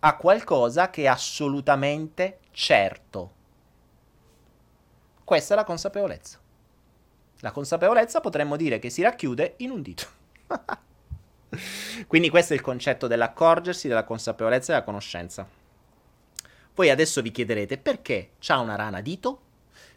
[0.00, 3.32] a qualcosa che è assolutamente certo.
[5.22, 6.40] Questa è la consapevolezza.
[7.40, 10.06] La consapevolezza potremmo dire che si racchiude in un dito.
[12.06, 15.48] Quindi questo è il concetto dell'accorgersi, della consapevolezza e della conoscenza.
[16.74, 19.40] Voi adesso vi chiederete perché c'ha una rana dito?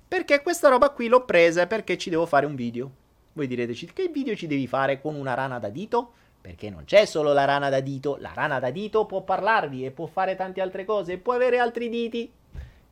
[0.08, 2.92] Perché questa roba qui l'ho presa perché ci devo fare un video.
[3.34, 6.14] Voi direte, che video ci devi fare con una rana da dito?
[6.40, 9.92] Perché non c'è solo la rana da dito, la rana da dito può parlarvi e
[9.92, 12.32] può fare tante altre cose, può avere altri diti,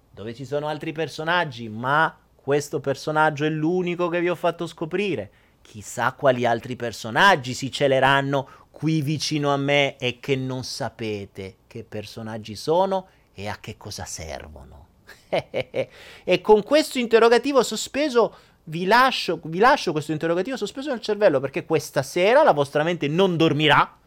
[0.10, 5.31] dove ci sono altri personaggi, ma questo personaggio è l'unico che vi ho fatto scoprire.
[5.61, 11.84] Chissà quali altri personaggi si celeranno qui vicino a me e che non sapete che
[11.84, 14.88] personaggi sono e a che cosa servono.
[15.30, 18.35] e con questo interrogativo sospeso
[18.65, 23.07] vi lascio, vi lascio questo interrogativo sospeso nel cervello perché questa sera la vostra mente
[23.07, 23.97] non dormirà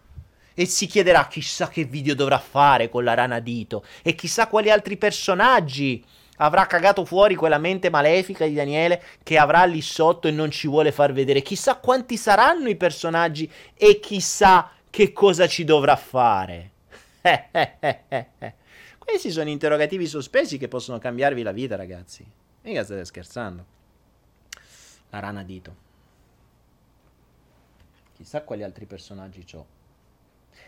[0.55, 4.71] e si chiederà chissà che video dovrà fare con la rana dito e chissà quali
[4.71, 6.05] altri personaggi
[6.37, 10.69] avrà cagato fuori quella mente malefica di Daniele che avrà lì sotto e non ci
[10.69, 11.43] vuole far vedere.
[11.43, 16.71] Chissà quanti saranno i personaggi e chissà che cosa ci dovrà fare.
[18.99, 22.25] Questi sono interrogativi sospesi che possono cambiarvi la vita, ragazzi.
[22.63, 23.65] Mica state scherzando
[25.11, 25.83] la rana dito.
[28.17, 29.74] Chissà quali altri personaggi ho.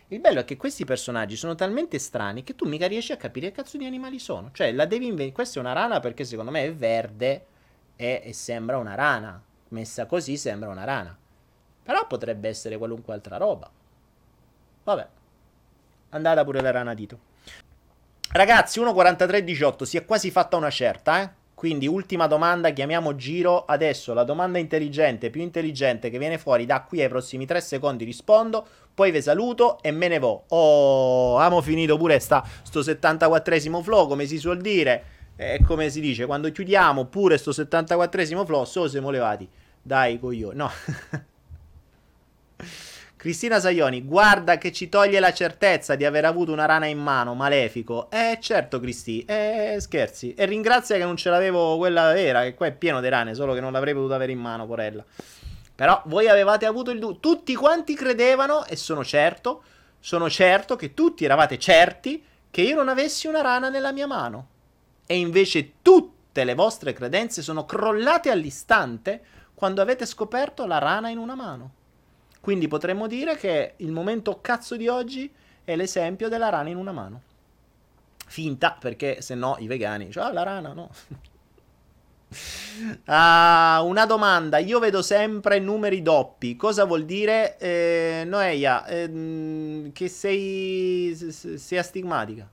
[0.08, 3.48] Il bello è che questi personaggi sono talmente strani che tu mica riesci a capire
[3.48, 4.50] che cazzo di animali sono.
[4.52, 5.32] Cioè, la devi inventare.
[5.32, 7.46] Questa è una rana perché secondo me è verde
[7.96, 9.42] e, e sembra una rana.
[9.68, 11.16] Messa così sembra una rana.
[11.82, 13.68] Però potrebbe essere qualunque altra roba.
[14.84, 15.08] Vabbè.
[16.10, 17.18] Andata pure la rana dito.
[18.30, 21.30] Ragazzi, 1.43.18 si è quasi fatta una certa, eh?
[21.56, 23.64] Quindi, ultima domanda, chiamiamo giro.
[23.64, 28.04] Adesso la domanda intelligente, più intelligente che viene fuori da qui ai prossimi 3 secondi
[28.04, 28.66] rispondo.
[28.92, 30.44] Poi vi saluto e me ne vo.
[30.48, 35.04] Oh, amo finito pure sta, sto 74esimo flow, come si suol dire.
[35.34, 39.48] E come si dice, quando chiudiamo pure sto 74esimo flow, so siamo levati.
[39.80, 40.56] Dai, coglioni.
[40.58, 40.70] No.
[43.16, 47.34] Cristina Saioni, guarda che ci toglie la certezza di aver avuto una rana in mano,
[47.34, 48.10] malefico.
[48.10, 50.34] Eh, certo, Cristi, eh, scherzi.
[50.34, 53.54] E ringrazia che non ce l'avevo quella vera, che qua è pieno di rane, solo
[53.54, 55.02] che non l'avrei potuto avere in mano, porella.
[55.74, 57.18] Però voi avevate avuto il dubbio.
[57.18, 59.62] Tutti quanti credevano, e sono certo,
[59.98, 64.48] sono certo che tutti eravate certi che io non avessi una rana nella mia mano.
[65.06, 69.22] E invece tutte le vostre credenze sono crollate all'istante
[69.54, 71.75] quando avete scoperto la rana in una mano.
[72.46, 75.28] Quindi potremmo dire che il momento cazzo di oggi
[75.64, 77.22] è l'esempio della rana in una mano.
[78.24, 80.88] Finta, perché se no i vegani, cioè, ah, la rana, no.
[83.06, 87.56] ah, una domanda, io vedo sempre numeri doppi, cosa vuol dire?
[87.58, 92.48] Eh, Noeia, eh, che sei, sei astigmatica.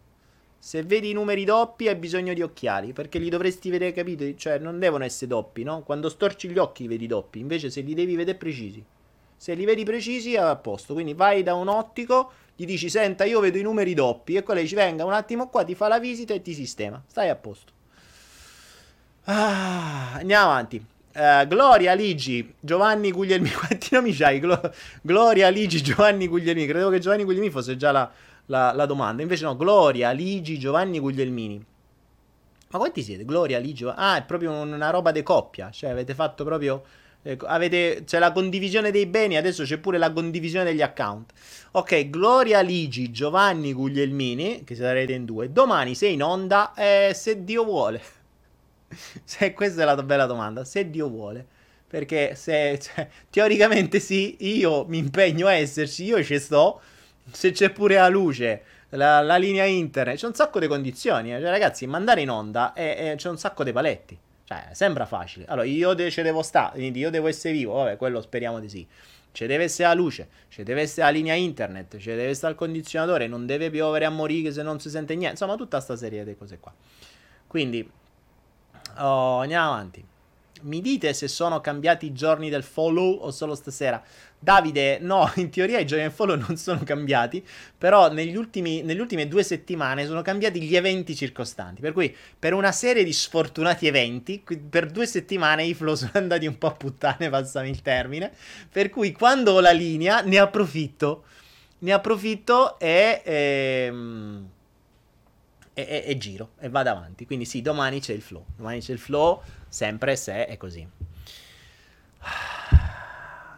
[0.58, 4.26] Se vedi i numeri doppi hai bisogno di occhiali, perché li dovresti vedere, capito?
[4.36, 5.84] Cioè non devono essere doppi, no?
[5.84, 8.84] Quando storci gli occhi vedi doppi, invece se li devi vedere precisi.
[9.44, 10.94] Se li vedi precisi è a posto.
[10.94, 14.62] Quindi vai da un ottico, gli dici senta io vedo i numeri doppi e quello
[14.62, 17.04] dice venga un attimo qua, ti fa la visita e ti sistema.
[17.06, 17.74] Stai a posto.
[19.26, 20.78] Ah, andiamo avanti.
[21.14, 24.40] Uh, Gloria Ligi, Giovanni Guglielmi, quanti nomi c'hai?
[24.40, 26.66] Glo- Gloria Ligi, Giovanni Guglielmi.
[26.66, 28.10] Credevo che Giovanni Guglielmi fosse già la,
[28.46, 29.24] la, la, domanda.
[29.24, 31.66] Invece no, Gloria Ligi, Giovanni Guglielmini.
[32.70, 33.26] Ma quanti siete?
[33.26, 33.84] Gloria Ligi?
[33.94, 35.70] Ah, è proprio una roba di coppia.
[35.70, 36.82] Cioè avete fatto proprio
[37.26, 41.32] Ecco, avete, c'è la condivisione dei beni, adesso c'è pure la condivisione degli account.
[41.72, 45.50] Ok, Gloria Ligi, Giovanni Guglielmini, che sarete in due.
[45.52, 48.02] Domani sei in onda, eh, se Dio vuole.
[49.24, 51.46] se, questa è la bella domanda, se Dio vuole.
[51.88, 56.82] Perché se, cioè, teoricamente sì, io mi impegno a esserci, io ci sto.
[57.32, 61.34] Se c'è pure la luce, la, la linea internet, c'è un sacco di condizioni.
[61.34, 61.40] Eh.
[61.40, 64.20] Cioè, ragazzi, mandare in onda è, è, c'è un sacco di paletti.
[64.46, 65.46] Cioè, sembra facile.
[65.46, 67.74] Allora, io de- ci devo stare, quindi io devo essere vivo.
[67.74, 68.88] Vabbè, quello speriamo di sì.
[69.32, 72.58] Ci deve essere la luce, ci deve essere la linea internet, ci deve essere il
[72.58, 75.32] condizionatore, non deve piovere a morire se non si sente niente.
[75.32, 76.72] Insomma, tutta questa serie di cose qua.
[77.48, 77.90] Quindi,
[78.98, 80.06] oh, andiamo avanti.
[80.62, 84.02] Mi dite se sono cambiati i giorni del follow o solo stasera?
[84.44, 87.46] Davide, no, in teoria i del follow non sono cambiati,
[87.78, 91.80] però negli ultimi, nelle ultime due settimane sono cambiati gli eventi circostanti.
[91.80, 96.46] Per cui, per una serie di sfortunati eventi, per due settimane i flow sono andati
[96.46, 98.32] un po' a puttane, passami il termine.
[98.70, 101.24] Per cui, quando ho la linea, ne approfitto.
[101.80, 103.22] Ne approfitto e.
[103.24, 104.50] Ehm,
[105.76, 107.26] e, e, e, giro e vado avanti.
[107.26, 108.46] Quindi sì, domani c'è il flow.
[108.58, 110.88] Domani c'è il flow, sempre se è così.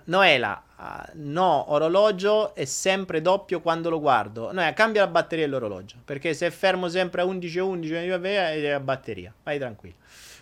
[0.05, 4.51] Noela, uh, no, orologio è sempre doppio quando lo guardo.
[4.51, 5.97] No, cambia la batteria dell'orologio.
[6.05, 9.33] Perché se fermo sempre a 11 11 è la batteria.
[9.43, 9.95] Vai tranquillo.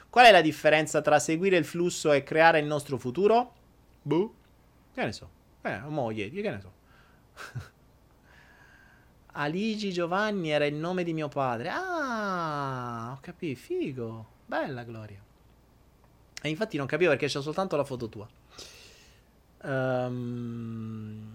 [0.09, 3.53] Qual è la differenza tra seguire il flusso e creare il nostro futuro?
[4.01, 4.33] Boh.
[4.93, 5.29] Che ne so.
[5.61, 6.71] Eh, mo chiedi, che ne so.
[9.35, 11.69] Aligi Giovanni era il nome di mio padre.
[11.69, 14.25] Ah, ho capito, figo.
[14.45, 15.21] Bella Gloria.
[16.41, 18.27] E infatti non capivo perché c'è soltanto la foto tua.
[19.63, 21.31] Um,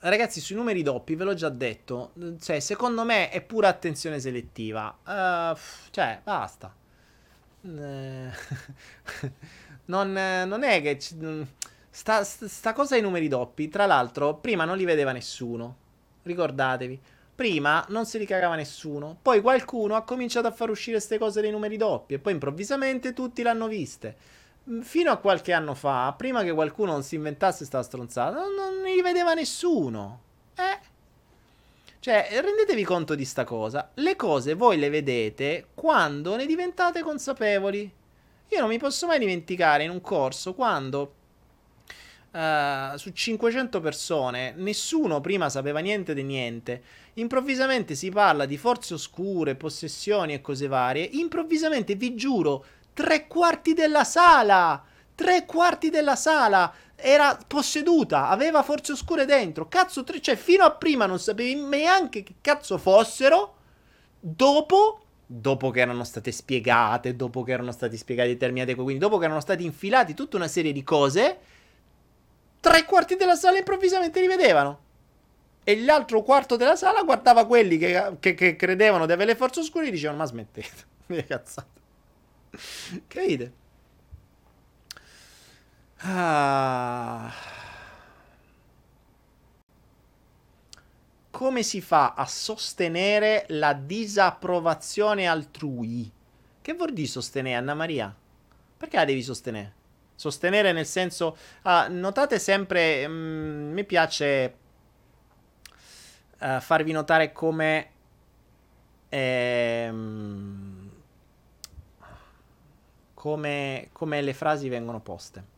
[0.00, 2.12] ragazzi, sui numeri doppi ve l'ho già detto.
[2.40, 4.96] Cioè, secondo me è pura attenzione selettiva.
[5.04, 5.56] Uh,
[5.90, 6.74] cioè, basta.
[7.62, 8.30] Eh,
[9.86, 10.98] non, non, è che.
[11.90, 13.68] Sta, sta cosa ai numeri doppi.
[13.68, 15.84] Tra l'altro, prima non li vedeva nessuno
[16.26, 17.00] ricordatevi.
[17.34, 21.50] Prima non si ricagava nessuno, poi qualcuno ha cominciato a far uscire queste cose dei
[21.50, 24.16] numeri doppi e poi improvvisamente tutti l'hanno viste.
[24.70, 28.82] Mm, fino a qualche anno fa, prima che qualcuno si inventasse sta stronzata, non, non
[28.82, 30.20] li vedeva nessuno.
[30.56, 30.94] Eh?
[32.00, 33.90] Cioè, rendetevi conto di sta cosa.
[33.94, 37.92] Le cose voi le vedete quando ne diventate consapevoli.
[38.48, 41.14] Io non mi posso mai dimenticare in un corso quando
[42.30, 46.82] uh, su 500 persone, nessuno prima sapeva niente di niente.
[47.14, 51.08] Improvvisamente si parla di forze oscure, possessioni e cose varie.
[51.12, 52.64] Improvvisamente, vi giuro,
[52.96, 54.82] tre quarti della sala,
[55.14, 59.68] tre quarti della sala era posseduta, aveva forze oscure dentro.
[59.68, 63.54] Cazzo, tre, cioè fino a prima non sapevi neanche che cazzo fossero.
[64.18, 69.18] Dopo dopo che erano state spiegate, dopo che erano stati spiegati determinate cose, quindi dopo
[69.18, 71.38] che erano stati infilati tutta una serie di cose,
[72.60, 74.84] tre quarti della sala improvvisamente li vedevano.
[75.64, 79.60] E l'altro quarto della sala guardava quelli che, che, che credevano di avere le forze
[79.60, 81.16] oscure e dicevano: Ma smettete, mi
[83.06, 83.06] cazzate.
[83.08, 83.52] Capite?
[85.98, 87.32] Ah.
[91.30, 96.10] Come si fa a sostenere la disapprovazione altrui?
[96.62, 98.14] Che vuol dire sostenere, Anna Maria?
[98.76, 99.74] Perché la devi sostenere?
[100.14, 101.36] Sostenere nel senso...
[101.62, 103.06] Ah, notate sempre...
[103.06, 104.56] Mm, mi piace
[106.40, 107.90] uh, farvi notare come...
[109.10, 110.65] Ehm,
[113.26, 115.54] come, come le frasi vengono poste.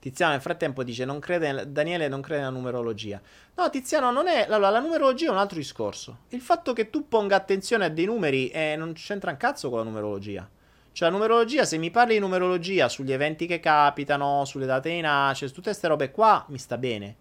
[0.00, 3.22] Tiziano nel frattempo dice non crede, Daniele non crede nella numerologia.
[3.54, 4.46] No, Tiziano non è...
[4.48, 6.22] Allora, la numerologia è un altro discorso.
[6.30, 9.78] Il fatto che tu ponga attenzione a dei numeri eh, non c'entra un cazzo con
[9.78, 10.50] la numerologia.
[10.90, 15.00] Cioè, la numerologia, se mi parli di numerologia sugli eventi che capitano, sulle date di
[15.00, 17.16] nascita, su tutte queste robe qua, mi sta bene.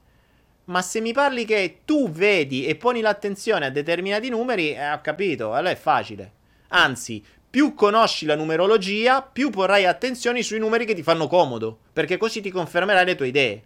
[0.66, 5.02] Ma se mi parli che tu vedi e poni l'attenzione a determinati numeri, eh, ho
[5.02, 6.40] capito, allora è facile.
[6.70, 12.16] Anzi, più conosci la numerologia, più porrai attenzione sui numeri che ti fanno comodo, perché
[12.16, 13.64] così ti confermerai le tue idee.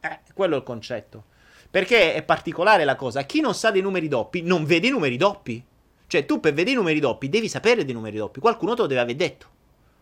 [0.00, 1.24] Eh, quello è il concetto.
[1.70, 3.24] Perché è particolare la cosa.
[3.24, 5.64] Chi non sa dei numeri doppi non vede i numeri doppi.
[6.06, 8.40] Cioè, tu per vedere i numeri doppi devi sapere dei numeri doppi.
[8.40, 9.46] Qualcuno te lo deve aver detto.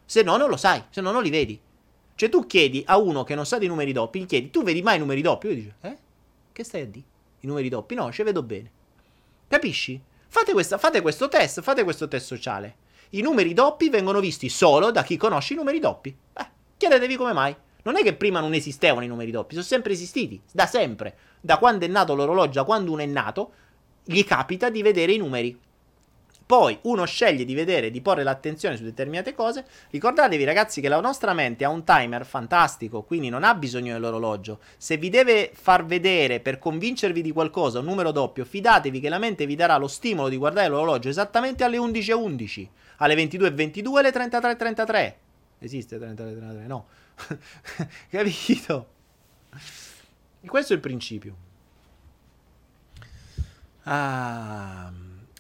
[0.05, 0.83] Se no, non lo sai.
[0.91, 1.61] Se no, non li vedi.
[2.16, 4.83] Cioè, tu chiedi a uno che non sa dei numeri doppi, gli chiedi, tu vedi
[4.83, 5.47] mai i numeri doppi?
[5.47, 5.97] Lui dice, eh?
[6.51, 7.05] Che stai a dire?
[7.41, 7.95] I numeri doppi?
[7.95, 8.70] No, ci vedo bene.
[9.47, 10.01] Capisci?
[10.27, 12.77] Fate, questa, fate questo test, fate questo test sociale.
[13.11, 16.16] I numeri doppi vengono visti solo da chi conosce i numeri doppi.
[16.33, 16.47] Beh,
[16.77, 17.55] chiedetevi come mai.
[17.83, 21.16] Non è che prima non esistevano i numeri doppi, sono sempre esistiti, da sempre.
[21.41, 23.53] Da quando è nato l'orologio, da quando uno è nato,
[24.03, 25.57] gli capita di vedere i numeri.
[26.47, 29.65] Poi uno sceglie di vedere, di porre l'attenzione su determinate cose.
[29.91, 34.61] Ricordatevi, ragazzi, che la nostra mente ha un timer fantastico, quindi non ha bisogno dell'orologio.
[34.77, 39.19] Se vi deve far vedere per convincervi di qualcosa un numero doppio, fidatevi che la
[39.19, 43.98] mente vi darà lo stimolo di guardare l'orologio esattamente alle 11.11, 11, alle 22.22 e
[43.98, 45.14] alle 33.33.
[45.59, 46.66] Esiste 33.33?
[46.66, 46.86] No.
[48.10, 48.89] Capito?
[50.40, 51.36] E questo è il principio.
[53.85, 54.93] Ah.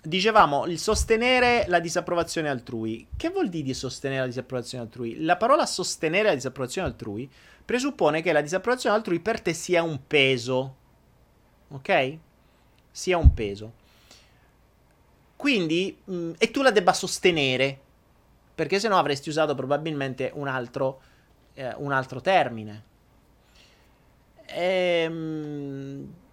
[0.06, 3.08] Dicevamo il sostenere la disapprovazione altrui.
[3.16, 5.24] Che vuol dire sostenere la disapprovazione altrui?
[5.24, 7.28] La parola sostenere la disapprovazione altrui
[7.64, 10.76] presuppone che la disapprovazione altrui per te sia un peso.
[11.68, 12.18] Ok?
[12.92, 13.72] Sia un peso.
[15.36, 17.80] Quindi, mh, mm, e tu la debba sostenere.
[18.54, 21.00] Perché se no avresti usato probabilmente un altro,
[21.54, 22.82] eh, un altro termine.
[24.46, 26.24] Ehm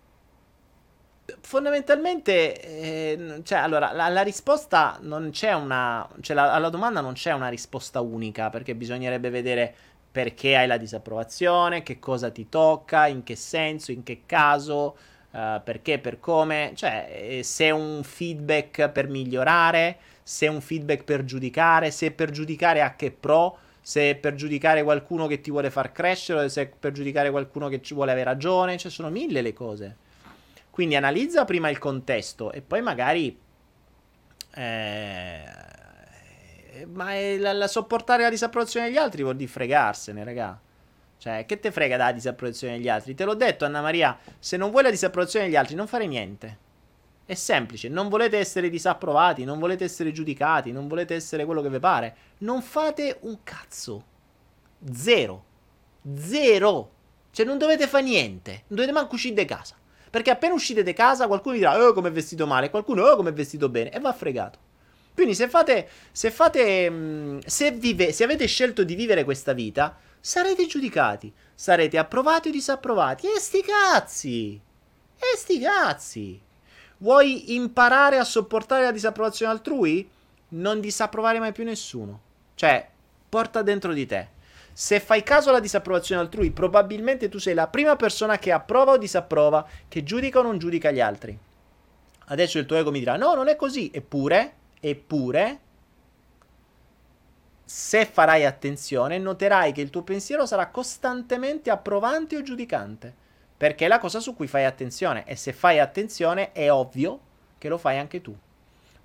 [1.42, 6.08] fondamentalmente, eh, cioè, allora, la, la, risposta non c'è una.
[6.22, 9.76] Cioè, la, alla domanda non c'è una risposta unica, perché bisognerebbe vedere
[10.12, 14.96] perché hai la disapprovazione, che cosa ti tocca, in che senso, in che caso,
[15.34, 16.72] uh, perché, per come.
[16.74, 22.12] Cioè, eh, se è un feedback per migliorare, se è un feedback per giudicare, se
[22.12, 23.58] per giudicare a che pro.
[23.86, 27.94] Se per giudicare qualcuno che ti vuole far crescere, se per giudicare qualcuno che ci
[27.94, 29.98] vuole avere ragione, cioè sono mille le cose.
[30.70, 33.38] Quindi analizza prima il contesto e poi magari...
[34.56, 35.44] Eh,
[36.88, 40.58] ma la, la sopportare la disapprovazione degli altri vuol dire fregarsene, raga.
[41.24, 43.16] Cioè, che te frega dalla disapprovazione degli altri?
[43.16, 46.58] Te l'ho detto, Anna Maria, se non vuoi la disapprovazione degli altri, non fare niente.
[47.26, 51.70] È semplice, non volete essere disapprovati, non volete essere giudicati, non volete essere quello che
[51.70, 52.16] vi pare.
[52.40, 54.04] Non fate un cazzo.
[54.92, 55.46] Zero.
[56.14, 56.92] Zero.
[57.32, 58.52] Cioè, non dovete fare niente.
[58.68, 59.76] Non dovete manco uscire di casa.
[60.10, 63.16] Perché appena uscite di casa qualcuno vi dirà, oh come è vestito male, qualcuno, oh
[63.16, 64.60] come è vestito bene, e va fregato.
[65.14, 70.66] Quindi se fate, se fate, se, vive, se avete scelto di vivere questa vita, sarete
[70.68, 73.28] giudicati, sarete approvati o disapprovati.
[73.28, 74.62] E sti cazzi!
[75.18, 76.42] E sti cazzi!
[77.00, 80.10] Vuoi imparare a sopportare la disapprovazione altrui?
[80.50, 82.22] Non disapprovare mai più nessuno.
[82.56, 82.90] Cioè,
[83.28, 84.30] porta dentro di te
[84.76, 88.98] se fai caso alla disapprovazione altrui, probabilmente tu sei la prima persona che approva o
[88.98, 91.38] disapprova, che giudica o non giudica gli altri.
[92.26, 93.92] Adesso il tuo ego mi dirà: no, non è così.
[93.94, 95.60] Eppure, eppure,
[97.66, 103.14] se farai attenzione, noterai che il tuo pensiero sarà costantemente approvante o giudicante.
[103.56, 105.26] Perché è la cosa su cui fai attenzione.
[105.26, 107.20] E se fai attenzione, è ovvio
[107.58, 108.36] che lo fai anche tu.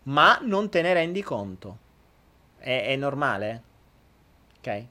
[0.05, 1.79] Ma non te ne rendi conto.
[2.59, 3.63] È, è normale.
[4.59, 4.85] Ok?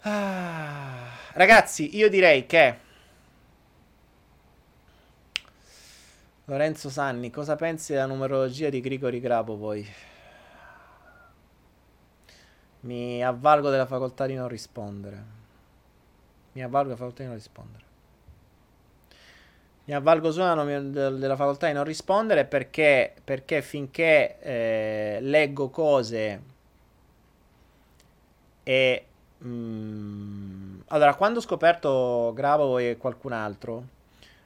[0.00, 2.78] Ah, ragazzi, io direi che
[6.46, 10.12] Lorenzo Sanni, cosa pensi della numerologia di Grigori Grapo poi?
[12.84, 15.24] Mi avvalgo della facoltà di non rispondere.
[16.52, 17.84] Mi avvalgo della facoltà di non rispondere.
[19.86, 26.42] Mi avvalgo solo della facoltà di non rispondere perché, perché finché eh, leggo cose
[28.62, 29.06] E...
[29.44, 33.84] Mm, allora, quando ho scoperto Gravo e qualcun altro,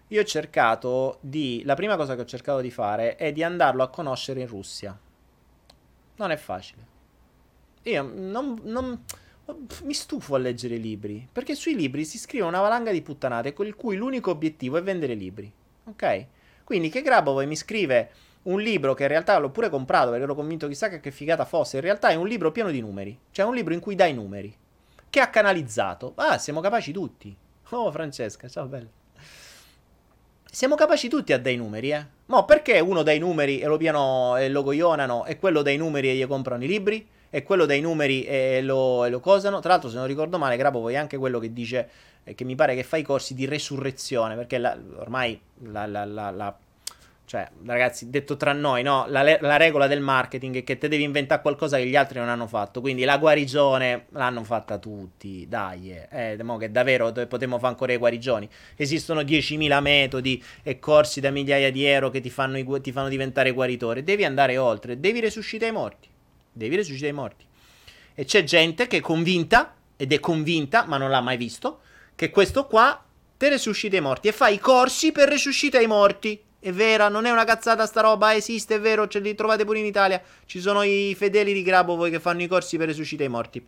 [0.09, 1.63] io ho cercato di...
[1.65, 4.99] La prima cosa che ho cercato di fare è di andarlo a conoscere in Russia.
[6.17, 6.98] Non è facile.
[7.83, 9.03] Io non, non
[9.85, 13.67] mi stufo a leggere libri, perché sui libri si scrive una valanga di puttanate con
[13.67, 15.51] il cui l'unico obiettivo è vendere libri.
[15.85, 16.27] Ok?
[16.65, 18.11] Quindi che Grabov mi scrive
[18.43, 21.45] un libro che in realtà l'ho pure comprato perché ero convinto chissà che, che figata
[21.45, 24.13] fosse, in realtà è un libro pieno di numeri, cioè un libro in cui dai
[24.13, 24.55] numeri,
[25.09, 26.13] che ha canalizzato.
[26.17, 27.35] Ah, siamo capaci tutti.
[27.71, 28.89] Oh Francesca, ciao bella.
[30.51, 32.07] Siamo capaci tutti a dai numeri, eh?
[32.27, 36.11] Ma perché uno dai numeri e lo piano e lo coglionano e quello dai numeri
[36.11, 37.07] e gli comprano i libri?
[37.31, 39.61] E quello dai numeri e lo, e lo cosano.
[39.61, 41.89] Tra l'altro, se non ricordo male, Grapov è anche quello che dice
[42.25, 45.41] eh, che mi pare che fa i corsi di resurrezione, perché la, ormai
[45.71, 46.57] la, la, la,
[47.29, 49.05] cioè, ragazzi, detto tra noi, no?
[49.09, 52.31] La, la, regola del marketing è che te devi inventare qualcosa che gli altri non
[52.31, 52.81] hanno fatto.
[52.81, 55.47] Quindi la guarigione l'hanno fatta tutti.
[55.47, 58.49] Dai, eh, eh che davvero potremmo fare ancora le guarigioni.
[58.77, 63.51] Esistono 10.000 metodi e corsi da migliaia di euro che ti fanno, ti fanno diventare
[63.53, 64.03] guaritore.
[64.03, 66.08] Devi andare oltre, devi resuscitare i morti
[66.59, 67.47] devi resuscitare i morti.
[68.15, 71.81] E c'è gente che è convinta, ed è convinta, ma non l'ha mai visto,
[72.15, 73.03] che questo qua
[73.37, 76.43] te resuscita i morti e fa i corsi per resuscitare i morti.
[76.61, 79.79] È vera, non è una cazzata sta roba, esiste, è vero, ce li trovate pure
[79.79, 80.21] in Italia.
[80.45, 83.67] Ci sono i fedeli di Grabovoi che fanno i corsi per resuscitare i morti.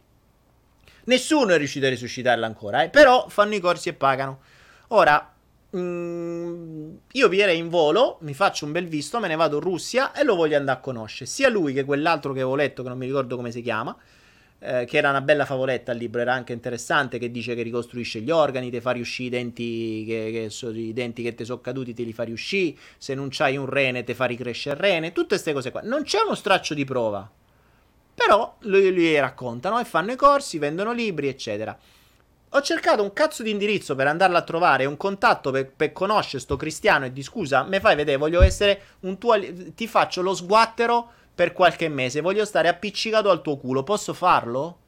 [1.05, 4.41] Nessuno è riuscito a resuscitarla ancora, eh, però fanno i corsi e pagano.
[4.89, 5.33] Ora,
[5.77, 10.13] Mm, io vi in volo, mi faccio un bel visto, me ne vado in Russia
[10.13, 11.27] e lo voglio andare a conoscere.
[11.31, 13.97] Sia lui che quell'altro che avevo letto, che non mi ricordo come si chiama,
[14.59, 18.21] eh, che era una bella favoletta al libro, era anche interessante, che dice che ricostruisce
[18.21, 21.61] gli organi, ti fa riuscire i denti che, che so, i denti che ti sono
[21.61, 25.13] caduti, te li fa riuscire, se non c'hai un rene, ti fa ricrescere il rene,
[25.13, 25.83] tutte queste cose qua.
[25.85, 27.31] Non c'è uno straccio di prova,
[28.13, 31.79] però lui, lui raccontano e fanno i corsi, vendono libri, eccetera.
[32.53, 36.43] Ho cercato un cazzo di indirizzo per andarla a trovare, un contatto per, per conoscere
[36.43, 39.39] sto cristiano e di scusa, mi fai vedere, voglio essere un tuo...
[39.73, 44.79] ti faccio lo sguattero per qualche mese, voglio stare appiccicato al tuo culo, posso farlo?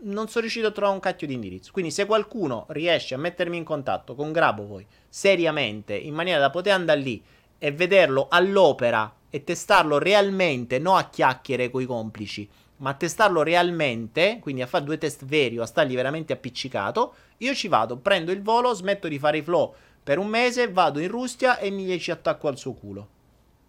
[0.00, 1.72] Non sono riuscito a trovare un cacchio di indirizzo.
[1.72, 6.50] Quindi se qualcuno riesce a mettermi in contatto con Grabo voi, seriamente, in maniera da
[6.50, 7.24] poter andare lì
[7.56, 12.46] e vederlo all'opera e testarlo realmente, non a chiacchiere coi complici,
[12.82, 17.14] ma a testarlo realmente, quindi a fare due test veri o a stargli veramente appiccicato,
[17.38, 19.72] io ci vado, prendo il volo, smetto di fare i flow
[20.02, 23.08] per un mese, vado in Rustia e mi ci attacco al suo culo.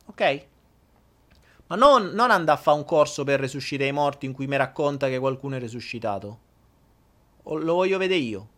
[0.07, 0.45] Ok?
[1.67, 4.57] Ma non, non andare a fare un corso per resuscitare i morti in cui mi
[4.57, 6.39] racconta che qualcuno è resuscitato.
[7.43, 8.49] Lo voglio vedere io.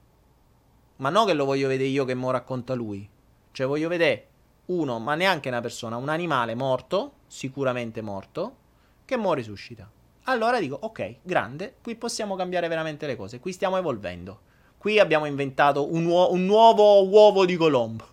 [0.98, 3.07] Ma no che lo voglio vedere io che mo racconta lui.
[3.52, 4.27] Cioè voglio vedere
[4.68, 8.56] uno, ma neanche una persona, un animale morto, sicuramente morto,
[9.03, 9.91] che mo risuscita.
[10.26, 14.41] Allora dico, ok, grande, qui possiamo cambiare veramente le cose, qui stiamo evolvendo.
[14.77, 18.07] Qui abbiamo inventato un, uo- un nuovo uovo di Colombo.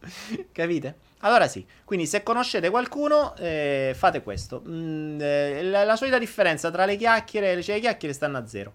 [0.52, 0.96] Capite?
[1.20, 4.62] Allora sì, quindi se conoscete qualcuno, eh, fate questo.
[4.66, 8.72] Mm, eh, la, la, solita differenza tra le chiacchiere, cioè le chiacchiere stanno a zero.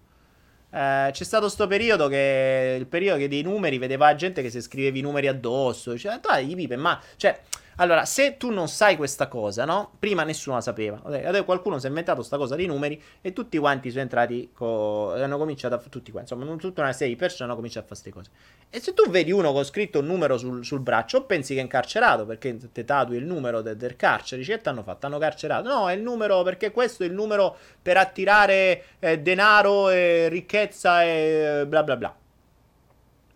[0.71, 4.61] Eh, c'è stato questo periodo che il periodo che dei numeri vedeva gente che se
[4.61, 7.39] scrivevi i numeri addosso, cioè, dai, pipe, ma cioè
[7.77, 9.93] allora, se tu non sai questa cosa, no?
[9.97, 11.01] Prima nessuno la sapeva.
[11.03, 15.13] Adesso qualcuno si è inventato questa cosa dei numeri e tutti quanti sono entrati, co-
[15.13, 18.11] hanno cominciato a tutti quanti, insomma, tutta una serie di persone hanno cominciato a fare
[18.11, 18.69] queste cose.
[18.69, 21.63] E se tu vedi uno con scritto un numero sul, sul braccio, pensi che è
[21.63, 25.05] incarcerato perché te tatui il numero de- del carcere, dici che hanno fatto?
[25.05, 25.67] Hanno carcerato.
[25.67, 31.03] No, è il numero perché questo è il numero per attirare eh, denaro e ricchezza
[31.03, 32.15] e bla bla bla.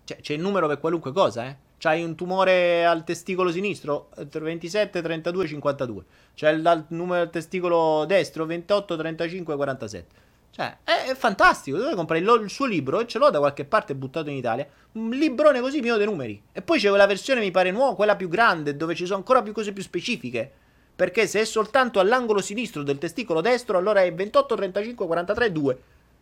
[0.04, 1.56] Cioè, c'è il numero per qualunque cosa, eh?
[1.78, 6.04] C'hai un tumore al testicolo sinistro 27, 32, 52.
[6.34, 10.24] C'è il, il numero del testicolo destro 28, 35, 47.
[10.56, 11.78] Cioè, è, è fantastico.
[11.78, 14.66] Dove comprai il, il, suo libro e ce l'ho da qualche parte buttato in Italia.
[14.94, 16.42] Un librone così pieno dei numeri.
[16.54, 19.44] E poi c'è quella versione, mi pare nuova, quella più grande, dove ci sono ancora
[19.44, 20.50] più cose più specifiche.
[20.96, 25.80] Perché se è soltanto all'angolo sinistro del testicolo destro, allora è 28, 35, 43, 2.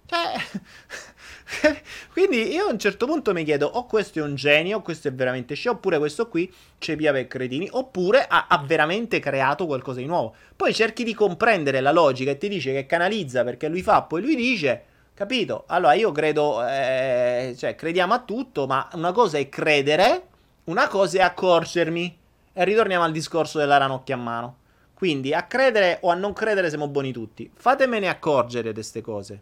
[0.08, 0.34] Cioè,
[2.14, 5.14] quindi io a un certo punto mi chiedo: o questo è un genio, questo è
[5.14, 10.00] veramente scemo, oppure questo qui c'è via per cretini, oppure ha, ha, veramente creato qualcosa
[10.00, 10.36] di nuovo.
[10.56, 14.22] Poi cerchi di comprendere la logica e ti dice che canalizza perché lui fa, poi
[14.22, 14.86] lui dice.
[15.16, 15.66] Capito?
[15.68, 20.24] Allora io credo, eh, cioè crediamo a tutto, ma una cosa è credere,
[20.66, 22.18] una cosa è accorgermi.
[22.52, 24.58] E ritorniamo al discorso della ranocchia a mano.
[24.94, 27.50] Quindi a credere o a non credere siamo buoni tutti.
[27.54, 29.42] Fatemene accorgere di queste cose.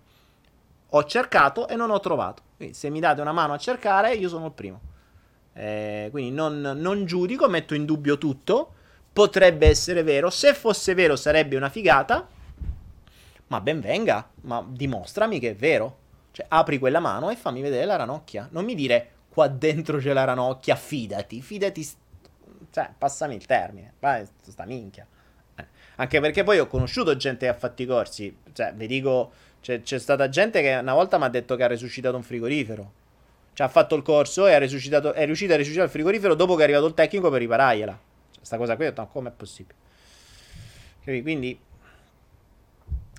[0.93, 2.43] Ho cercato e non ho trovato.
[2.57, 4.79] Quindi se mi date una mano a cercare, io sono il primo.
[5.53, 8.73] Eh, quindi non, non giudico, metto in dubbio tutto.
[9.13, 10.29] Potrebbe essere vero.
[10.29, 12.27] Se fosse vero sarebbe una figata.
[13.47, 15.97] Ma ben venga, ma dimostrami che è vero.
[16.31, 18.47] Cioè, apri quella mano e fammi vedere la ranocchia.
[18.51, 21.87] Non mi dire qua dentro c'è la ranocchia, fidati, fidati.
[22.69, 23.93] Cioè, passami il termine.
[23.99, 25.05] Vai, sta minchia.
[25.55, 25.65] Eh.
[25.95, 28.37] Anche perché poi ho conosciuto gente che ha fatto i corsi.
[28.53, 29.31] Cioè, vi dico,
[29.61, 32.99] c'è, c'è stata gente che una volta mi ha detto che ha resuscitato un frigorifero.
[33.53, 36.63] Cioè, ha fatto il corso e è riuscito a resuscitare il frigorifero dopo che è
[36.63, 37.99] arrivato il tecnico per riparargliela.
[38.31, 39.75] Cioè, sta cosa qui ho detto, no, com'è possibile?
[41.03, 41.59] Quindi,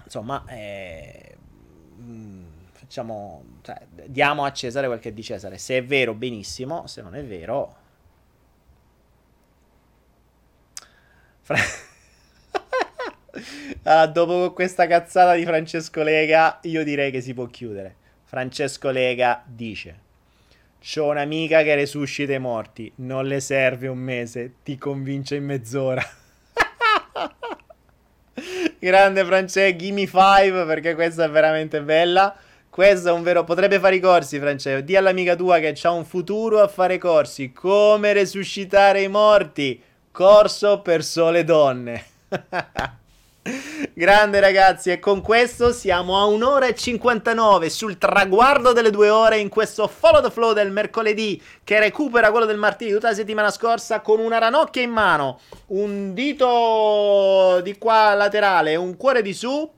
[0.05, 1.37] insomma, eh,
[2.01, 5.59] mm, facciamo, cioè, diamo a Cesare quel che è di Cesare.
[5.59, 7.77] Se è vero, benissimo, se non è vero...
[11.41, 11.57] Fra...
[13.85, 17.97] allora, dopo questa cazzata di Francesco Lega, io direi che si può chiudere.
[18.25, 19.99] Francesco Lega dice:
[20.81, 22.93] C'ho un'amica che resuscita i morti.
[22.97, 26.03] Non le serve un mese, ti convince in mezz'ora.
[28.79, 32.37] Grande Francesco, gimme 5 perché questa è veramente bella.
[32.69, 33.45] Questo è un vero.
[33.45, 34.81] Potrebbe fare i corsi, Francesco.
[34.81, 37.53] Di all'amica tua che ha un futuro a fare corsi.
[37.53, 39.83] Come resuscitare i morti.
[40.11, 42.05] Corso per sole donne.
[43.93, 49.39] Grande ragazzi, e con questo siamo a un'ora e 59 sul traguardo delle due ore
[49.39, 53.51] in questo Follow the Flow del mercoledì che recupera quello del martedì tutta la settimana
[53.51, 59.69] scorsa con una ranocchia in mano, un dito di qua laterale, un cuore di su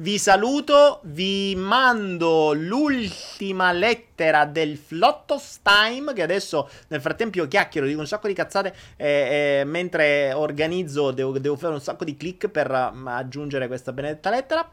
[0.00, 7.86] vi saluto, vi mando l'ultima lettera del Flottos Time, che adesso nel frattempo io chiacchiero,
[7.86, 12.16] dico un sacco di cazzate, eh, eh, mentre organizzo devo, devo, fare un sacco di
[12.16, 14.68] click per uh, aggiungere questa benedetta lettera.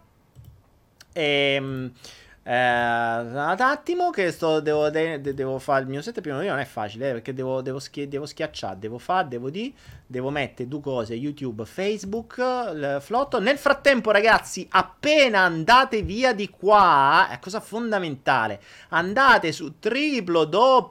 [1.12, 1.92] Ehm,
[2.50, 6.60] eh, un attimo che sto, devo, de, de, devo fare il mio set prima non
[6.60, 9.76] è facile eh, perché devo, devo, schi- devo schiacciare, devo fare, devo di,
[10.06, 13.42] devo mettere due cose, YouTube, Facebook, il flotto.
[13.42, 20.86] Nel frattempo ragazzi, appena andate via di qua, è cosa fondamentale, andate su www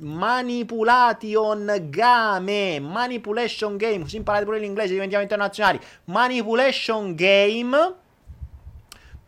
[0.00, 5.80] Manipulation Game Manipulation Game, così imparate pure l'inglese, diventiamo internazionali.
[6.04, 8.06] Manipulation Game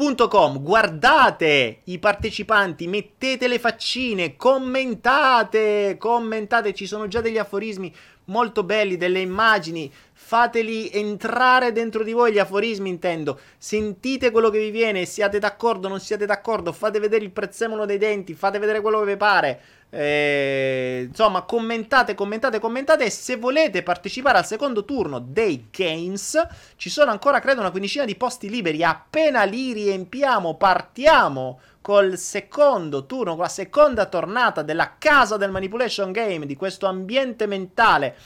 [0.01, 0.62] Com.
[0.62, 7.94] Guardate i partecipanti, mettete le faccine, commentate, commentate, ci sono già degli aforismi
[8.24, 13.39] molto belli, delle immagini, fateli entrare dentro di voi gli aforismi, intendo.
[13.59, 17.98] Sentite quello che vi viene, siate d'accordo, non siate d'accordo, fate vedere il prezzemolo dei
[17.98, 19.60] denti, fate vedere quello che vi pare.
[19.93, 23.05] Eh, insomma, commentate, commentate, commentate.
[23.05, 26.47] E se volete partecipare al secondo turno dei games,
[26.77, 28.85] ci sono ancora, credo, una quindicina di posti liberi.
[28.85, 36.12] Appena li riempiamo, partiamo col secondo turno, con la seconda tornata della casa del manipulation
[36.12, 38.17] game, di questo ambiente mentale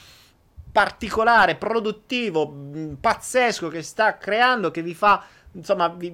[0.74, 2.52] particolare, produttivo,
[3.00, 5.22] pazzesco che sta creando, che vi fa
[5.54, 6.10] insomma, vi,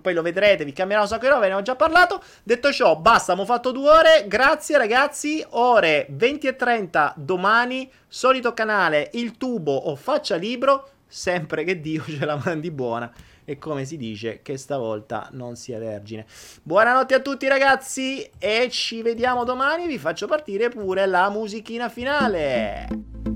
[0.00, 2.22] poi lo vedrete, vi cambierà un sacco di roba, ne ho già parlato.
[2.42, 4.24] Detto ciò, basta, abbiamo fatto due ore.
[4.26, 11.64] Grazie ragazzi, ore 20 e 30 domani, solito canale, il tubo o faccia libro, sempre
[11.64, 13.12] che Dio ce la mandi buona.
[13.46, 16.24] E come si dice, che stavolta non sia vergine.
[16.62, 19.86] Buonanotte a tutti ragazzi e ci vediamo domani.
[19.86, 23.33] Vi faccio partire pure la musichina finale.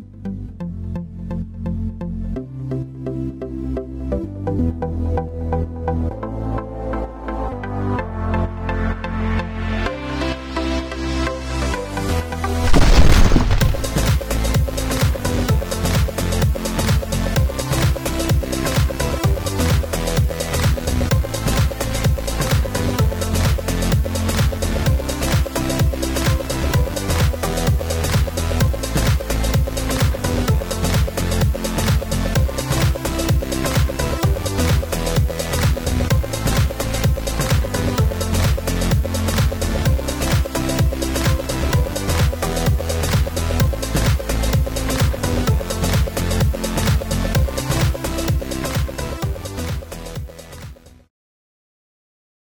[4.49, 6.38] Thank you.